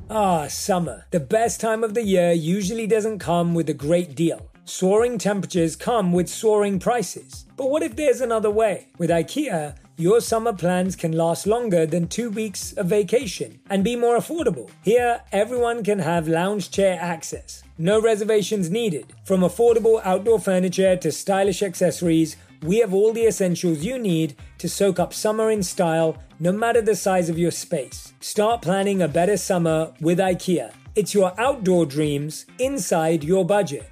Ah, 0.10 0.46
summer. 0.48 1.06
The 1.10 1.20
best 1.20 1.60
time 1.60 1.84
of 1.84 1.96
the 1.96 2.04
year 2.04 2.32
usually 2.32 2.86
doesn't 2.86 3.18
come 3.18 3.56
with 3.56 3.70
a 3.70 3.74
great 3.74 4.14
deal. 4.14 4.52
Soaring 4.64 5.18
temperatures 5.18 5.76
come 5.76 6.14
with 6.14 6.30
soaring 6.30 6.78
prices. 6.78 7.46
But 7.58 7.72
what 7.72 7.82
if 7.82 7.96
there's 7.96 8.22
another 8.22 8.52
way? 8.52 8.88
With 9.00 9.10
IKEA, 9.10 9.76
your 9.98 10.22
summer 10.22 10.54
plans 10.54 10.96
can 10.96 11.14
last 11.14 11.48
longer 11.48 11.88
than 11.88 12.08
two 12.08 12.30
weeks 12.30 12.74
of 12.74 12.86
vacation 12.86 13.60
and 13.70 13.84
be 13.84 13.96
more 13.96 14.16
affordable. 14.16 14.70
Here, 14.84 15.22
everyone 15.32 15.84
can 15.84 16.00
have 16.00 16.28
lounge 16.28 16.70
chair 16.70 17.00
access. 17.02 17.64
No 17.80 18.00
reservations 18.00 18.70
needed. 18.70 19.08
From 19.24 19.42
affordable 19.42 20.02
outdoor 20.04 20.40
furniture 20.40 20.96
to 20.98 21.12
stylish 21.12 21.64
accessories, 21.64 22.38
we 22.62 22.80
have 22.80 22.94
all 22.94 23.12
the 23.12 23.26
essentials 23.26 23.84
you 23.84 23.98
need 23.98 24.36
to 24.60 24.70
soak 24.70 25.00
up 25.00 25.14
summer 25.14 25.52
in 25.52 25.62
style, 25.62 26.18
no 26.40 26.52
matter 26.52 26.82
the 26.82 26.96
size 26.96 27.30
of 27.30 27.38
your 27.38 27.52
space. 27.52 28.14
Start 28.20 28.62
planning 28.62 29.02
a 29.02 29.08
better 29.08 29.38
summer 29.38 29.94
with 30.02 30.20
IKEA. 30.20 30.74
It's 30.96 31.14
your 31.14 31.34
outdoor 31.40 31.86
dreams 31.86 32.46
inside 32.60 33.24
your 33.24 33.46
budget. 33.46 33.90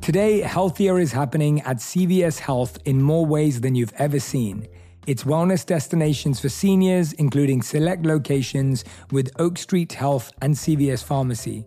Today, 0.00 0.40
healthier 0.40 0.98
is 0.98 1.12
happening 1.12 1.62
at 1.62 1.78
CVS 1.78 2.38
Health 2.38 2.78
in 2.84 3.00
more 3.00 3.24
ways 3.24 3.62
than 3.62 3.74
you've 3.74 3.94
ever 3.94 4.20
seen. 4.20 4.68
It's 5.06 5.24
wellness 5.24 5.64
destinations 5.64 6.40
for 6.40 6.48
seniors, 6.48 7.14
including 7.14 7.62
select 7.62 8.04
locations 8.04 8.84
with 9.10 9.30
Oak 9.38 9.58
Street 9.58 9.92
Health 9.92 10.30
and 10.42 10.54
CVS 10.54 11.02
Pharmacy. 11.02 11.66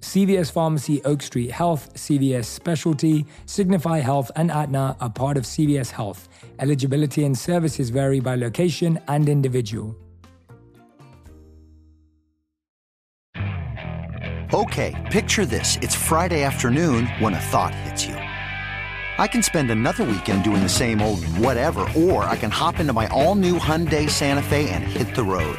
CVS 0.00 0.50
Pharmacy, 0.50 1.02
Oak 1.04 1.22
Street 1.22 1.50
Health, 1.50 1.92
CVS 1.94 2.46
Specialty, 2.46 3.26
Signify 3.46 3.98
Health, 3.98 4.30
and 4.34 4.50
Aetna 4.50 4.96
are 5.00 5.10
part 5.10 5.36
of 5.36 5.44
CVS 5.44 5.90
Health. 5.90 6.28
Eligibility 6.58 7.24
and 7.24 7.36
services 7.36 7.90
vary 7.90 8.20
by 8.20 8.34
location 8.34 8.98
and 9.08 9.28
individual. 9.28 9.94
Okay, 14.52 14.96
picture 15.12 15.46
this. 15.46 15.76
It's 15.76 15.94
Friday 15.94 16.42
afternoon 16.42 17.06
when 17.20 17.34
a 17.34 17.40
thought 17.40 17.72
hits 17.72 18.04
you. 18.04 18.14
I 18.14 19.28
can 19.28 19.42
spend 19.42 19.70
another 19.70 20.02
weekend 20.02 20.42
doing 20.42 20.62
the 20.62 20.68
same 20.68 21.00
old 21.02 21.24
whatever, 21.36 21.86
or 21.96 22.24
I 22.24 22.36
can 22.36 22.50
hop 22.50 22.80
into 22.80 22.92
my 22.92 23.06
all 23.08 23.34
new 23.34 23.58
Hyundai 23.58 24.08
Santa 24.10 24.42
Fe 24.42 24.70
and 24.70 24.82
hit 24.82 25.14
the 25.14 25.22
road. 25.22 25.58